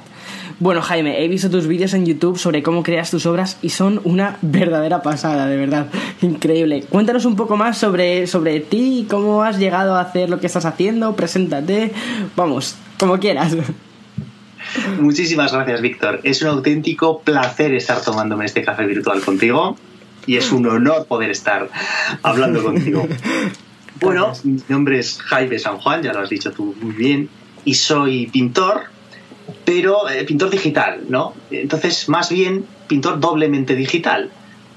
Bueno, 0.60 0.82
Jaime, 0.82 1.24
he 1.24 1.28
visto 1.28 1.50
tus 1.50 1.68
vídeos 1.68 1.94
en 1.94 2.06
YouTube 2.06 2.38
sobre 2.38 2.64
cómo 2.64 2.82
creas 2.82 3.12
tus 3.12 3.26
obras 3.26 3.58
y 3.62 3.70
son 3.70 4.00
una 4.06 4.38
verdadera 4.42 5.02
pasada, 5.02 5.48
de 5.48 5.58
verdad. 5.58 5.88
Increíble. 6.22 6.84
Cuéntanos 6.90 7.26
un 7.26 7.36
poco 7.36 7.58
más 7.58 7.78
sobre, 7.78 8.26
sobre 8.26 8.62
ti, 8.62 9.06
cómo 9.10 9.44
has 9.44 9.60
llegado 9.60 9.96
a 9.96 10.02
hacer 10.02 10.30
lo 10.30 10.40
que 10.40 10.48
estás 10.48 10.66
haciendo, 10.66 11.16
preséntate. 11.16 11.92
Vamos, 12.38 12.78
como 12.98 13.20
quieras. 13.20 13.58
Muchísimas 15.00 15.52
gracias, 15.52 15.82
Víctor. 15.82 16.22
Es 16.24 16.42
un 16.42 16.50
auténtico 16.50 17.20
placer 17.20 17.74
estar 17.74 18.02
tomándome 18.02 18.46
este 18.46 18.64
café 18.64 18.86
virtual 18.86 19.22
contigo 19.22 19.76
y 20.26 20.38
es 20.38 20.52
un 20.52 20.68
honor 20.68 21.06
poder 21.06 21.32
estar 21.32 21.70
hablando 22.24 22.64
contigo. 22.64 23.08
Bueno, 24.02 24.34
mi 24.44 24.62
nombre 24.68 25.00
es 25.00 25.22
Jaime 25.22 25.58
San 25.58 25.78
Juan, 25.78 26.04
ya 26.04 26.12
lo 26.12 26.20
has 26.20 26.30
dicho 26.30 26.52
tú 26.52 26.76
muy 26.82 26.94
bien, 26.94 27.30
y 27.64 27.76
soy 27.76 28.28
pintor, 28.28 28.84
pero 29.64 30.10
eh, 30.10 30.26
pintor 30.26 30.50
digital, 30.50 31.06
¿no? 31.08 31.34
Entonces, 31.50 32.10
más 32.10 32.30
bien 32.30 32.66
pintor 32.88 33.22
doblemente 33.22 33.74
digital, 33.74 34.32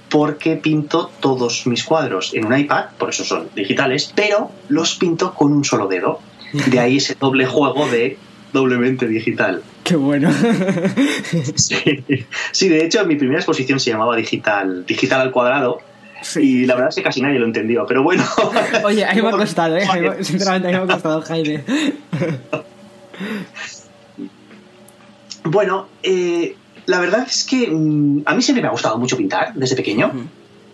porque 0.08 0.56
pinto 0.56 1.10
todos 1.20 1.66
mis 1.66 1.84
cuadros 1.84 2.32
en 2.32 2.46
un 2.46 2.56
iPad, 2.56 2.86
por 2.96 3.10
eso 3.10 3.24
son 3.24 3.48
digitales, 3.56 4.12
pero 4.14 4.50
los 4.68 4.94
pinto 4.94 5.34
con 5.34 5.52
un 5.52 5.64
solo 5.64 5.88
dedo. 5.88 6.20
De 6.52 6.78
ahí 6.78 6.96
ese 6.96 7.14
doble 7.14 7.44
juego 7.44 7.88
de 7.88 8.16
doblemente 8.52 9.06
digital. 9.06 9.62
Qué 9.84 9.96
bueno. 9.96 10.30
sí. 11.54 12.68
de 12.68 12.84
hecho 12.84 13.04
mi 13.06 13.16
primera 13.16 13.38
exposición 13.38 13.80
se 13.80 13.90
llamaba 13.90 14.16
Digital, 14.16 14.84
Digital 14.86 15.20
al 15.20 15.30
cuadrado. 15.30 15.80
Y 16.36 16.66
la 16.66 16.74
verdad 16.74 16.88
es 16.88 16.96
que 16.96 17.02
casi 17.02 17.20
nadie 17.20 17.38
lo 17.38 17.46
entendió, 17.46 17.86
pero 17.86 18.02
bueno. 18.02 18.24
Oye, 18.84 19.04
a 19.04 19.14
mí 19.14 19.22
me 19.22 19.28
ha 19.28 19.32
costado, 19.32 19.76
¿eh? 19.76 19.86
Sinceramente, 20.20 20.68
a 20.68 20.70
mí 20.72 20.76
me 20.76 20.92
ha 20.92 20.94
costado, 20.94 21.22
Jaime. 21.22 21.62
bueno, 25.44 25.88
eh, 26.02 26.56
la 26.86 26.98
verdad 26.98 27.24
es 27.28 27.44
que 27.44 27.68
mm, 27.70 28.22
a 28.26 28.34
mí 28.34 28.42
siempre 28.42 28.62
me 28.62 28.68
ha 28.68 28.72
gustado 28.72 28.98
mucho 28.98 29.16
pintar 29.16 29.54
desde 29.54 29.76
pequeño. 29.76 30.10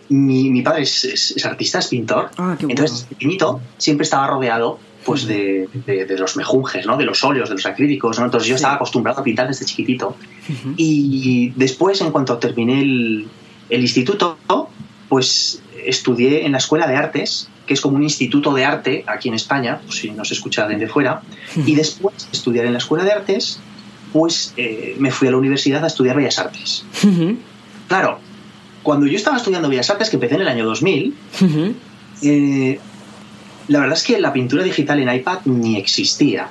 mi, 0.09 0.49
mi, 0.49 0.61
padre 0.63 0.81
es, 0.81 1.45
artista, 1.45 1.79
es 1.79 1.87
pintor. 1.87 2.31
Ah, 2.37 2.57
Entonces, 2.59 3.03
pequeñito, 3.03 3.61
siempre 3.77 4.03
estaba 4.03 4.27
rodeado 4.27 4.79
pues 5.05 5.27
de, 5.27 5.69
de, 5.85 6.17
los 6.17 6.35
mejunjes, 6.35 6.85
¿no? 6.85 6.97
de 6.97 7.05
los 7.05 7.23
óleos, 7.23 7.47
de 7.47 7.55
los 7.55 7.65
acrílicos. 7.65 8.17
¿no? 8.19 8.25
Entonces 8.25 8.49
yo 8.49 8.55
estaba 8.55 8.75
acostumbrado 8.75 9.21
a 9.21 9.23
pintar 9.23 9.47
desde 9.47 9.65
chiquitito. 9.65 10.17
Y 10.75 11.53
después, 11.55 12.01
en 12.01 12.11
cuanto 12.11 12.37
terminé 12.37 12.81
el, 12.81 13.27
el, 13.69 13.81
instituto, 13.81 14.37
pues 15.07 15.61
estudié 15.85 16.45
en 16.45 16.53
la 16.53 16.57
Escuela 16.57 16.87
de 16.87 16.95
Artes, 16.95 17.49
que 17.67 17.75
es 17.75 17.81
como 17.81 17.95
un 17.95 18.03
instituto 18.03 18.53
de 18.53 18.65
arte 18.65 19.03
aquí 19.07 19.29
en 19.29 19.35
España, 19.35 19.79
pues 19.85 19.99
si 19.99 20.11
no 20.11 20.25
se 20.25 20.33
escucha 20.33 20.67
desde 20.67 20.87
fuera. 20.87 21.21
Y 21.65 21.75
después 21.75 22.25
de 22.25 22.37
estudiar 22.37 22.65
en 22.65 22.73
la 22.73 22.79
Escuela 22.79 23.03
de 23.03 23.11
Artes, 23.11 23.59
pues 24.11 24.53
eh, 24.57 24.95
me 24.97 25.11
fui 25.11 25.27
a 25.27 25.31
la 25.31 25.37
universidad 25.37 25.83
a 25.83 25.87
estudiar 25.87 26.15
Bellas 26.15 26.39
Artes. 26.39 26.83
Claro, 27.87 28.19
cuando 28.81 29.05
yo 29.05 29.17
estaba 29.17 29.37
estudiando 29.37 29.69
Bellas 29.69 29.89
Artes, 29.89 30.09
que 30.09 30.15
empecé 30.15 30.35
en 30.35 30.41
el 30.41 30.47
año 30.47 30.65
2000, 30.65 31.15
eh, 32.23 32.79
la 33.67 33.79
verdad 33.79 33.97
es 33.97 34.03
que 34.03 34.19
la 34.19 34.33
pintura 34.33 34.63
digital 34.63 34.99
en 34.99 35.13
iPad 35.13 35.39
ni 35.45 35.77
existía. 35.77 36.47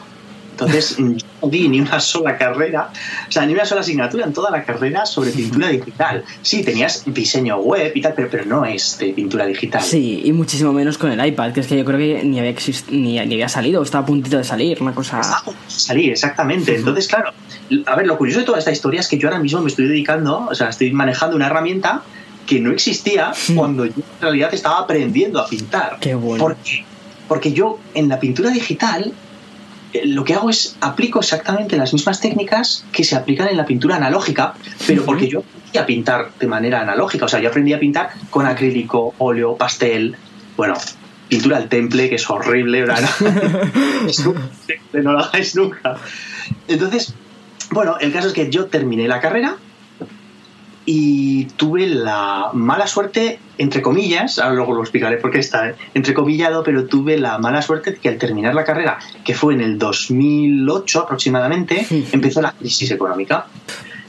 Entonces, 0.54 0.98
no 0.98 1.48
di 1.48 1.68
ni 1.68 1.80
una 1.80 1.98
sola 2.00 2.38
carrera, 2.38 2.90
o 3.28 3.32
sea, 3.32 3.44
ni 3.44 3.52
una 3.52 3.64
sola 3.64 3.80
asignatura 3.80 4.24
en 4.24 4.32
toda 4.32 4.50
la 4.50 4.64
carrera 4.64 5.04
sobre 5.04 5.30
pintura 5.30 5.68
digital. 5.68 6.24
Sí, 6.42 6.62
tenías 6.62 7.02
diseño 7.06 7.58
web 7.58 7.92
y 7.94 8.00
tal, 8.00 8.14
pero, 8.14 8.28
pero 8.30 8.44
no 8.44 8.64
es 8.64 8.98
de 8.98 9.12
pintura 9.12 9.46
digital. 9.46 9.82
Sí, 9.82 10.22
y 10.24 10.32
muchísimo 10.32 10.72
menos 10.72 10.96
con 10.96 11.10
el 11.10 11.24
iPad, 11.26 11.52
que 11.52 11.60
es 11.60 11.66
que 11.66 11.76
yo 11.76 11.84
creo 11.84 11.98
que 11.98 12.24
ni 12.24 12.38
había, 12.38 12.54
ni, 12.90 13.18
había 13.18 13.48
salido, 13.48 13.82
estaba 13.82 14.04
a 14.04 14.06
puntito 14.06 14.38
de 14.38 14.44
salir, 14.44 14.80
una 14.80 14.94
cosa... 14.94 15.20
Estaba 15.20 15.38
a 15.38 15.44
puntito 15.44 15.64
de 15.66 15.80
salir, 15.80 16.12
exactamente. 16.12 16.76
Entonces, 16.76 17.08
claro, 17.08 17.32
a 17.86 17.96
ver, 17.96 18.06
lo 18.06 18.16
curioso 18.16 18.40
de 18.40 18.46
toda 18.46 18.58
esta 18.58 18.70
historia 18.70 19.00
es 19.00 19.08
que 19.08 19.18
yo 19.18 19.28
ahora 19.28 19.40
mismo 19.40 19.60
me 19.60 19.68
estoy 19.68 19.88
dedicando, 19.88 20.46
o 20.50 20.54
sea, 20.54 20.68
estoy 20.68 20.92
manejando 20.92 21.34
una 21.34 21.46
herramienta 21.46 22.02
que 22.46 22.60
no 22.60 22.70
existía 22.70 23.32
cuando 23.56 23.86
yo 23.86 23.92
en 23.96 24.20
realidad 24.20 24.52
estaba 24.52 24.78
aprendiendo 24.80 25.40
a 25.40 25.48
pintar. 25.48 25.96
Qué 26.00 26.14
bueno. 26.14 26.44
¿Por 26.44 26.56
qué? 26.56 26.84
Porque 27.28 27.52
yo 27.52 27.78
en 27.94 28.08
la 28.08 28.20
pintura 28.20 28.50
digital 28.50 29.12
eh, 29.94 30.06
lo 30.06 30.24
que 30.24 30.34
hago 30.34 30.50
es 30.50 30.76
aplico 30.80 31.20
exactamente 31.20 31.76
las 31.76 31.92
mismas 31.92 32.20
técnicas 32.20 32.84
que 32.92 33.04
se 33.04 33.16
aplican 33.16 33.48
en 33.48 33.56
la 33.56 33.64
pintura 33.64 33.96
analógica, 33.96 34.54
pero 34.86 35.04
porque 35.04 35.28
yo 35.28 35.40
aprendí 35.40 35.78
a 35.78 35.86
pintar 35.86 36.30
de 36.38 36.46
manera 36.46 36.80
analógica, 36.80 37.24
o 37.24 37.28
sea, 37.28 37.40
yo 37.40 37.48
aprendí 37.48 37.72
a 37.72 37.78
pintar 37.78 38.10
con 38.30 38.46
acrílico, 38.46 39.14
óleo, 39.18 39.56
pastel, 39.56 40.16
bueno, 40.56 40.74
pintura 41.28 41.56
al 41.56 41.68
temple, 41.68 42.08
que 42.08 42.16
es 42.16 42.28
horrible, 42.28 42.80
¿verdad? 42.82 43.08
no 44.92 45.12
lo 45.12 45.20
hagáis 45.20 45.54
nunca. 45.54 45.96
Entonces, 46.68 47.14
bueno, 47.70 47.96
el 48.00 48.12
caso 48.12 48.28
es 48.28 48.34
que 48.34 48.50
yo 48.50 48.66
terminé 48.66 49.06
la 49.08 49.20
carrera 49.20 49.56
y 50.86 51.46
tuve 51.56 51.86
la 51.86 52.50
mala 52.52 52.86
suerte, 52.86 53.38
entre 53.58 53.80
comillas, 53.82 54.38
ahora 54.38 54.54
luego 54.54 54.74
lo 54.74 54.82
explicaré 54.82 55.16
porque 55.16 55.38
está 55.38 55.74
entrecomillado, 55.94 56.62
pero 56.62 56.86
tuve 56.86 57.16
la 57.18 57.38
mala 57.38 57.62
suerte 57.62 57.92
de 57.92 57.96
que 57.98 58.08
al 58.08 58.18
terminar 58.18 58.54
la 58.54 58.64
carrera, 58.64 58.98
que 59.24 59.34
fue 59.34 59.54
en 59.54 59.60
el 59.60 59.78
2008 59.78 61.00
aproximadamente, 61.00 61.86
empezó 62.12 62.42
la 62.42 62.52
crisis 62.52 62.90
económica. 62.90 63.46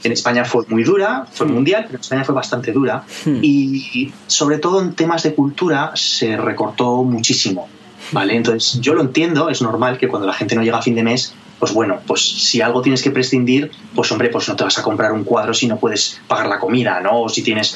En 0.02 0.12
España 0.12 0.44
fue 0.44 0.64
muy 0.68 0.84
dura, 0.84 1.26
fue 1.32 1.46
mundial, 1.46 1.84
pero 1.86 1.96
en 1.96 2.00
España 2.00 2.24
fue 2.24 2.34
bastante 2.34 2.72
dura. 2.72 3.04
Y 3.24 4.12
sobre 4.26 4.58
todo 4.58 4.80
en 4.80 4.92
temas 4.92 5.22
de 5.22 5.34
cultura 5.34 5.92
se 5.94 6.36
recortó 6.36 7.02
muchísimo. 7.02 7.68
¿Vale? 8.12 8.36
Entonces 8.36 8.80
yo 8.80 8.94
lo 8.94 9.00
entiendo, 9.00 9.48
es 9.48 9.62
normal 9.62 9.98
que 9.98 10.06
cuando 10.06 10.28
la 10.28 10.34
gente 10.34 10.54
no 10.54 10.62
llega 10.62 10.78
a 10.78 10.82
fin 10.82 10.94
de 10.94 11.02
mes 11.02 11.34
pues 11.58 11.72
bueno, 11.72 12.00
pues 12.06 12.20
si 12.20 12.60
algo 12.60 12.82
tienes 12.82 13.02
que 13.02 13.10
prescindir, 13.10 13.70
pues 13.94 14.10
hombre, 14.12 14.28
pues 14.28 14.48
no 14.48 14.56
te 14.56 14.64
vas 14.64 14.78
a 14.78 14.82
comprar 14.82 15.12
un 15.12 15.24
cuadro 15.24 15.54
si 15.54 15.66
no 15.66 15.78
puedes 15.78 16.20
pagar 16.28 16.48
la 16.48 16.58
comida, 16.58 17.00
¿no? 17.00 17.22
O 17.22 17.28
si 17.28 17.42
tienes 17.42 17.74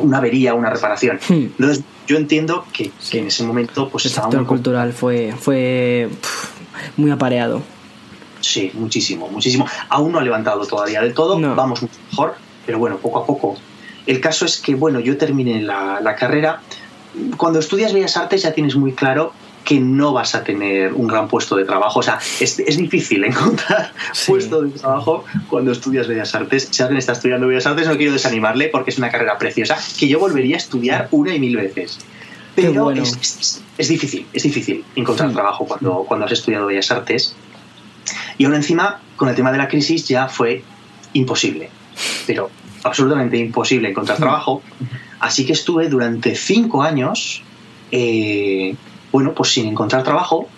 una 0.00 0.18
avería, 0.18 0.54
una 0.54 0.70
reparación. 0.70 1.20
Hmm. 1.28 1.32
Entonces, 1.58 1.84
yo 2.06 2.16
entiendo 2.16 2.64
que, 2.72 2.90
en 3.12 3.28
ese 3.28 3.44
momento, 3.44 3.88
pues 3.88 4.06
el 4.06 4.10
sector 4.10 4.44
cultural 4.44 4.92
fue, 4.92 5.32
fue 5.38 6.08
muy 6.96 7.10
apareado. 7.10 7.62
Sí, 8.40 8.72
muchísimo, 8.74 9.28
muchísimo. 9.28 9.66
Aún 9.88 10.12
no 10.12 10.18
ha 10.18 10.22
levantado 10.22 10.66
todavía 10.66 11.00
del 11.02 11.14
todo, 11.14 11.38
vamos 11.54 11.82
mucho 11.82 11.94
mejor, 12.10 12.34
pero 12.66 12.78
bueno, 12.78 12.96
poco 12.96 13.20
a 13.20 13.26
poco. 13.26 13.56
El 14.06 14.20
caso 14.20 14.46
es 14.46 14.58
que, 14.58 14.74
bueno, 14.74 14.98
yo 14.98 15.16
terminé 15.16 15.62
la, 15.62 16.00
la 16.00 16.16
carrera. 16.16 16.60
Cuando 17.36 17.60
estudias 17.60 17.92
Bellas 17.92 18.16
Artes 18.16 18.42
ya 18.42 18.52
tienes 18.52 18.74
muy 18.74 18.92
claro 18.92 19.32
que 19.64 19.80
no 19.80 20.12
vas 20.12 20.34
a 20.34 20.42
tener 20.42 20.92
un 20.92 21.06
gran 21.06 21.28
puesto 21.28 21.56
de 21.56 21.64
trabajo. 21.64 22.00
O 22.00 22.02
sea, 22.02 22.18
es, 22.40 22.56
difícil 22.56 23.24
encontrar 23.24 23.92
puesto 24.26 24.62
de 24.62 24.70
trabajo 24.70 25.24
cuando 25.48 25.72
estudias 25.72 26.08
Bellas 26.08 26.34
Artes. 26.34 26.68
Si 26.70 26.82
alguien 26.82 26.98
está 26.98 27.12
estudiando 27.12 27.46
Bellas 27.46 27.66
Artes, 27.66 27.86
no 27.86 27.96
quiero 27.96 28.12
desanimarle 28.12 28.68
porque 28.68 28.90
es 28.90 28.98
una 28.98 29.10
carrera 29.10 29.38
preciosa 29.38 29.76
que 29.98 30.08
yo 30.08 30.18
volvería 30.18 30.56
a 30.56 30.58
estudiar 30.58 31.08
una 31.10 31.34
y 31.34 31.40
mil 31.40 31.56
veces. 31.56 31.98
Pero 32.54 32.90
es, 32.90 33.88
difícil, 33.88 34.26
es 34.32 34.42
difícil 34.42 34.84
encontrar 34.96 35.32
trabajo 35.32 35.66
cuando, 35.66 36.04
cuando 36.06 36.26
has 36.26 36.32
estudiado 36.32 36.66
Bellas 36.66 36.90
Artes. 36.90 37.34
Y 38.38 38.44
aún 38.44 38.54
encima, 38.54 39.00
con 39.16 39.28
el 39.28 39.34
tema 39.34 39.52
de 39.52 39.58
la 39.58 39.68
crisis 39.68 40.08
ya 40.08 40.26
fue 40.26 40.64
imposible, 41.12 41.70
pero 42.26 42.50
absolutamente 42.82 43.36
imposible 43.36 43.90
encontrar 43.90 44.18
trabajo. 44.18 44.62
Así 45.20 45.44
que 45.46 45.52
estuve 45.52 45.88
durante 45.88 46.34
cinco 46.34 46.82
años 46.82 47.42
eh, 47.92 48.74
bueno, 49.12 49.34
pues 49.34 49.52
sin 49.52 49.66
encontrar 49.66 50.02
trabajo 50.02 50.48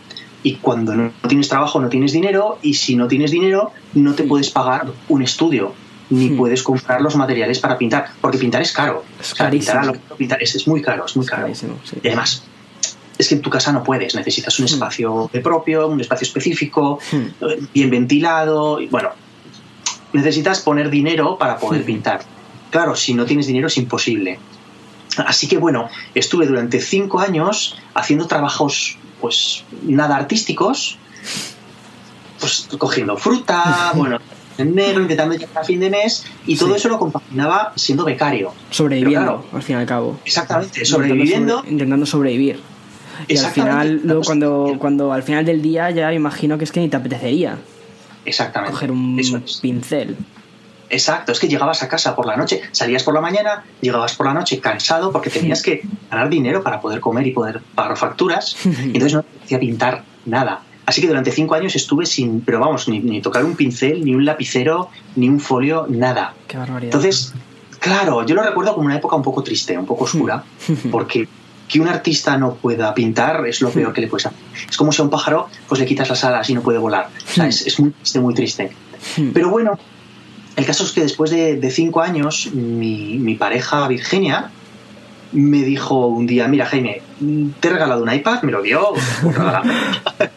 y 0.42 0.56
cuando 0.56 0.94
no 0.94 1.12
tienes 1.28 1.48
trabajo 1.48 1.80
no 1.80 1.88
tienes 1.88 2.12
dinero 2.12 2.58
y 2.62 2.74
si 2.74 2.96
no 2.96 3.06
tienes 3.06 3.30
dinero 3.30 3.72
no 3.94 4.14
te 4.14 4.24
puedes 4.24 4.50
pagar 4.50 4.86
un 5.08 5.22
estudio 5.22 5.72
ni 6.10 6.28
puedes 6.30 6.62
comprar 6.62 7.00
los 7.00 7.16
materiales 7.16 7.58
para 7.58 7.78
pintar, 7.78 8.10
porque 8.20 8.36
pintar 8.36 8.60
es 8.60 8.72
caro. 8.72 9.02
Es 9.18 9.34
pintar, 10.18 10.42
es, 10.42 10.68
muy 10.68 10.82
caro, 10.82 11.06
es 11.06 11.16
muy 11.16 11.24
caro. 11.24 11.48
Y 11.48 12.06
además, 12.06 12.42
es 13.16 13.28
que 13.28 13.36
en 13.36 13.40
tu 13.40 13.48
casa 13.48 13.72
no 13.72 13.82
puedes, 13.82 14.14
necesitas 14.14 14.58
un 14.58 14.66
espacio 14.66 15.30
propio, 15.42 15.88
un 15.88 16.00
espacio 16.00 16.26
específico, 16.26 16.98
bien 17.72 17.90
ventilado, 17.90 18.80
y 18.80 18.88
bueno, 18.88 19.10
necesitas 20.12 20.60
poner 20.60 20.90
dinero 20.90 21.38
para 21.38 21.58
poder 21.58 21.84
pintar. 21.84 22.20
Claro, 22.70 22.94
si 22.94 23.14
no 23.14 23.24
tienes 23.24 23.46
dinero 23.46 23.68
es 23.68 23.76
imposible. 23.78 24.38
Así 25.18 25.48
que 25.48 25.58
bueno, 25.58 25.88
estuve 26.14 26.46
durante 26.46 26.80
cinco 26.80 27.20
años 27.20 27.78
haciendo 27.94 28.26
trabajos, 28.26 28.96
pues 29.20 29.64
nada 29.82 30.16
artísticos, 30.16 30.98
pues 32.40 32.68
cogiendo 32.78 33.16
fruta, 33.16 33.92
bueno, 33.94 34.18
en 34.58 34.74
negro, 34.74 35.02
intentando 35.02 35.34
llegar 35.34 35.62
a 35.62 35.64
fin 35.64 35.80
de 35.80 35.90
mes, 35.90 36.24
y 36.46 36.56
todo 36.56 36.74
eso 36.74 36.88
lo 36.88 36.98
compaginaba 36.98 37.72
siendo 37.76 38.04
becario. 38.04 38.52
Sobreviviendo, 38.70 39.46
al 39.52 39.62
fin 39.62 39.76
y 39.76 39.78
al 39.80 39.86
cabo. 39.86 40.18
Exactamente, 40.24 40.84
sobreviviendo. 40.84 41.64
intentando 41.68 42.06
sobrevivir. 42.06 42.60
Y 43.28 43.36
al 43.36 43.52
final, 43.52 44.00
luego 44.04 44.22
cuando, 44.22 44.76
cuando 44.78 45.12
al 45.12 45.22
final 45.22 45.44
del 45.44 45.62
día 45.62 45.90
ya 45.90 46.12
imagino 46.12 46.58
que 46.58 46.64
es 46.64 46.72
que 46.72 46.80
ni 46.80 46.88
te 46.88 46.96
apetecería. 46.96 47.58
Exactamente. 48.24 48.72
Coger 48.72 48.90
un 48.90 49.16
pincel. 49.60 50.16
Exacto, 50.92 51.32
es 51.32 51.40
que 51.40 51.48
llegabas 51.48 51.82
a 51.82 51.88
casa 51.88 52.14
por 52.14 52.26
la 52.26 52.36
noche, 52.36 52.60
salías 52.70 53.02
por 53.02 53.14
la 53.14 53.22
mañana, 53.22 53.64
llegabas 53.80 54.14
por 54.14 54.26
la 54.26 54.34
noche 54.34 54.60
cansado 54.60 55.10
porque 55.10 55.30
tenías 55.30 55.62
que 55.62 55.80
ganar 56.10 56.28
dinero 56.28 56.62
para 56.62 56.82
poder 56.82 57.00
comer 57.00 57.26
y 57.26 57.30
poder 57.30 57.62
pagar 57.74 57.96
facturas, 57.96 58.56
y 58.64 58.68
entonces 58.92 59.14
no 59.14 59.22
te 59.22 59.44
hacía 59.44 59.58
pintar 59.58 60.04
nada. 60.26 60.60
Así 60.84 61.00
que 61.00 61.08
durante 61.08 61.32
cinco 61.32 61.54
años 61.54 61.74
estuve 61.76 62.04
sin, 62.04 62.42
pero 62.42 62.60
vamos, 62.60 62.88
ni, 62.88 63.22
tocar 63.22 63.42
un 63.42 63.56
pincel, 63.56 64.04
ni 64.04 64.14
un 64.14 64.26
lapicero, 64.26 64.90
ni 65.16 65.30
un 65.30 65.40
folio, 65.40 65.86
nada. 65.88 66.34
Qué 66.46 66.58
barbaridad. 66.58 66.94
Entonces, 66.94 67.32
claro, 67.78 68.26
yo 68.26 68.34
lo 68.34 68.42
recuerdo 68.42 68.74
como 68.74 68.84
una 68.84 68.96
época 68.96 69.16
un 69.16 69.22
poco 69.22 69.42
triste, 69.42 69.78
un 69.78 69.86
poco 69.86 70.04
oscura, 70.04 70.44
porque 70.90 71.26
que 71.68 71.80
un 71.80 71.88
artista 71.88 72.36
no 72.36 72.56
pueda 72.56 72.92
pintar 72.92 73.46
es 73.46 73.62
lo 73.62 73.70
peor 73.70 73.94
que 73.94 74.02
le 74.02 74.08
puedes 74.08 74.26
hacer. 74.26 74.38
Es 74.68 74.76
como 74.76 74.92
si 74.92 75.00
a 75.00 75.04
un 75.04 75.10
pájaro 75.10 75.48
pues 75.66 75.80
le 75.80 75.86
quitas 75.86 76.10
las 76.10 76.22
alas 76.22 76.50
y 76.50 76.54
no 76.54 76.60
puede 76.60 76.76
volar. 76.76 77.08
O 77.30 77.32
sea, 77.32 77.46
es, 77.48 77.66
es 77.66 77.80
muy 77.80 77.92
triste, 77.92 78.20
muy 78.20 78.34
triste. 78.34 78.70
Pero 79.32 79.48
bueno, 79.48 79.78
el 80.56 80.66
caso 80.66 80.84
es 80.84 80.92
que 80.92 81.00
después 81.00 81.30
de, 81.30 81.70
cinco 81.70 82.02
años, 82.02 82.50
mi, 82.52 83.34
pareja 83.38 83.88
Virginia 83.88 84.50
me 85.32 85.62
dijo 85.62 86.06
un 86.08 86.26
día, 86.26 86.46
mira 86.46 86.66
Jaime, 86.66 87.00
te 87.60 87.68
he 87.68 87.70
regalado 87.70 88.02
un 88.02 88.12
iPad, 88.12 88.42
me 88.42 88.52
lo 88.52 88.60
dio, 88.60 88.92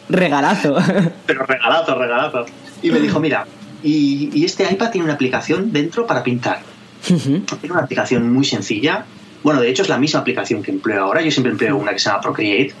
regalazo. 0.08 0.76
Pero 1.26 1.44
regalazo, 1.44 1.94
regalazo. 1.96 2.46
Y 2.82 2.90
me 2.90 3.00
dijo, 3.00 3.20
mira, 3.20 3.46
y, 3.82 4.44
este 4.44 4.64
iPad 4.70 4.90
tiene 4.90 5.04
una 5.04 5.14
aplicación 5.14 5.72
dentro 5.72 6.06
para 6.06 6.22
pintar. 6.22 6.60
Tiene 7.06 7.44
una 7.70 7.82
aplicación 7.82 8.32
muy 8.32 8.44
sencilla. 8.44 9.04
Bueno, 9.42 9.60
de 9.60 9.68
hecho 9.68 9.82
es 9.82 9.88
la 9.88 9.98
misma 9.98 10.20
aplicación 10.20 10.62
que 10.62 10.70
empleo 10.70 11.04
ahora. 11.04 11.20
Yo 11.20 11.30
siempre 11.30 11.52
empleo 11.52 11.76
una 11.76 11.92
que 11.92 11.98
se 11.98 12.08
llama 12.08 12.22
Procreate. 12.22 12.74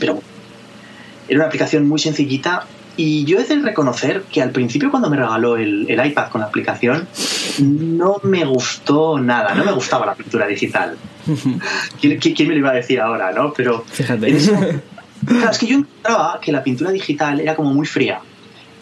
Pero 0.00 0.20
era 1.28 1.38
una 1.38 1.46
aplicación 1.46 1.88
muy 1.88 2.00
sencillita 2.00 2.66
y 2.96 3.24
yo 3.24 3.38
he 3.38 3.44
de 3.44 3.56
reconocer 3.56 4.22
que 4.30 4.42
al 4.42 4.50
principio 4.50 4.90
cuando 4.90 5.08
me 5.08 5.16
regaló 5.16 5.56
el, 5.56 5.88
iPad 5.88 6.28
con 6.28 6.40
la 6.40 6.48
aplicación, 6.48 7.08
no 7.58 8.20
me 8.22 8.44
gustó 8.44 9.18
nada, 9.18 9.54
no 9.54 9.64
me 9.64 9.72
gustaba 9.72 10.06
la 10.06 10.14
pintura 10.14 10.46
digital. 10.46 10.96
¿Quién, 12.00 12.48
me 12.48 12.54
lo 12.54 12.58
iba 12.58 12.70
a 12.70 12.74
decir 12.74 13.00
ahora, 13.00 13.32
no? 13.32 13.52
Pero 13.52 13.84
Fíjate. 13.86 14.36
claro, 15.26 15.50
es 15.50 15.58
que 15.58 15.66
yo 15.66 15.78
encontraba 15.78 16.40
que 16.40 16.52
la 16.52 16.62
pintura 16.62 16.90
digital 16.90 17.40
era 17.40 17.54
como 17.54 17.72
muy 17.72 17.86
fría 17.86 18.20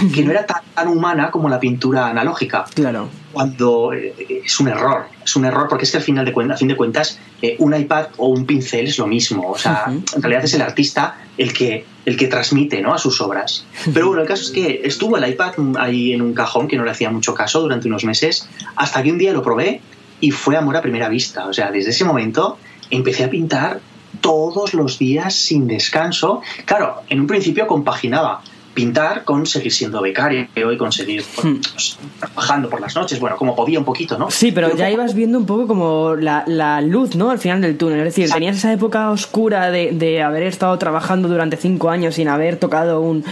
que 0.09 0.25
no 0.25 0.31
era 0.31 0.47
tan, 0.47 0.89
humana 0.89 1.31
como 1.31 1.49
la 1.49 1.61
pintura 1.61 2.07
analógica. 2.07 2.65
Claro. 2.75 3.09
Cuando 3.33 3.93
eh, 3.93 4.15
es 4.45 4.59
un 4.59 4.69
error, 4.69 5.05
es 5.31 5.37
un 5.37 5.45
error 5.45 5.69
porque 5.69 5.85
es 5.85 5.91
que 5.91 5.99
al 5.99 6.03
final 6.03 6.25
de 6.25 6.33
cuentas, 6.33 6.57
a 6.57 6.59
fin 6.59 6.69
de 6.69 6.77
cuentas, 6.77 7.19
eh, 7.41 7.57
un 7.59 7.75
iPad 7.75 8.09
o 8.17 8.29
un 8.29 8.45
pincel 8.47 8.87
es 8.87 8.99
lo 8.99 9.07
mismo. 9.07 9.51
O 9.51 9.59
sea, 9.59 9.85
en 9.87 10.23
realidad 10.23 10.45
es 10.45 10.55
el 10.55 10.63
artista 10.63 11.17
el 11.39 11.53
que, 11.53 11.85
el 12.05 12.17
que 12.17 12.27
transmite 12.27 12.83
¿no? 12.83 12.93
a 12.93 12.99
sus 12.99 13.21
obras. 13.21 13.65
Pero 13.95 14.09
bueno, 14.09 14.23
el 14.23 14.29
caso 14.29 14.43
es 14.43 14.51
que 14.51 14.83
estuvo 14.85 15.17
el 15.17 15.29
iPad 15.29 15.53
ahí 15.79 16.13
en 16.13 16.23
un 16.23 16.35
cajón 16.35 16.69
que 16.69 16.77
no 16.77 16.85
le 16.85 16.91
hacía 16.91 17.11
mucho 17.11 17.33
caso 17.35 17.61
durante 17.61 17.87
unos 17.87 18.05
meses, 18.05 18.49
hasta 18.77 19.03
que 19.03 19.11
un 19.11 19.19
día 19.19 19.33
lo 19.33 19.43
probé 19.43 19.81
y 20.21 20.33
fue 20.33 20.57
amor 20.57 20.77
a 20.77 20.83
primera 20.83 21.09
vista. 21.09 21.47
O 21.47 21.53
sea, 21.53 21.71
desde 21.71 21.91
ese 21.91 22.05
momento 22.05 22.59
empecé 22.91 23.25
a 23.25 23.31
pintar 23.31 23.81
todos 24.21 24.75
los 24.75 24.99
días 24.99 25.35
sin 25.35 25.69
descanso. 25.69 26.43
Claro, 26.65 27.03
en 27.09 27.21
un 27.21 27.27
principio 27.27 27.67
compaginaba 27.67 28.43
pintar 28.75 29.25
con 29.25 29.47
seguir 29.47 29.73
siendo 29.73 30.01
becario 30.01 30.47
y 30.55 30.77
conseguir 30.77 31.23
hmm. 31.23 31.57
pues, 31.73 31.99
trabajando 32.19 32.71
por 32.71 32.81
las 32.81 32.95
noches, 32.95 33.19
bueno, 33.19 33.37
como 33.37 33.57
podía 33.57 33.79
un 33.79 33.85
poquito, 33.85 34.19
¿no? 34.19 34.31
Sí, 34.31 34.53
pero, 34.53 34.75
ya 34.77 34.91
ibas 34.91 35.15
viendo 35.15 35.39
un 35.39 35.47
poco 35.47 35.67
como 35.67 36.15
la, 36.17 36.81
luz, 36.81 37.17
¿no? 37.17 37.31
Al 37.31 37.39
final 37.39 37.61
del 37.61 37.77
túnel. 37.77 37.99
Es 38.01 38.15
decir, 38.15 38.31
tenías 38.31 38.57
esa 38.57 38.73
época 38.73 39.11
oscura 39.11 39.71
de, 39.71 40.23
haber 40.23 40.43
estado 40.45 40.77
trabajando 40.79 41.29
durante 41.29 41.57
cinco 41.57 41.91
años 41.91 42.15
sin 42.15 42.29
haber 42.29 42.57
tocado 42.57 43.01
un, 43.01 43.25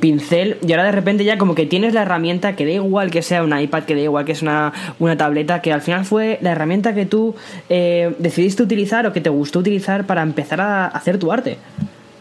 pincel 0.00 0.58
y 0.66 0.72
ahora 0.72 0.84
de 0.84 0.92
repente 0.92 1.24
ya 1.24 1.38
como 1.38 1.54
que 1.54 1.66
tienes 1.66 1.94
la 1.94 2.02
herramienta 2.02 2.56
que 2.56 2.64
da 2.64 2.72
igual 2.72 3.10
que 3.10 3.22
sea 3.22 3.42
un 3.42 3.56
iPad, 3.56 3.84
que 3.84 3.94
da 3.94 4.00
igual 4.00 4.24
que 4.24 4.32
es 4.32 4.42
una, 4.42 4.72
una 4.98 5.16
tableta, 5.16 5.60
que 5.60 5.72
al 5.72 5.82
final 5.82 6.04
fue 6.04 6.38
la 6.40 6.52
herramienta 6.52 6.94
que 6.94 7.06
tú 7.06 7.34
eh, 7.68 8.14
decidiste 8.18 8.62
utilizar 8.62 9.06
o 9.06 9.12
que 9.12 9.20
te 9.20 9.30
gustó 9.30 9.58
utilizar 9.58 10.06
para 10.06 10.22
empezar 10.22 10.60
a 10.60 10.86
hacer 10.86 11.18
tu 11.18 11.32
arte. 11.32 11.58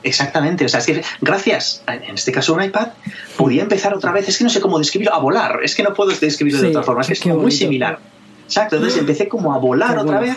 Exactamente, 0.03 0.65
o 0.65 0.69
sea, 0.69 0.79
es 0.79 0.85
que 0.85 1.03
gracias, 1.21 1.83
en 1.87 2.15
este 2.15 2.31
caso 2.31 2.53
un 2.53 2.63
iPad, 2.63 2.89
podía 3.37 3.61
empezar 3.61 3.93
otra 3.93 4.11
vez, 4.11 4.27
es 4.27 4.37
que 4.37 4.43
no 4.43 4.49
sé 4.49 4.59
cómo 4.59 4.79
describirlo, 4.79 5.13
a 5.13 5.19
volar, 5.19 5.59
es 5.63 5.75
que 5.75 5.83
no 5.83 5.93
puedo 5.93 6.11
describirlo 6.11 6.61
de 6.61 6.69
otra 6.69 6.83
forma, 6.83 7.01
es 7.01 7.07
que 7.07 7.29
es 7.29 7.35
muy 7.35 7.51
similar. 7.51 7.99
Exacto, 8.45 8.75
entonces 8.75 8.99
empecé 8.99 9.27
como 9.27 9.53
a 9.53 9.57
volar 9.57 9.97
otra 9.97 10.19
vez. 10.19 10.35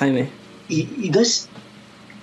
Y, 0.68 0.88
entonces 1.06 1.48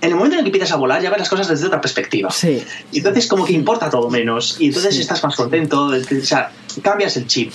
en 0.02 0.08
el 0.08 0.16
momento 0.16 0.34
en 0.34 0.40
el 0.40 0.44
que 0.44 0.48
empiezas 0.48 0.72
a 0.72 0.76
volar 0.76 1.00
ya 1.00 1.10
ves 1.10 1.20
las 1.20 1.28
cosas 1.28 1.46
desde 1.46 1.64
otra 1.64 1.80
perspectiva. 1.80 2.28
Sí. 2.32 2.60
Y 2.90 2.98
entonces 2.98 3.28
como 3.28 3.44
que 3.44 3.52
importa 3.52 3.88
todo 3.88 4.10
menos. 4.10 4.56
Y 4.58 4.66
entonces 4.66 4.98
estás 4.98 5.22
más 5.22 5.36
contento. 5.36 5.84
O 5.86 6.24
sea, 6.24 6.50
cambias 6.82 7.16
el 7.16 7.28
chip. 7.28 7.52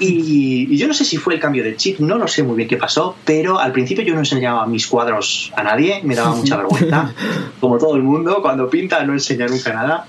y, 0.00 0.74
yo 0.78 0.88
no 0.88 0.94
sé 0.94 1.04
si 1.04 1.18
fue 1.18 1.34
el 1.34 1.40
cambio 1.40 1.62
de 1.62 1.76
chip, 1.76 2.00
no 2.00 2.16
lo 2.16 2.26
sé 2.26 2.42
muy 2.42 2.56
bien 2.56 2.70
qué 2.70 2.78
pasó, 2.78 3.16
pero 3.26 3.58
al 3.58 3.72
principio 3.72 4.02
yo 4.02 4.14
no 4.14 4.20
enseñaba 4.20 4.66
mis 4.66 4.86
cuadros 4.86 5.52
a 5.56 5.62
nadie, 5.62 6.00
me 6.04 6.14
daba 6.14 6.34
mucha 6.34 6.56
vergüenza. 6.56 7.12
como 7.60 7.76
todo 7.76 7.96
el 7.96 8.02
mundo, 8.02 8.40
cuando 8.40 8.70
pinta 8.70 9.04
no 9.04 9.12
enseña 9.12 9.46
nunca 9.46 9.74
nada. 9.74 10.06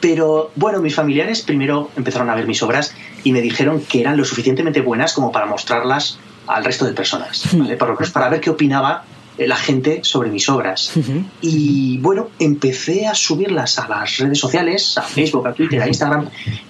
Pero 0.00 0.50
bueno, 0.56 0.80
mis 0.80 0.96
familiares 0.96 1.42
primero 1.42 1.90
empezaron 1.96 2.28
a 2.28 2.34
ver 2.34 2.48
mis 2.48 2.60
obras 2.64 2.92
y 3.22 3.30
me 3.30 3.40
dijeron 3.40 3.82
que 3.88 4.00
eran 4.00 4.16
lo 4.16 4.24
suficientemente 4.24 4.80
buenas 4.80 5.12
como 5.12 5.30
para 5.30 5.46
mostrarlas 5.46 6.18
al 6.48 6.64
resto 6.64 6.84
de 6.84 6.92
personas, 6.92 7.44
¿vale? 7.52 7.76
Para, 7.76 7.94
para 7.94 8.28
ver 8.28 8.40
qué 8.40 8.50
opinaba 8.50 9.04
la 9.38 9.56
gente 9.56 10.00
sobre 10.02 10.30
mis 10.30 10.48
obras. 10.48 10.92
Y 11.40 11.98
bueno, 11.98 12.30
empecé 12.38 13.06
a 13.06 13.14
subirlas 13.14 13.78
a 13.78 13.88
las 13.88 14.16
redes 14.18 14.38
sociales, 14.38 14.96
a 14.96 15.02
Facebook, 15.02 15.46
a 15.46 15.52
Twitter, 15.52 15.82
a 15.82 15.88
Instagram, 15.88 16.28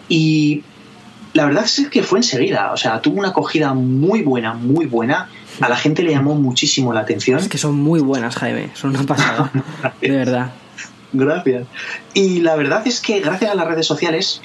y 0.09 0.63
la 1.33 1.45
verdad 1.45 1.65
es 1.65 1.89
que 1.91 2.03
fue 2.03 2.21
enseguida, 2.21 2.73
o 2.73 2.77
sea, 2.77 3.01
tuvo 3.01 3.19
una 3.19 3.29
acogida 3.29 3.75
muy 3.75 4.23
buena, 4.23 4.55
muy 4.55 4.87
buena. 4.87 5.29
A 5.61 5.69
la 5.69 5.77
gente 5.77 6.03
le 6.03 6.11
llamó 6.11 6.35
muchísimo 6.35 6.93
la 6.93 7.01
atención. 7.01 7.39
Es 7.39 7.49
que 7.49 7.59
son 7.59 7.75
muy 7.75 8.01
buenas, 8.01 8.37
Jaime, 8.37 8.71
son 8.75 8.91
una 8.91 9.05
pasada, 9.05 9.51
de 10.01 10.11
verdad. 10.11 10.51
Gracias. 11.13 11.67
Y 12.15 12.41
la 12.41 12.57
verdad 12.57 12.87
es 12.87 13.01
que 13.01 13.21
gracias 13.21 13.51
a 13.51 13.55
las 13.55 13.67
redes 13.67 13.87
sociales 13.87 14.41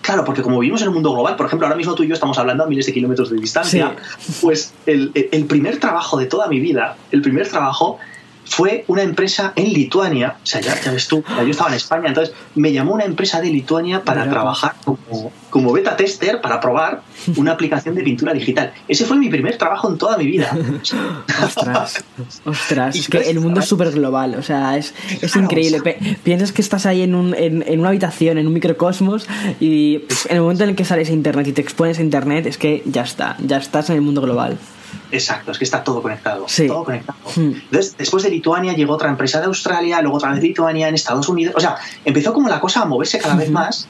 Claro, 0.00 0.24
porque 0.24 0.42
como 0.42 0.58
vivimos 0.58 0.82
en 0.82 0.88
un 0.88 0.94
mundo 0.94 1.12
global, 1.12 1.36
por 1.36 1.46
ejemplo, 1.46 1.66
ahora 1.66 1.76
mismo 1.76 1.94
tú 1.94 2.02
y 2.02 2.08
yo 2.08 2.14
estamos 2.14 2.38
hablando 2.38 2.64
a 2.64 2.66
miles 2.66 2.86
de 2.86 2.92
kilómetros 2.92 3.30
de 3.30 3.36
distancia, 3.36 3.94
pues 4.40 4.74
el, 4.86 5.12
el, 5.14 5.44
primer 5.46 5.78
trabajo 5.78 6.18
de 6.18 6.26
toda 6.26 6.48
mi 6.48 6.60
vida, 6.60 6.96
el 7.10 7.22
primer 7.22 7.48
trabajo 7.48 7.98
fue 8.44 8.84
una 8.88 9.02
empresa 9.02 9.52
en 9.56 9.72
Lituania, 9.72 10.36
o 10.42 10.46
sea, 10.46 10.60
ya, 10.60 10.74
ves 10.90 11.06
tú, 11.06 11.22
yo 11.28 11.50
estaba 11.50 11.68
en 11.70 11.76
España, 11.76 12.08
entonces 12.08 12.34
me 12.54 12.72
llamó 12.72 12.94
una 12.94 13.04
empresa 13.04 13.40
de 13.40 13.50
Lituania 13.50 14.02
para 14.04 14.28
trabajar 14.28 14.74
como, 14.84 15.32
como, 15.50 15.72
beta 15.72 15.96
tester, 15.96 16.40
para 16.40 16.60
probar 16.60 17.02
una 17.36 17.52
aplicación 17.52 17.94
de 17.94 18.02
pintura 18.02 18.32
digital. 18.32 18.72
Ese 18.86 19.04
fue 19.04 19.16
mi 19.16 19.28
primer 19.28 19.56
trabajo 19.56 19.90
en 19.90 19.98
toda 19.98 20.16
mi 20.16 20.26
vida. 20.26 20.56
ostras, 21.44 22.04
ostras, 22.44 22.96
es 22.96 23.08
que 23.08 23.30
el 23.30 23.40
mundo 23.40 23.60
es 23.60 23.66
súper 23.66 23.90
global, 23.90 24.34
o 24.34 24.42
sea, 24.42 24.76
es, 24.76 24.94
es 25.20 25.34
increíble. 25.36 25.80
Piensas 26.22 26.52
que 26.52 26.62
estás 26.62 26.86
ahí 26.86 27.02
en, 27.02 27.14
un, 27.14 27.34
en, 27.34 27.64
en, 27.66 27.80
una 27.80 27.90
habitación, 27.90 28.38
en 28.38 28.46
un 28.46 28.52
microcosmos, 28.52 29.26
y 29.60 30.02
en 30.28 30.36
el 30.36 30.42
momento 30.42 30.64
en 30.64 30.70
el 30.70 30.76
que 30.76 30.84
sales 30.84 31.10
a 31.10 31.12
Internet 31.12 31.46
y 31.48 31.52
te 31.52 31.62
expones 31.62 31.98
a 31.98 32.02
Internet, 32.02 32.46
es 32.46 32.58
que 32.58 32.82
ya 32.86 33.02
está, 33.02 33.36
ya 33.38 33.58
estás 33.58 33.90
en 33.90 33.96
el 33.96 34.02
mundo 34.02 34.20
global. 34.20 34.58
Exacto, 35.10 35.52
es 35.52 35.58
que 35.58 35.64
está 35.64 35.82
todo 35.82 36.02
conectado. 36.02 36.46
Todo 36.66 36.84
conectado. 36.84 37.18
Hmm. 37.34 37.52
Entonces, 37.54 37.96
después 37.96 38.22
de 38.22 38.30
Lituania 38.30 38.74
llegó 38.74 38.94
otra 38.94 39.08
empresa 39.08 39.40
de 39.40 39.46
Australia, 39.46 40.00
luego 40.02 40.16
otra 40.18 40.30
vez 40.30 40.40
de 40.40 40.48
Lituania, 40.48 40.88
en 40.88 40.94
Estados 40.94 41.28
Unidos. 41.28 41.54
O 41.56 41.60
sea, 41.60 41.76
empezó 42.04 42.32
como 42.32 42.48
la 42.48 42.60
cosa 42.60 42.82
a 42.82 42.84
moverse 42.84 43.18
cada 43.18 43.36
vez 43.36 43.50
más. 43.50 43.88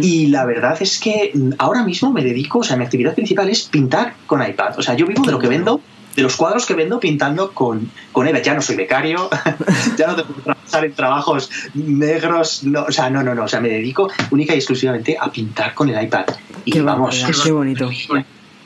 Y 0.00 0.28
la 0.28 0.44
verdad 0.44 0.76
es 0.80 0.98
que 0.98 1.32
ahora 1.58 1.84
mismo 1.84 2.12
me 2.12 2.22
dedico, 2.22 2.60
o 2.60 2.62
sea, 2.62 2.76
mi 2.76 2.84
actividad 2.84 3.14
principal 3.14 3.48
es 3.50 3.64
pintar 3.64 4.14
con 4.26 4.46
iPad. 4.46 4.78
O 4.78 4.82
sea, 4.82 4.94
yo 4.94 5.06
vivo 5.06 5.22
de 5.22 5.32
lo 5.32 5.38
que 5.38 5.48
vendo, 5.48 5.80
de 6.16 6.22
los 6.22 6.36
cuadros 6.36 6.66
que 6.66 6.74
vendo 6.74 7.00
pintando 7.00 7.52
con, 7.52 7.90
con 8.12 8.26
Eva. 8.26 8.40
Ya 8.40 8.54
no 8.54 8.62
soy 8.62 8.76
becario, 8.76 9.28
ya 9.98 10.08
no 10.08 10.16
tengo 10.16 10.34
que 10.34 10.42
trabajar 10.42 10.84
en 10.84 10.92
trabajos 10.94 11.50
negros. 11.74 12.64
No, 12.64 12.84
o 12.84 12.92
sea, 12.92 13.10
no, 13.10 13.22
no, 13.22 13.34
no. 13.34 13.44
O 13.44 13.48
sea, 13.48 13.60
me 13.60 13.68
dedico 13.68 14.10
única 14.30 14.54
y 14.54 14.56
exclusivamente 14.56 15.16
a 15.20 15.30
pintar 15.30 15.74
con 15.74 15.88
el 15.88 16.02
iPad. 16.02 16.26
Y 16.64 16.72
qué 16.72 16.82
vamos. 16.82 17.24
qué 17.42 17.52
bonito. 17.52 17.90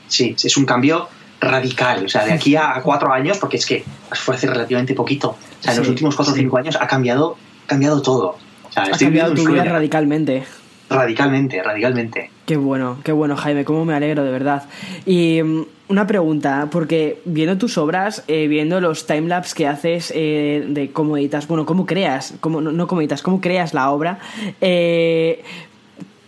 Sí, 0.07 0.35
es 0.41 0.57
un 0.57 0.65
cambio 0.65 1.07
radical. 1.39 2.05
O 2.05 2.09
sea, 2.09 2.25
de 2.25 2.33
aquí 2.33 2.55
a 2.55 2.81
cuatro 2.83 3.11
años, 3.13 3.37
porque 3.37 3.57
es 3.57 3.65
que 3.65 3.83
fue 4.11 4.35
hace 4.35 4.47
relativamente 4.47 4.93
poquito. 4.93 5.29
O 5.29 5.63
sea, 5.63 5.73
en 5.73 5.79
los 5.79 5.87
últimos 5.89 6.15
cuatro 6.15 6.33
o 6.33 6.37
cinco 6.37 6.57
años 6.57 6.77
ha 6.79 6.87
cambiado, 6.87 7.37
cambiado 7.67 8.01
todo. 8.01 8.37
O 8.63 8.71
sea, 8.71 8.83
ha 8.83 8.97
cambiado 8.97 9.33
tu 9.33 9.45
vida 9.47 9.63
radicalmente. 9.63 10.43
Radicalmente, 10.89 11.61
radicalmente. 11.61 12.31
Qué 12.45 12.57
bueno, 12.57 12.97
qué 13.03 13.11
bueno, 13.11 13.35
Jaime, 13.35 13.63
cómo 13.63 13.85
me 13.85 13.93
alegro, 13.93 14.23
de 14.23 14.31
verdad. 14.31 14.63
Y 15.05 15.41
mm, 15.43 15.65
una 15.89 16.07
pregunta, 16.07 16.67
porque 16.71 17.21
viendo 17.25 17.57
tus 17.57 17.77
obras, 17.77 18.23
eh, 18.27 18.47
viendo 18.47 18.81
los 18.81 19.05
timelapse 19.05 19.55
que 19.55 19.67
haces 19.67 20.11
eh, 20.15 20.65
de 20.67 20.91
cómo 20.91 21.15
editas, 21.17 21.47
bueno, 21.47 21.65
cómo 21.65 21.85
creas, 21.85 22.33
cómo, 22.39 22.59
no, 22.59 22.71
no 22.71 22.87
cómo 22.87 23.01
editas, 23.01 23.21
cómo 23.21 23.39
creas 23.39 23.75
la 23.75 23.91
obra, 23.91 24.17
eh, 24.61 25.43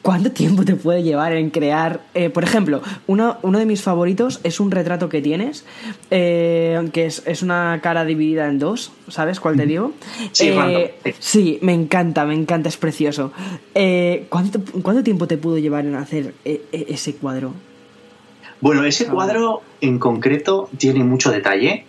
¿Cuánto 0.02 0.32
tiempo 0.32 0.66
te 0.66 0.76
puede 0.76 1.04
llevar 1.04 1.34
en 1.34 1.52
crear? 1.52 2.02
Eh, 2.16 2.32
por 2.32 2.44
ejemplo, 2.44 2.82
uno, 3.06 3.38
uno, 3.44 3.60
de 3.60 3.68
mis 3.68 3.84
favoritos 3.84 4.40
es 4.44 4.60
un 4.60 4.72
retrato 4.72 5.10
que 5.10 5.22
tienes, 5.22 5.64
eh, 6.10 6.90
que 6.92 7.06
es, 7.06 7.22
es, 7.28 7.44
una 7.44 7.80
cara 7.84 8.04
dividida 8.04 8.48
en 8.48 8.58
dos, 8.58 8.92
¿sabes 9.10 9.40
cuál 9.40 9.58
te 9.58 9.68
digo? 9.68 9.94
Sí, 10.32 10.50
eh, 10.50 10.96
sí 11.20 11.60
me 11.62 11.74
encanta, 11.74 12.26
me 12.26 12.34
encanta, 12.34 12.70
es 12.70 12.78
precioso. 12.78 13.32
¿cuánto, 14.30 14.62
¿Cuánto 14.82 15.04
tiempo 15.04 15.28
te 15.28 15.38
pudo 15.38 15.60
llevar 15.60 15.86
en 15.86 15.96
hacer 15.96 16.34
ese 16.44 17.16
cuadro? 17.16 17.54
Bueno, 18.60 18.84
ese 18.86 19.06
cuadro 19.06 19.62
en 19.82 20.00
concreto 20.00 20.70
tiene 20.78 21.04
mucho 21.04 21.32
detalle 21.32 21.86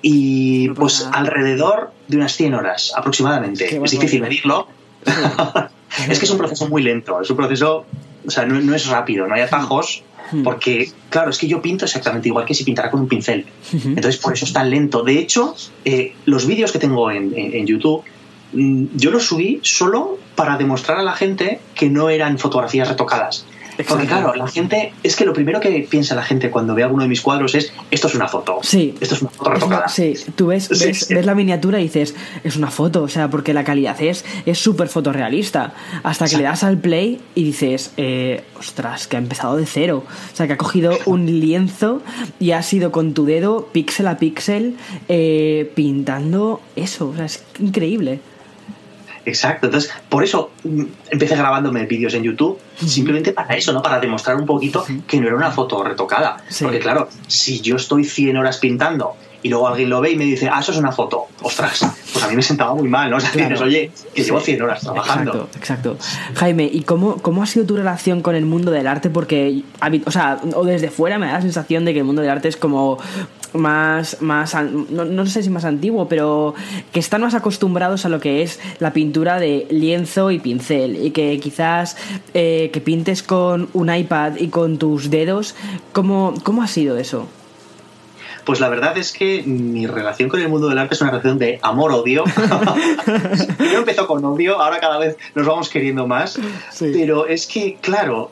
y 0.00 0.68
pues 0.70 1.08
alrededor 1.12 1.92
de 2.06 2.16
unas 2.18 2.36
100 2.36 2.54
horas 2.54 2.92
aproximadamente. 2.96 3.82
Es 3.82 3.90
difícil 3.90 4.20
medirlo. 4.20 4.68
es 6.08 6.18
que 6.18 6.24
es 6.24 6.30
un 6.30 6.38
proceso 6.38 6.68
muy 6.68 6.82
lento, 6.82 7.20
es 7.20 7.30
un 7.30 7.36
proceso, 7.36 7.86
o 8.26 8.30
sea, 8.30 8.44
no, 8.46 8.74
es 8.74 8.86
rápido, 8.86 9.26
no 9.26 9.34
hay 9.34 9.42
atajos, 9.42 10.02
porque, 10.44 10.90
claro, 11.08 11.30
es 11.30 11.38
que 11.38 11.48
yo 11.48 11.62
pinto 11.62 11.86
exactamente 11.86 12.28
igual 12.28 12.44
que 12.44 12.52
si 12.52 12.62
pintara 12.62 12.90
con 12.90 13.00
un 13.00 13.08
pincel. 13.08 13.46
Entonces, 13.72 14.18
por 14.18 14.34
eso 14.34 14.44
es 14.44 14.52
tan 14.52 14.68
lento. 14.68 15.02
De 15.02 15.18
hecho, 15.18 15.56
eh, 15.86 16.14
los 16.26 16.46
vídeos 16.46 16.70
que 16.70 16.78
tengo 16.78 17.10
en, 17.10 17.32
en 17.34 17.66
YouTube, 17.66 18.02
mm, 18.52 18.86
yo 18.94 19.10
los 19.10 19.24
subí 19.24 19.60
solo 19.62 20.18
para 20.34 20.58
demostrar 20.58 20.98
a 20.98 21.02
la 21.02 21.14
gente 21.14 21.60
que 21.74 21.88
no 21.88 22.10
eran 22.10 22.38
fotografías 22.38 22.88
retocadas 22.88 23.46
porque 23.86 24.06
claro, 24.06 24.34
la 24.34 24.48
gente, 24.48 24.92
es 25.02 25.16
que 25.16 25.24
lo 25.24 25.32
primero 25.32 25.60
que 25.60 25.86
piensa 25.88 26.14
la 26.14 26.22
gente 26.22 26.50
cuando 26.50 26.74
ve 26.74 26.82
alguno 26.82 27.02
de 27.02 27.08
mis 27.08 27.20
cuadros 27.20 27.54
es, 27.54 27.72
esto 27.90 28.08
es 28.08 28.14
una 28.14 28.28
foto. 28.28 28.58
Sí. 28.62 28.94
Esto 29.00 29.14
es 29.14 29.22
una 29.22 29.30
foto 29.30 29.50
retocada. 29.50 29.88
sí, 29.88 30.14
tú 30.34 30.48
ves, 30.48 30.68
ves, 30.68 31.10
la 31.10 31.34
miniatura 31.34 31.80
y 31.80 31.84
dices, 31.84 32.14
es 32.44 32.56
una 32.56 32.70
foto, 32.70 33.02
o 33.02 33.08
sea, 33.08 33.28
porque 33.30 33.54
la 33.54 33.64
calidad 33.64 33.96
es 34.00 34.24
súper 34.52 34.88
fotorrealista. 34.88 35.74
Hasta 36.02 36.26
que 36.26 36.36
le 36.36 36.44
das 36.44 36.64
al 36.64 36.78
play 36.78 37.20
y 37.34 37.44
dices, 37.44 37.92
eh, 37.96 38.44
ostras, 38.58 39.06
que 39.06 39.16
ha 39.16 39.18
empezado 39.18 39.56
de 39.56 39.66
cero. 39.66 40.04
O 40.32 40.36
sea, 40.36 40.46
que 40.46 40.54
ha 40.54 40.58
cogido 40.58 40.96
un 41.06 41.26
lienzo 41.26 42.02
y 42.40 42.52
ha 42.52 42.62
sido 42.62 42.92
con 42.92 43.14
tu 43.14 43.24
dedo, 43.24 43.68
píxel 43.72 44.06
a 44.08 44.18
píxel, 44.18 44.76
eh, 45.08 45.70
pintando 45.74 46.60
eso. 46.76 47.08
O 47.08 47.16
sea, 47.16 47.26
es 47.26 47.44
increíble. 47.58 48.20
Exacto, 49.28 49.66
entonces 49.66 49.92
por 50.08 50.24
eso 50.24 50.50
mm, 50.64 50.84
empecé 51.10 51.36
grabándome 51.36 51.84
vídeos 51.84 52.14
en 52.14 52.22
YouTube, 52.22 52.58
simplemente 52.76 53.32
para 53.32 53.54
eso, 53.54 53.72
¿no? 53.72 53.82
Para 53.82 54.00
demostrar 54.00 54.36
un 54.36 54.46
poquito 54.46 54.84
que 55.06 55.20
no 55.20 55.26
era 55.26 55.36
una 55.36 55.50
foto 55.50 55.84
retocada. 55.84 56.38
Porque 56.60 56.78
claro, 56.78 57.08
si 57.26 57.60
yo 57.60 57.76
estoy 57.76 58.04
100 58.04 58.36
horas 58.38 58.56
pintando 58.56 59.16
y 59.42 59.50
luego 59.50 59.68
alguien 59.68 59.90
lo 59.90 60.00
ve 60.00 60.12
y 60.12 60.16
me 60.16 60.24
dice, 60.24 60.48
ah, 60.50 60.60
eso 60.60 60.72
es 60.72 60.78
una 60.78 60.92
foto, 60.92 61.26
ostras, 61.42 61.86
pues 62.12 62.24
a 62.24 62.28
mí 62.28 62.34
me 62.34 62.42
sentaba 62.42 62.74
muy 62.74 62.88
mal, 62.88 63.10
¿no? 63.10 63.16
O 63.18 63.20
sea, 63.20 63.64
oye, 63.64 63.90
que 64.14 64.24
llevo 64.24 64.40
100 64.40 64.62
horas 64.62 64.80
trabajando. 64.80 65.30
Exacto, 65.32 65.58
exacto. 65.58 65.96
Jaime, 66.34 66.68
¿y 66.72 66.82
cómo, 66.82 67.16
cómo 67.16 67.42
ha 67.42 67.46
sido 67.46 67.66
tu 67.66 67.76
relación 67.76 68.22
con 68.22 68.34
el 68.34 68.46
mundo 68.46 68.70
del 68.70 68.86
arte? 68.86 69.10
Porque, 69.10 69.62
o 70.04 70.10
sea, 70.10 70.40
o 70.54 70.64
desde 70.64 70.90
fuera 70.90 71.18
me 71.18 71.26
da 71.26 71.34
la 71.34 71.42
sensación 71.42 71.84
de 71.84 71.92
que 71.92 72.00
el 72.00 72.04
mundo 72.04 72.22
del 72.22 72.30
arte 72.30 72.48
es 72.48 72.56
como 72.56 72.98
más, 73.54 74.20
más 74.20 74.54
no, 74.54 75.26
sé 75.26 75.42
si 75.42 75.50
más 75.50 75.64
antiguo, 75.64 76.08
pero 76.08 76.54
que 76.92 77.00
están 77.00 77.22
más 77.22 77.34
acostumbrados 77.34 78.04
a 78.04 78.08
lo 78.08 78.20
que 78.20 78.42
es 78.42 78.60
la 78.78 78.92
pintura 78.92 79.38
de 79.38 79.66
lienzo 79.70 80.30
y 80.30 80.38
pincel 80.38 81.04
y 81.04 81.10
que 81.10 81.38
quizás 81.40 81.96
eh, 82.34 82.70
que 82.72 82.80
pintes 82.80 83.22
con 83.22 83.68
un 83.72 83.94
iPad 83.94 84.36
y 84.36 84.48
con 84.48 84.78
tus 84.78 85.10
dedos, 85.10 85.54
¿cómo, 85.92 86.34
cómo 86.42 86.62
ha 86.62 86.66
sido 86.66 86.98
eso? 86.98 87.28
Pues 88.48 88.60
la 88.60 88.70
verdad 88.70 88.96
es 88.96 89.12
que 89.12 89.42
mi 89.42 89.86
relación 89.86 90.30
con 90.30 90.40
el 90.40 90.48
mundo 90.48 90.70
del 90.70 90.78
arte 90.78 90.94
es 90.94 91.02
una 91.02 91.10
relación 91.10 91.38
de 91.38 91.58
amor-odio. 91.60 92.24
Yo 93.58 93.78
empezó 93.78 94.06
con 94.06 94.24
odio, 94.24 94.58
ahora 94.58 94.80
cada 94.80 94.98
vez 94.98 95.18
nos 95.34 95.46
vamos 95.46 95.68
queriendo 95.68 96.06
más. 96.06 96.40
Pero 96.80 97.26
es 97.26 97.46
que, 97.46 97.76
claro, 97.78 98.30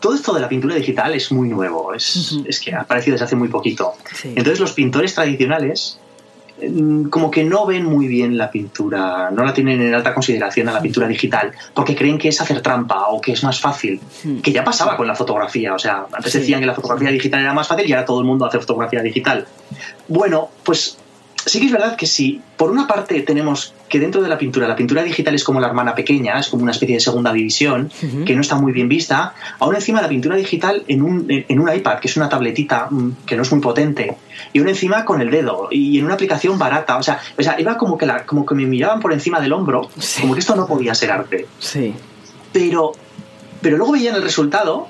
todo 0.00 0.14
esto 0.14 0.32
de 0.32 0.40
la 0.40 0.48
pintura 0.48 0.74
digital 0.74 1.14
es 1.14 1.32
muy 1.32 1.48
nuevo, 1.48 1.94
es, 1.94 2.36
es 2.46 2.60
que 2.60 2.74
ha 2.74 2.82
aparecido 2.82 3.14
desde 3.14 3.24
hace 3.24 3.36
muy 3.36 3.48
poquito. 3.48 3.94
Entonces 4.24 4.60
los 4.60 4.72
pintores 4.72 5.14
tradicionales 5.14 5.98
mm, 6.62 7.08
como 7.08 7.30
que 7.30 7.44
no 7.44 7.66
ven 7.66 7.84
muy 7.84 8.06
bien 8.06 8.36
la 8.36 8.50
pintura, 8.50 9.30
no 9.30 9.44
la 9.44 9.52
tienen 9.52 9.80
en 9.80 9.94
alta 9.94 10.14
consideración 10.14 10.68
a 10.68 10.72
la 10.72 10.80
pintura 10.80 11.08
digital, 11.08 11.52
porque 11.74 11.96
creen 11.96 12.18
que 12.18 12.28
es 12.28 12.40
hacer 12.40 12.60
trampa 12.60 13.08
o 13.08 13.20
que 13.20 13.32
es 13.32 13.42
más 13.42 13.60
fácil, 13.60 14.00
que 14.42 14.52
ya 14.52 14.64
pasaba 14.64 14.96
con 14.96 15.06
la 15.06 15.14
fotografía, 15.14 15.74
o 15.74 15.78
sea, 15.78 16.06
antes 16.12 16.32
decían 16.32 16.60
que 16.60 16.66
la 16.66 16.74
fotografía 16.74 17.10
digital 17.10 17.40
era 17.40 17.52
más 17.52 17.66
fácil 17.66 17.88
y 17.88 17.92
ahora 17.92 18.04
todo 18.04 18.20
el 18.20 18.26
mundo 18.26 18.44
hace 18.46 18.58
fotografía 18.58 19.02
digital. 19.02 19.46
Bueno, 20.06 20.50
pues 20.64 20.98
sí 21.48 21.60
que 21.60 21.66
es 21.66 21.72
verdad 21.72 21.96
que 21.96 22.06
si 22.06 22.40
por 22.56 22.70
una 22.70 22.86
parte 22.86 23.20
tenemos 23.22 23.74
que 23.88 23.98
dentro 23.98 24.20
de 24.20 24.28
la 24.28 24.36
pintura, 24.36 24.68
la 24.68 24.76
pintura 24.76 25.02
digital 25.02 25.34
es 25.34 25.44
como 25.44 25.60
la 25.60 25.68
hermana 25.68 25.94
pequeña, 25.94 26.38
es 26.38 26.48
como 26.48 26.62
una 26.62 26.72
especie 26.72 26.96
de 26.96 27.00
segunda 27.00 27.32
división, 27.32 27.90
que 28.26 28.34
no 28.34 28.40
está 28.40 28.56
muy 28.56 28.72
bien 28.72 28.88
vista, 28.88 29.34
aún 29.58 29.74
encima 29.74 30.02
la 30.02 30.08
pintura 30.08 30.36
digital 30.36 30.84
en 30.88 31.02
un, 31.02 31.26
en 31.28 31.60
un 31.60 31.74
iPad, 31.74 31.98
que 31.98 32.08
es 32.08 32.16
una 32.16 32.28
tabletita 32.28 32.88
mm, 32.90 33.24
que 33.24 33.36
no 33.36 33.42
es 33.42 33.52
muy 33.52 33.60
potente, 33.60 34.16
y 34.52 34.58
aún 34.58 34.68
encima 34.68 35.04
con 35.04 35.20
el 35.20 35.30
dedo, 35.30 35.68
y 35.70 35.98
en 35.98 36.04
una 36.04 36.14
aplicación 36.14 36.58
barata, 36.58 36.96
o 36.98 37.02
sea, 37.02 37.20
o 37.38 37.42
sea 37.42 37.58
iba 37.58 37.78
como 37.78 37.96
que, 37.96 38.06
la, 38.06 38.26
como 38.26 38.44
que 38.44 38.54
me 38.54 38.66
miraban 38.66 39.00
por 39.00 39.12
encima 39.12 39.40
del 39.40 39.52
hombro, 39.52 39.88
como 40.20 40.34
que 40.34 40.40
esto 40.40 40.54
no 40.54 40.66
podía 40.66 40.94
ser 40.94 41.10
arte. 41.10 41.46
Sí. 41.58 41.94
Pero, 42.52 42.92
pero 43.62 43.76
luego 43.76 43.92
veían 43.92 44.16
el 44.16 44.22
resultado 44.22 44.88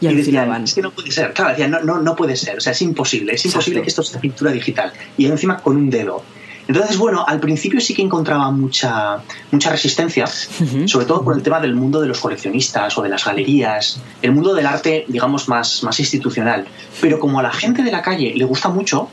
y, 0.00 0.14
decían, 0.14 0.64
es 0.64 0.74
que 0.74 0.82
no 0.82 0.90
puede 0.90 1.10
ser. 1.10 1.32
Claro, 1.32 1.50
decían, 1.50 1.70
no, 1.70 1.80
no, 1.80 2.00
no 2.00 2.16
puede 2.16 2.36
ser. 2.36 2.58
O 2.58 2.60
sea, 2.60 2.72
es 2.72 2.82
imposible. 2.82 3.34
Es 3.34 3.44
imposible 3.44 3.82
que 3.82 3.88
esto 3.88 4.02
sea 4.02 4.20
pintura 4.20 4.52
digital. 4.52 4.92
Y 5.16 5.26
encima 5.26 5.58
con 5.58 5.76
un 5.76 5.90
dedo. 5.90 6.22
Entonces, 6.68 6.98
bueno, 6.98 7.24
al 7.26 7.40
principio 7.40 7.80
sí 7.80 7.94
que 7.94 8.02
encontraba 8.02 8.50
mucha, 8.50 9.22
mucha 9.50 9.70
resistencia, 9.70 10.26
sobre 10.26 11.06
todo 11.06 11.24
por 11.24 11.34
el 11.34 11.42
tema 11.42 11.60
del 11.60 11.74
mundo 11.74 11.98
de 11.98 12.06
los 12.06 12.20
coleccionistas 12.20 12.96
o 12.98 13.02
de 13.02 13.08
las 13.08 13.24
galerías, 13.24 13.98
el 14.20 14.32
mundo 14.32 14.52
del 14.52 14.66
arte, 14.66 15.06
digamos, 15.08 15.48
más, 15.48 15.82
más 15.82 15.98
institucional. 15.98 16.66
Pero 17.00 17.18
como 17.18 17.40
a 17.40 17.42
la 17.42 17.52
gente 17.52 17.82
de 17.82 17.90
la 17.90 18.02
calle 18.02 18.34
le 18.36 18.44
gusta 18.44 18.68
mucho, 18.68 19.08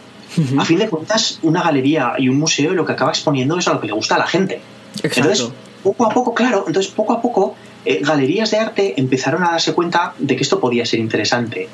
a 0.58 0.66
fin 0.66 0.80
de 0.80 0.90
cuentas, 0.90 1.40
una 1.44 1.64
galería 1.64 2.16
y 2.18 2.28
un 2.28 2.38
museo 2.38 2.74
lo 2.74 2.86
que 2.86 2.92
acaba 2.92 3.12
exponiendo 3.12 3.58
es 3.58 3.66
a 3.70 3.74
lo 3.74 3.80
que 3.80 3.88
le 3.88 3.94
gusta 3.94 4.16
a 4.16 4.20
la 4.20 4.28
gente. 4.28 4.60
Entonces, 5.02 5.48
poco 5.82 6.06
a 6.06 6.10
poco, 6.10 6.34
claro, 6.34 6.66
entonces 6.68 6.92
poco 6.92 7.14
a 7.14 7.22
poco 7.22 7.56
eh, 7.86 8.02
galerías 8.02 8.52
de 8.52 8.58
arte 8.58 8.94
empezaron 8.98 9.44
a 9.44 9.52
darse 9.52 9.74
cuenta 9.74 10.14
de 10.18 10.36
que 10.36 10.44
esto 10.44 10.60
podía 10.60 10.86
ser 10.86 11.00
interesante. 11.00 11.70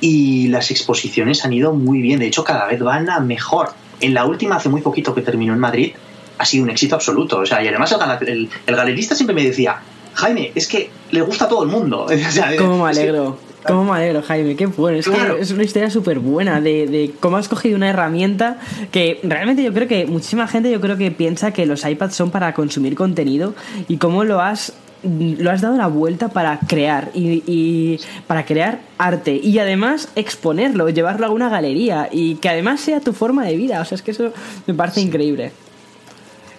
Y 0.00 0.48
las 0.48 0.70
exposiciones 0.70 1.44
han 1.44 1.52
ido 1.52 1.72
muy 1.72 2.00
bien, 2.02 2.20
de 2.20 2.26
hecho 2.26 2.44
cada 2.44 2.66
vez 2.66 2.80
van 2.80 3.10
a 3.10 3.20
mejor. 3.20 3.70
En 4.00 4.14
la 4.14 4.26
última, 4.26 4.56
hace 4.56 4.68
muy 4.68 4.82
poquito 4.82 5.14
que 5.14 5.22
terminó 5.22 5.54
en 5.54 5.58
Madrid, 5.58 5.94
ha 6.38 6.44
sido 6.44 6.64
un 6.64 6.70
éxito 6.70 6.94
absoluto. 6.94 7.38
O 7.38 7.46
sea, 7.46 7.62
y 7.62 7.68
además 7.68 7.94
el, 8.26 8.48
galerista 8.66 9.14
siempre 9.14 9.34
me 9.34 9.42
decía, 9.42 9.80
Jaime, 10.14 10.52
es 10.54 10.68
que 10.68 10.90
le 11.10 11.22
gusta 11.22 11.46
a 11.46 11.48
todo 11.48 11.62
el 11.62 11.70
mundo. 11.70 12.06
¿Cómo 12.58 12.84
me 12.84 12.90
alegro? 12.90 13.38
¿Cómo 13.66 13.84
me 13.84 13.98
alegro, 13.98 14.22
Jaime? 14.22 14.54
Qué 14.54 14.66
bueno. 14.66 14.98
Es 14.98 15.08
que 15.08 15.40
es 15.40 15.50
una 15.50 15.64
historia 15.64 15.90
súper 15.90 16.20
buena 16.20 16.60
de, 16.60 16.86
de, 16.86 17.12
cómo 17.18 17.38
has 17.38 17.48
cogido 17.48 17.74
una 17.74 17.88
herramienta 17.88 18.58
que 18.92 19.18
realmente 19.24 19.64
yo 19.64 19.72
creo 19.72 19.88
que 19.88 20.06
muchísima 20.06 20.46
gente 20.46 20.70
yo 20.70 20.80
creo 20.80 20.96
que 20.96 21.10
piensa 21.10 21.50
que 21.50 21.66
los 21.66 21.84
iPads 21.84 22.14
son 22.14 22.30
para 22.30 22.54
consumir 22.54 22.94
contenido 22.94 23.54
y 23.88 23.96
cómo 23.96 24.22
lo 24.22 24.40
has 24.40 24.74
lo 25.06 25.50
has 25.50 25.60
dado 25.60 25.76
la 25.76 25.86
vuelta 25.86 26.28
para 26.28 26.58
crear 26.58 27.10
y, 27.14 27.98
para 28.26 28.44
crear 28.44 28.80
arte 28.98 29.38
y 29.42 29.58
además 29.58 30.08
exponerlo, 30.16 30.88
llevarlo 30.88 31.26
a 31.26 31.30
una 31.30 31.48
galería 31.48 32.08
y 32.10 32.36
que 32.36 32.48
además 32.48 32.80
sea 32.80 33.00
tu 33.00 33.12
forma 33.12 33.44
de 33.44 33.56
vida. 33.56 33.80
O 33.80 33.84
sea, 33.84 33.96
es 33.96 34.02
que 34.02 34.10
eso 34.10 34.32
me 34.66 34.74
parece 34.74 35.00
increíble. 35.00 35.52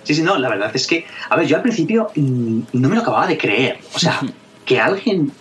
Sí, 0.04 0.16
sí, 0.16 0.22
no, 0.22 0.38
la 0.38 0.48
verdad 0.48 0.72
es 0.74 0.88
que, 0.88 1.06
a 1.30 1.36
ver, 1.36 1.48
yo 1.48 1.58
al 1.58 1.62
principio 1.62 2.10
mm, 2.16 2.60
no 2.74 2.90
me 2.90 2.96
lo 2.96 3.02
acababa 3.02 3.28
de 3.28 3.38
creer. 3.38 3.80
O 3.94 4.00
sea, 4.00 4.22
que 4.66 4.80
alguien 4.80 5.32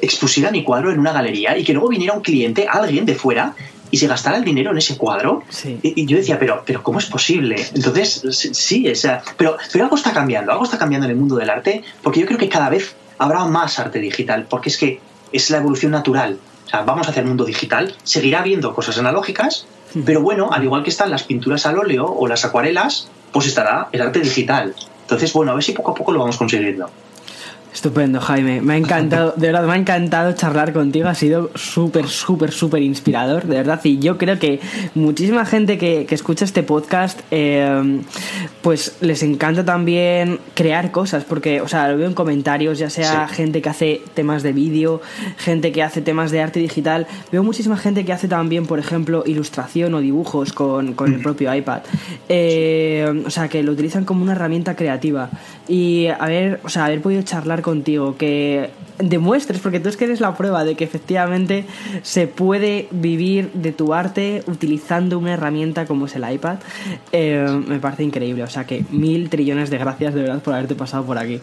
expusiera 0.00 0.50
mi 0.50 0.62
cuadro 0.62 0.90
en 0.90 0.98
una 0.98 1.12
galería 1.12 1.56
y 1.56 1.64
que 1.64 1.72
luego 1.72 1.88
viniera 1.88 2.14
un 2.14 2.22
cliente, 2.22 2.66
alguien 2.68 3.06
de 3.06 3.14
fuera, 3.14 3.54
y 3.90 3.96
se 3.98 4.06
gastara 4.06 4.36
el 4.36 4.44
dinero 4.44 4.70
en 4.70 4.78
ese 4.78 4.96
cuadro. 4.96 5.42
Y, 5.82 6.06
yo 6.06 6.16
decía, 6.16 6.38
pero, 6.38 6.62
pero 6.66 6.82
¿cómo 6.82 6.98
es 6.98 7.06
posible? 7.06 7.66
Entonces, 7.74 8.22
sí, 8.52 8.88
o 8.88 8.94
sea, 8.94 9.22
pero, 9.36 9.56
pero 9.72 9.84
algo 9.84 9.96
está 9.96 10.12
cambiando, 10.12 10.52
algo 10.52 10.64
está 10.64 10.78
cambiando 10.78 11.06
en 11.06 11.12
el 11.12 11.16
mundo 11.16 11.36
del 11.36 11.50
arte, 11.50 11.82
porque 12.02 12.20
yo 12.20 12.26
creo 12.26 12.38
que 12.38 12.48
cada 12.48 12.68
vez 12.68 12.94
habrá 13.18 13.44
más 13.44 13.78
arte 13.78 13.98
digital, 13.98 14.46
porque 14.48 14.68
es 14.68 14.76
que 14.76 15.00
es 15.32 15.50
la 15.50 15.58
evolución 15.58 15.92
natural. 15.92 16.38
O 16.66 16.68
sea, 16.68 16.82
vamos 16.82 17.08
hacia 17.08 17.20
el 17.20 17.28
mundo 17.28 17.44
digital, 17.44 17.94
seguirá 18.02 18.40
habiendo 18.40 18.74
cosas 18.74 18.98
analógicas, 18.98 19.66
pero 20.04 20.20
bueno, 20.20 20.50
al 20.52 20.64
igual 20.64 20.82
que 20.82 20.90
están 20.90 21.10
las 21.10 21.22
pinturas 21.22 21.64
al 21.66 21.78
óleo 21.78 22.06
o 22.06 22.26
las 22.26 22.44
acuarelas, 22.44 23.08
pues 23.32 23.46
estará 23.46 23.88
el 23.92 24.02
arte 24.02 24.20
digital. 24.20 24.74
Entonces, 25.02 25.32
bueno, 25.32 25.52
a 25.52 25.54
ver 25.54 25.62
si 25.62 25.72
poco 25.72 25.92
a 25.92 25.94
poco 25.94 26.10
lo 26.10 26.18
vamos 26.18 26.36
consiguiendo. 26.36 26.90
Estupendo, 27.76 28.22
Jaime. 28.22 28.62
Me 28.62 28.72
ha 28.72 28.76
encantado, 28.78 29.34
de 29.36 29.48
verdad, 29.48 29.66
me 29.66 29.74
ha 29.74 29.76
encantado 29.76 30.32
charlar 30.32 30.72
contigo. 30.72 31.08
Ha 31.08 31.14
sido 31.14 31.50
súper, 31.54 32.08
súper, 32.08 32.50
súper 32.50 32.82
inspirador, 32.82 33.44
de 33.44 33.56
verdad. 33.56 33.78
Y 33.84 33.98
yo 33.98 34.16
creo 34.16 34.38
que 34.38 34.60
muchísima 34.94 35.44
gente 35.44 35.76
que, 35.76 36.06
escucha 36.08 36.46
este 36.46 36.62
podcast, 36.62 37.20
eh, 37.30 38.00
pues 38.62 38.96
les 39.02 39.22
encanta 39.22 39.62
también 39.62 40.40
crear 40.54 40.90
cosas, 40.90 41.24
porque, 41.24 41.60
o 41.60 41.68
sea, 41.68 41.90
lo 41.90 41.98
veo 41.98 42.06
en 42.06 42.14
comentarios, 42.14 42.78
ya 42.78 42.88
sea 42.88 43.28
gente 43.28 43.60
que 43.60 43.68
hace 43.68 44.00
temas 44.14 44.42
de 44.42 44.54
vídeo, 44.54 45.02
gente 45.36 45.70
que 45.70 45.82
hace 45.82 46.00
temas 46.00 46.30
de 46.30 46.40
arte 46.40 46.60
digital. 46.60 47.06
Veo 47.30 47.42
muchísima 47.42 47.76
gente 47.76 48.06
que 48.06 48.12
hace 48.14 48.26
también, 48.26 48.64
por 48.64 48.78
ejemplo, 48.78 49.22
ilustración 49.26 49.92
o 49.92 50.00
dibujos 50.00 50.54
con, 50.54 50.94
con 50.94 51.12
el 51.12 51.18
mm. 51.18 51.22
propio 51.22 51.54
iPad. 51.54 51.82
Eh, 52.30 53.22
o 53.26 53.28
sea, 53.28 53.48
que 53.48 53.62
lo 53.62 53.72
utilizan 53.72 54.06
como 54.06 54.22
una 54.22 54.32
herramienta 54.32 54.74
creativa. 54.74 55.28
Y 55.68 56.06
haber, 56.06 56.60
o 56.64 56.70
sea, 56.70 56.86
haber 56.86 57.02
podido 57.02 57.20
charlar 57.20 57.65
contigo, 57.66 58.16
que 58.16 58.70
demuestres, 58.98 59.60
porque 59.60 59.80
tú 59.80 59.88
es 59.88 59.96
que 59.96 60.04
eres 60.04 60.20
la 60.20 60.36
prueba 60.36 60.62
de 60.62 60.76
que 60.76 60.84
efectivamente 60.84 61.64
se 62.02 62.28
puede 62.28 62.86
vivir 62.92 63.50
de 63.54 63.72
tu 63.72 63.92
arte 63.92 64.44
utilizando 64.46 65.18
una 65.18 65.32
herramienta 65.32 65.84
como 65.84 66.06
es 66.06 66.14
el 66.14 66.32
iPad, 66.32 66.58
eh, 67.10 67.44
me 67.66 67.80
parece 67.80 68.04
increíble. 68.04 68.44
O 68.44 68.46
sea 68.46 68.64
que 68.64 68.84
mil 68.92 69.28
trillones 69.30 69.68
de 69.68 69.78
gracias 69.78 70.14
de 70.14 70.22
verdad 70.22 70.40
por 70.40 70.54
haberte 70.54 70.76
pasado 70.76 71.04
por 71.04 71.18
aquí. 71.18 71.40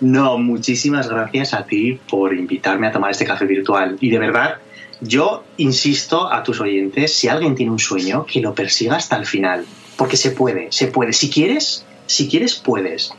No, 0.00 0.38
muchísimas 0.38 1.08
gracias 1.08 1.52
a 1.52 1.64
ti 1.64 1.98
por 2.08 2.32
invitarme 2.32 2.86
a 2.86 2.92
tomar 2.92 3.10
este 3.10 3.24
café 3.24 3.44
virtual. 3.44 3.98
Y 4.00 4.08
de 4.08 4.20
verdad, 4.20 4.58
yo 5.00 5.42
insisto 5.56 6.32
a 6.32 6.44
tus 6.44 6.60
oyentes, 6.60 7.12
si 7.12 7.26
alguien 7.26 7.56
tiene 7.56 7.72
un 7.72 7.80
sueño, 7.80 8.24
que 8.24 8.40
lo 8.40 8.54
persiga 8.54 8.94
hasta 8.94 9.16
el 9.16 9.26
final. 9.26 9.66
Porque 9.96 10.16
se 10.16 10.30
puede, 10.30 10.70
se 10.70 10.86
puede. 10.86 11.12
Si 11.12 11.28
quieres, 11.28 11.84
si 12.06 12.28
quieres, 12.28 12.54
puedes. 12.54 13.12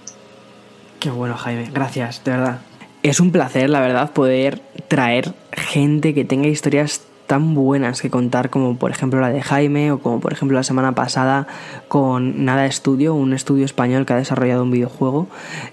Qué 1.02 1.10
bueno, 1.10 1.36
Jaime. 1.36 1.68
Gracias, 1.74 2.24
de 2.24 2.32
verdad. 2.32 2.60
Es 3.02 3.20
un 3.20 3.32
placer, 3.32 3.72
la 3.72 3.82
verdad, 3.82 4.12
poder 4.12 4.62
traer 4.88 5.34
gente 5.52 6.14
que 6.14 6.26
tenga 6.26 6.48
historias 6.48 7.02
tan 7.32 7.54
buenas 7.54 8.02
que 8.02 8.10
contar 8.10 8.50
como 8.50 8.76
por 8.76 8.92
ejemplo 8.92 9.22
la 9.22 9.30
de 9.30 9.42
Jaime 9.42 9.94
o 9.94 10.00
como 10.00 10.20
por 10.20 10.34
ejemplo 10.34 10.58
la 10.58 10.64
semana 10.64 10.92
pasada 10.96 11.48
con 11.88 12.44
Nada 12.44 12.66
Estudio, 12.66 13.16
un 13.16 13.32
estudio 13.32 13.64
español 13.64 14.06
que 14.06 14.12
ha 14.12 14.18
desarrollado 14.18 14.64
un 14.64 14.72
videojuego 14.72 15.30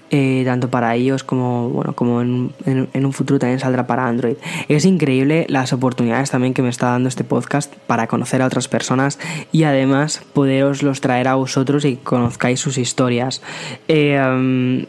eh, 0.09 0.43
tanto 0.45 0.69
para 0.69 0.95
ellos 0.95 1.25
como 1.25 1.67
bueno 1.67 1.91
como 1.95 2.21
en, 2.21 2.53
en, 2.65 3.05
un 3.05 3.11
futuro 3.11 3.39
también 3.39 3.59
saldrá 3.59 3.87
para 3.87 4.07
Android. 4.07 4.37
Es 4.69 4.85
increíble 4.85 5.47
las 5.49 5.73
oportunidades 5.73 6.31
también 6.31 6.53
que 6.53 6.61
me 6.61 6.69
está 6.69 6.91
dando 6.91 7.09
este 7.09 7.25
podcast 7.25 7.75
para 7.87 8.07
conocer 8.07 8.41
a 8.41 8.45
otras 8.45 8.69
personas 8.69 9.19
y 9.51 9.63
además 9.63 10.21
poderoslos 10.31 11.01
traer 11.01 11.27
a 11.27 11.35
vosotros 11.35 11.83
y 11.83 11.97
conozcáis 11.97 12.61
sus 12.61 12.77
historias. 12.77 13.41
Eh, 13.89 14.87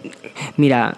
mira, 0.56 0.94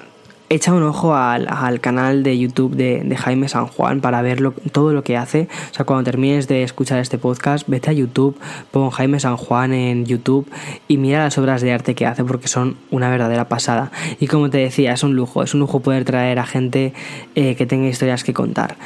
echa 0.55 0.75
un 0.75 0.83
ojo 0.83 1.15
al, 1.15 1.81
canal 1.81 2.23
de 2.23 2.39
YouTube 2.39 2.77
de, 2.77 3.17
Jaime 3.17 3.49
San 3.49 3.67
Juan 3.67 4.01
para 4.01 4.21
ver 4.21 4.43
todo 4.71 4.93
lo 4.93 5.03
que 5.03 5.17
hace. 5.17 5.49
O 5.71 5.75
sea, 5.75 5.87
cuando 5.87 6.05
termines 6.05 6.47
de 6.47 6.63
escuchar 6.63 6.99
este 6.99 7.17
podcast, 7.17 7.67
vete 7.69 7.91
a 7.91 7.93
YouTube, 7.93 8.39
pon 8.71 8.91
Jaime 8.91 9.19
San 9.19 9.37
Juan 9.37 9.73
en 9.73 10.05
YouTube 10.05 10.47
y 10.89 10.99
mira 10.99 11.21
las 11.21 11.39
obras 11.39 11.63
de 11.63 11.73
arte 11.73 11.95
que 11.95 12.07
hace 12.07 12.23
porque 12.25 12.49
son 12.49 12.77
una 12.91 13.09
verdadera 13.09 13.49
pasada. 13.49 13.91
Y 14.21 14.27
como 14.27 14.51
te 14.51 14.59
decía, 14.59 14.93
es 14.93 15.03
un 15.03 15.15
lujo, 15.15 15.43
es 15.43 15.55
un 15.55 15.61
lujo 15.61 15.81
poder 15.81 16.05
traer 16.05 16.39
a 16.39 16.45
gente 16.45 16.93
eh, 17.35 17.55
que 17.57 17.65
tenga 17.67 17.89
historias 17.89 18.23
que 18.23 18.35
contar. 18.35 18.77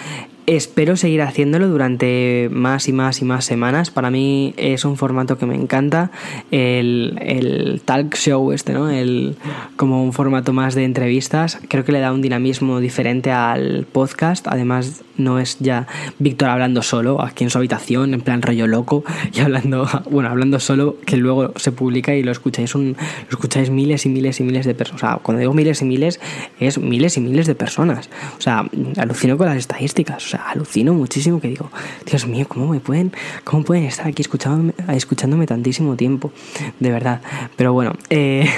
Espero 0.47 0.97
seguir 0.97 1.23
haciéndolo 1.23 1.69
durante 1.69 2.49
más 2.53 2.87
y 2.87 2.93
más 2.93 3.21
y 3.21 3.25
más 3.25 3.45
semanas. 3.45 3.91
Para 3.91 4.13
mí 4.13 4.55
es 4.57 4.85
un 4.85 4.97
formato 4.97 5.39
que 5.39 5.47
me 5.47 5.57
encanta. 5.57 6.13
El, 6.53 7.19
el 7.21 7.83
talk 7.85 8.15
show 8.15 8.53
este, 8.53 8.73
¿no? 8.73 8.89
El, 8.89 9.37
como 9.75 10.05
un 10.05 10.13
formato 10.13 10.53
más 10.53 10.77
de 10.77 10.85
entrevistas. 10.85 11.59
Creo 11.69 11.85
que 11.85 11.91
le 11.91 11.99
da 11.99 12.13
un 12.13 12.23
dinamismo 12.23 12.79
diferente 12.79 13.33
al 13.33 13.87
podcast. 13.91 14.47
Además, 14.47 15.03
no 15.19 15.39
es 15.39 15.59
ya 15.59 15.87
Víctor 16.19 16.49
hablando 16.49 16.83
solo 16.83 17.23
aquí 17.23 17.45
en 17.45 17.51
su 17.51 17.59
habitación, 17.59 18.15
en 18.15 18.21
plan 18.21 18.43
rollo 18.43 18.67
loco, 18.67 19.05
y 19.33 19.41
hablando, 19.41 19.89
bueno, 20.11 20.29
hablando 20.29 20.61
solo, 20.61 20.97
que 21.05 21.17
luego 21.17 21.53
se 21.57 21.73
publica 21.73 22.15
y 22.15 22.23
lo 22.23 22.33
escucháis 22.33 22.75
un, 22.75 22.97
lo 22.97 23.31
escucháis 23.31 23.71
miles 23.71 24.07
y 24.07 24.09
miles 24.09 24.41
y 24.41 24.45
miles 24.45 24.67
de 24.67 24.75
personas. 24.75 25.03
O 25.03 25.07
sea, 25.07 25.19
cuando 25.23 25.41
digo 25.41 25.55
miles 25.55 25.83
y 25.83 25.85
miles, 25.85 26.21
es 26.61 26.79
miles 26.79 27.17
y 27.17 27.21
miles 27.21 27.47
de 27.47 27.55
personas. 27.55 28.09
O 28.39 28.41
sea, 28.41 28.65
alucino 28.97 29.37
con 29.37 29.47
las 29.47 29.57
estadísticas. 29.57 30.25
O 30.25 30.29
sea, 30.29 30.36
alucino 30.37 30.95
muchísimo 30.95 31.41
que 31.41 31.49
digo, 31.49 31.71
Dios 32.05 32.27
mío, 32.27 32.47
¿cómo 32.49 32.69
me 32.69 32.81
pueden, 32.81 33.13
cómo 33.45 33.65
pueden 33.65 33.85
estar 33.85 34.07
aquí 34.07 34.23
escuchándome, 34.23 34.75
escuchándome 34.95 35.47
tantísimo 35.47 35.97
tiempo? 35.97 36.33
De 36.81 36.91
verdad. 36.91 37.21
Pero 37.57 37.73
bueno, 37.73 37.95
eh, 38.11 38.49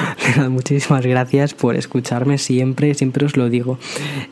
muchísimas 0.50 1.04
gracias 1.04 1.54
por 1.54 1.76
escucharme 1.76 2.38
siempre, 2.38 2.94
siempre 2.94 3.26
os 3.26 3.36
lo 3.36 3.48
digo. 3.48 3.78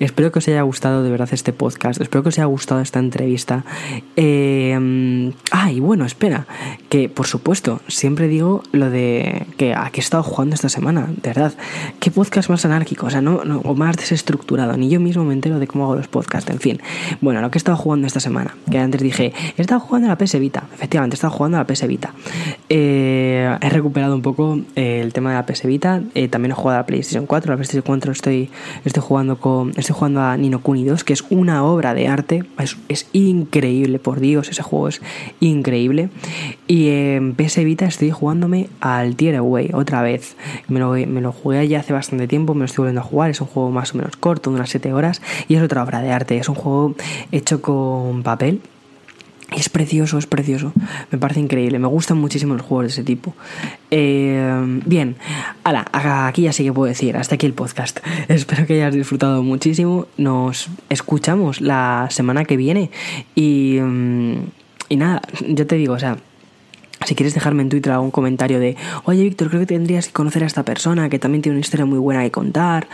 Espero 0.00 0.32
que 0.32 0.38
os 0.38 0.48
haya 0.48 0.62
gustado 0.62 1.02
de 1.02 1.10
verdad 1.10 1.28
este 1.32 1.52
podcast, 1.52 2.00
espero 2.00 2.22
que 2.22 2.30
os 2.30 2.38
haya 2.38 2.46
gustado 2.46 2.80
esta 2.80 2.98
entrevista. 2.98 3.64
Eh, 4.16 5.32
ah, 5.50 5.72
y 5.72 5.80
bueno, 5.80 6.04
espera, 6.04 6.46
que 6.88 7.08
por 7.08 7.26
supuesto, 7.26 7.80
siempre 7.88 8.28
digo 8.28 8.62
lo 8.72 8.90
de 8.90 9.46
que 9.56 9.74
a 9.74 9.90
qué 9.90 10.00
he 10.00 10.04
estado 10.04 10.22
jugando 10.22 10.54
esta 10.54 10.68
semana, 10.68 11.08
de 11.22 11.28
verdad. 11.28 11.54
¿Qué 12.00 12.10
podcast 12.10 12.50
más 12.50 12.64
anárquico? 12.64 13.06
O 13.06 13.10
sea, 13.10 13.20
no 13.20 13.36
o 13.36 13.74
más 13.74 13.96
desestructurado. 13.96 14.76
Ni 14.76 14.88
yo 14.88 15.00
mismo 15.00 15.24
me 15.24 15.34
entero 15.34 15.58
de 15.58 15.66
cómo 15.66 15.84
hago 15.84 15.96
los 15.96 16.08
podcasts, 16.08 16.50
en 16.50 16.60
fin. 16.60 16.80
Bueno, 17.20 17.40
lo 17.40 17.50
que 17.50 17.58
he 17.58 17.60
estado 17.60 17.76
jugando 17.76 18.06
esta 18.06 18.20
semana, 18.20 18.56
que 18.70 18.78
antes 18.78 19.00
dije, 19.00 19.32
he 19.56 19.60
estado 19.60 19.80
jugando 19.80 20.08
a 20.08 20.10
la 20.10 20.18
PS 20.18 20.38
Vita, 20.38 20.64
efectivamente, 20.74 21.14
he 21.14 21.16
estado 21.16 21.32
jugando 21.32 21.58
a 21.58 21.60
la 21.60 21.66
PS 21.66 21.86
Vita. 21.86 22.12
eh, 22.68 23.56
he 23.60 23.68
recuperado 23.70 24.14
un 24.14 24.22
poco 24.22 24.60
eh, 24.74 25.00
el 25.02 25.12
tema 25.12 25.30
de 25.30 25.36
la 25.36 25.46
PS 25.46 25.64
Vita. 25.64 26.02
Eh, 26.14 26.28
también 26.28 26.52
he 26.52 26.54
jugado 26.54 26.78
a 26.78 26.80
la 26.82 26.86
PlayStation 26.86 27.26
4. 27.26 27.50
La 27.50 27.56
PlayStation 27.56 27.84
4 27.84 28.12
estoy, 28.12 28.50
estoy 28.84 29.02
jugando 29.02 29.38
con. 29.38 29.70
Estoy 29.76 29.94
jugando 29.94 30.22
a 30.22 30.36
Nino 30.36 30.60
Kuni 30.60 30.84
2, 30.84 31.04
que 31.04 31.12
es 31.12 31.24
una 31.30 31.64
obra 31.64 31.94
de 31.94 32.08
arte. 32.08 32.44
Es, 32.88 33.08
increíble, 33.12 33.98
por 33.98 34.20
Dios, 34.20 34.48
ese 34.48 34.62
juego 34.62 34.88
es 34.88 35.00
increíble. 35.40 36.10
Y 36.66 36.88
en 36.88 37.34
PS 37.34 37.64
Vita 37.64 37.86
estoy 37.86 38.10
jugándome 38.10 38.68
al 38.80 39.16
Tier 39.16 39.36
Away 39.36 39.70
otra 39.72 40.02
vez. 40.02 40.36
Me 40.68 40.80
lo, 40.80 40.92
me 40.92 41.20
lo 41.20 41.32
jugué 41.32 41.66
ya 41.68 41.80
hace 41.80 41.92
bastante 41.92 42.28
tiempo, 42.28 42.54
me 42.54 42.60
lo 42.60 42.64
estoy 42.66 42.82
volviendo 42.82 43.00
a 43.00 43.04
jugar. 43.04 43.30
Es 43.30 43.40
un 43.40 43.46
juego 43.46 43.70
más 43.70 43.94
o 43.94 43.98
menos 43.98 44.16
corto, 44.16 44.50
unas 44.50 44.70
7 44.70 44.92
horas. 44.92 45.22
Y 45.48 45.54
es 45.54 45.62
otra 45.62 45.82
obra 45.82 46.02
de 46.02 46.12
arte. 46.12 46.36
Es 46.36 46.48
un 46.48 46.54
juego 46.54 46.75
hecho 47.32 47.62
con 47.62 48.22
papel 48.22 48.60
es 49.54 49.68
precioso, 49.68 50.18
es 50.18 50.26
precioso. 50.26 50.72
Me 51.12 51.18
parece 51.18 51.38
increíble. 51.40 51.78
Me 51.78 51.86
gustan 51.86 52.18
muchísimo 52.18 52.54
los 52.54 52.62
juegos 52.62 52.86
de 52.86 52.88
ese 52.88 53.04
tipo. 53.04 53.34
Eh, 53.92 54.80
bien, 54.84 55.16
ala, 55.62 55.86
aquí 55.92 56.42
ya 56.42 56.52
sí 56.52 56.64
que 56.64 56.72
puedo 56.72 56.88
decir. 56.88 57.16
Hasta 57.16 57.36
aquí 57.36 57.46
el 57.46 57.52
podcast. 57.52 58.00
Espero 58.28 58.66
que 58.66 58.74
hayas 58.74 58.94
disfrutado 58.94 59.42
muchísimo. 59.44 60.08
Nos 60.16 60.68
escuchamos 60.88 61.60
la 61.60 62.08
semana 62.10 62.44
que 62.44 62.56
viene. 62.56 62.90
Y, 63.36 63.78
mm, 63.80 64.34
y 64.88 64.96
nada, 64.96 65.22
yo 65.46 65.66
te 65.66 65.76
digo, 65.76 65.94
o 65.94 65.98
sea. 65.98 66.16
Si 67.06 67.14
quieres 67.14 67.34
dejarme 67.34 67.62
en 67.62 67.68
Twitter 67.68 67.92
algún 67.92 68.10
comentario 68.10 68.58
de, 68.58 68.76
oye 69.04 69.22
Víctor, 69.22 69.48
creo 69.48 69.60
que 69.60 69.66
tendrías 69.66 70.08
que 70.08 70.12
conocer 70.12 70.42
a 70.42 70.46
esta 70.46 70.64
persona 70.64 71.08
que 71.08 71.20
también 71.20 71.40
tiene 71.40 71.54
una 71.54 71.60
historia 71.60 71.86
muy 71.86 72.00
buena 72.00 72.24
que 72.24 72.32
contar, 72.32 72.88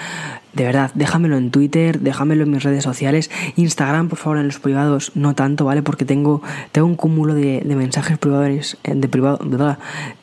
de 0.53 0.65
verdad, 0.65 0.91
déjamelo 0.95 1.39
en 1.39 1.51
Twitter, 1.51 1.99
déjamelo 1.99 2.43
en 2.43 2.51
mis 2.51 2.63
redes 2.63 2.85
sociales, 2.85 3.31
Instagram, 3.57 4.11
por 4.11 4.19
favor, 4.19 4.37
en 4.37 4.47
los 4.49 4.59
privados, 4.59 5.13
no 5.15 5.35
tanto, 5.35 5.65
¿vale? 5.65 5.83
Porque 5.83 6.05
tengo, 6.05 6.43
tengo 6.73 6.87
un 6.87 6.95
cúmulo 6.95 7.35
de, 7.35 7.63
mensajes 7.65 8.19
privados, 8.19 8.77
de, 8.85 9.09
privado, 9.09 9.39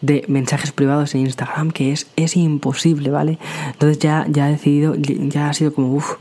de 0.01 0.23
mensajes 0.27 0.71
privados 0.71 1.15
en 1.15 1.21
Instagram 1.21 1.71
que 1.71 1.91
es, 1.91 2.05
es 2.15 2.37
imposible, 2.37 3.09
¿vale? 3.09 3.39
Entonces 3.71 3.97
ya, 3.97 4.27
ya 4.29 4.49
he 4.49 4.51
decidido, 4.51 4.93
ya 4.95 5.49
ha 5.49 5.53
sido 5.53 5.73
como, 5.73 5.95
uff, 5.95 6.17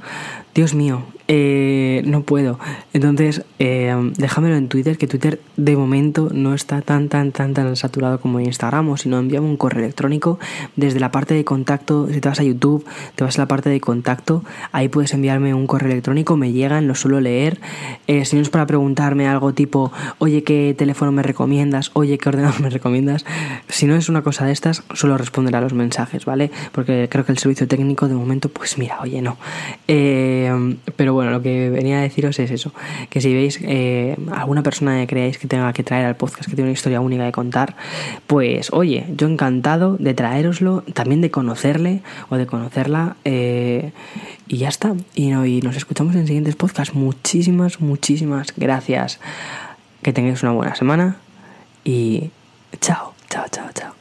Dios 0.54 0.72
mío, 0.72 1.02
eh, 1.31 2.03
no 2.07 2.22
puedo. 2.22 2.59
Entonces, 2.95 3.45
eh, 3.59 3.95
déjamelo 4.16 4.57
en 4.57 4.68
Twitter, 4.68 4.97
que 4.97 5.07
Twitter 5.07 5.43
de 5.59 5.76
momento 5.76 6.31
no 6.33 6.55
está 6.55 6.81
tan, 6.81 7.11
tan, 7.11 7.33
tan, 7.33 7.53
tan 7.53 7.76
saturado 7.76 8.18
como 8.18 8.41
Instagram, 8.41 8.89
o 8.89 8.97
si 8.97 9.11
no, 9.11 9.18
envíame 9.18 9.47
un 9.47 9.59
correo 9.59 9.85
electrónico 9.85 10.39
desde 10.76 11.01
la 11.01 11.11
parte 11.11 11.35
de 11.35 11.45
contacto, 11.45 12.09
si 12.11 12.22
te 12.22 12.31
vas 12.31 12.41
a 12.41 12.45
YouTube, 12.45 12.87
te 13.14 13.24
vas 13.24 13.39
a 13.39 13.43
la 13.43 13.49
parte 13.49 13.68
de 13.68 13.79
contacto, 13.79 14.43
ahí 14.72 14.89
puedes 14.89 15.12
enviarme 15.12 15.53
un 15.53 15.66
correo 15.66 15.93
electrónico, 15.93 16.39
me 16.39 16.53
llegan, 16.53 16.89
lo 16.89 16.95
suelo 16.95 17.20
leer. 17.20 17.61
Eh, 18.07 18.24
si 18.24 18.37
no 18.37 18.43
es 18.43 18.49
para 18.49 18.66
preguntarme 18.66 19.29
algo 19.29 19.53
tipo, 19.53 19.93
oye, 20.16 20.43
¿qué 20.45 20.74
teléfono 20.79 21.12
me 21.12 21.22
recomiendas? 21.22 21.91
Oye, 21.93 22.16
¿qué 22.16 22.31
ordenador 22.31 22.59
me 22.62 22.70
recomiendas? 22.70 23.26
Si 23.68 23.85
no 23.85 23.97
es 23.97 24.09
una 24.09 24.22
cosa 24.22 24.47
de 24.47 24.53
estas, 24.53 24.83
suelo 24.95 25.18
responder 25.18 25.55
a 25.57 25.61
los 25.61 25.74
mensajes, 25.74 26.24
¿vale? 26.24 26.51
Porque 26.72 27.07
creo 27.11 27.26
que 27.26 27.33
el 27.33 27.39
servicio 27.39 27.68
técnico 27.68 28.09
de 28.09 28.14
momento, 28.14 28.49
pues 28.49 28.79
mira, 28.79 28.99
oye, 29.03 29.20
no. 29.20 29.37
pero 29.87 31.12
bueno, 31.12 31.17
lo 31.24 31.42
que 31.42 31.70
venía 31.70 31.98
a 31.98 32.02
deciros 32.02 32.38
es 32.38 32.50
eso, 32.50 32.72
que 33.10 33.20
si 33.20 33.34
veis 33.34 33.58
eh, 33.62 34.16
alguna 34.32 34.62
persona 34.62 35.00
que 35.00 35.06
creáis 35.06 35.38
que 35.38 35.48
tenga 35.48 35.72
que 35.72 35.82
traer 35.82 36.06
al 36.06 36.16
podcast, 36.16 36.48
que 36.48 36.54
tiene 36.54 36.70
una 36.70 36.74
historia 36.74 37.00
única 37.00 37.24
de 37.24 37.32
contar, 37.32 37.76
pues 38.26 38.72
oye, 38.72 39.06
yo 39.16 39.26
encantado 39.26 39.96
de 39.98 40.14
traeroslo, 40.14 40.82
también 40.94 41.20
de 41.20 41.30
conocerle 41.30 42.02
o 42.28 42.36
de 42.36 42.46
conocerla, 42.46 43.16
eh, 43.24 43.92
y 44.46 44.58
ya 44.58 44.68
está. 44.68 44.94
Y, 45.14 45.32
y 45.32 45.62
nos 45.62 45.76
escuchamos 45.76 46.14
en 46.14 46.26
siguientes 46.26 46.56
podcasts. 46.56 46.94
Muchísimas, 46.94 47.80
muchísimas 47.80 48.54
gracias. 48.56 49.20
Que 50.02 50.12
tengáis 50.12 50.42
una 50.42 50.52
buena 50.52 50.74
semana 50.74 51.16
y 51.84 52.30
chao, 52.80 53.14
chao, 53.28 53.44
chao, 53.50 53.68
chao. 53.74 53.97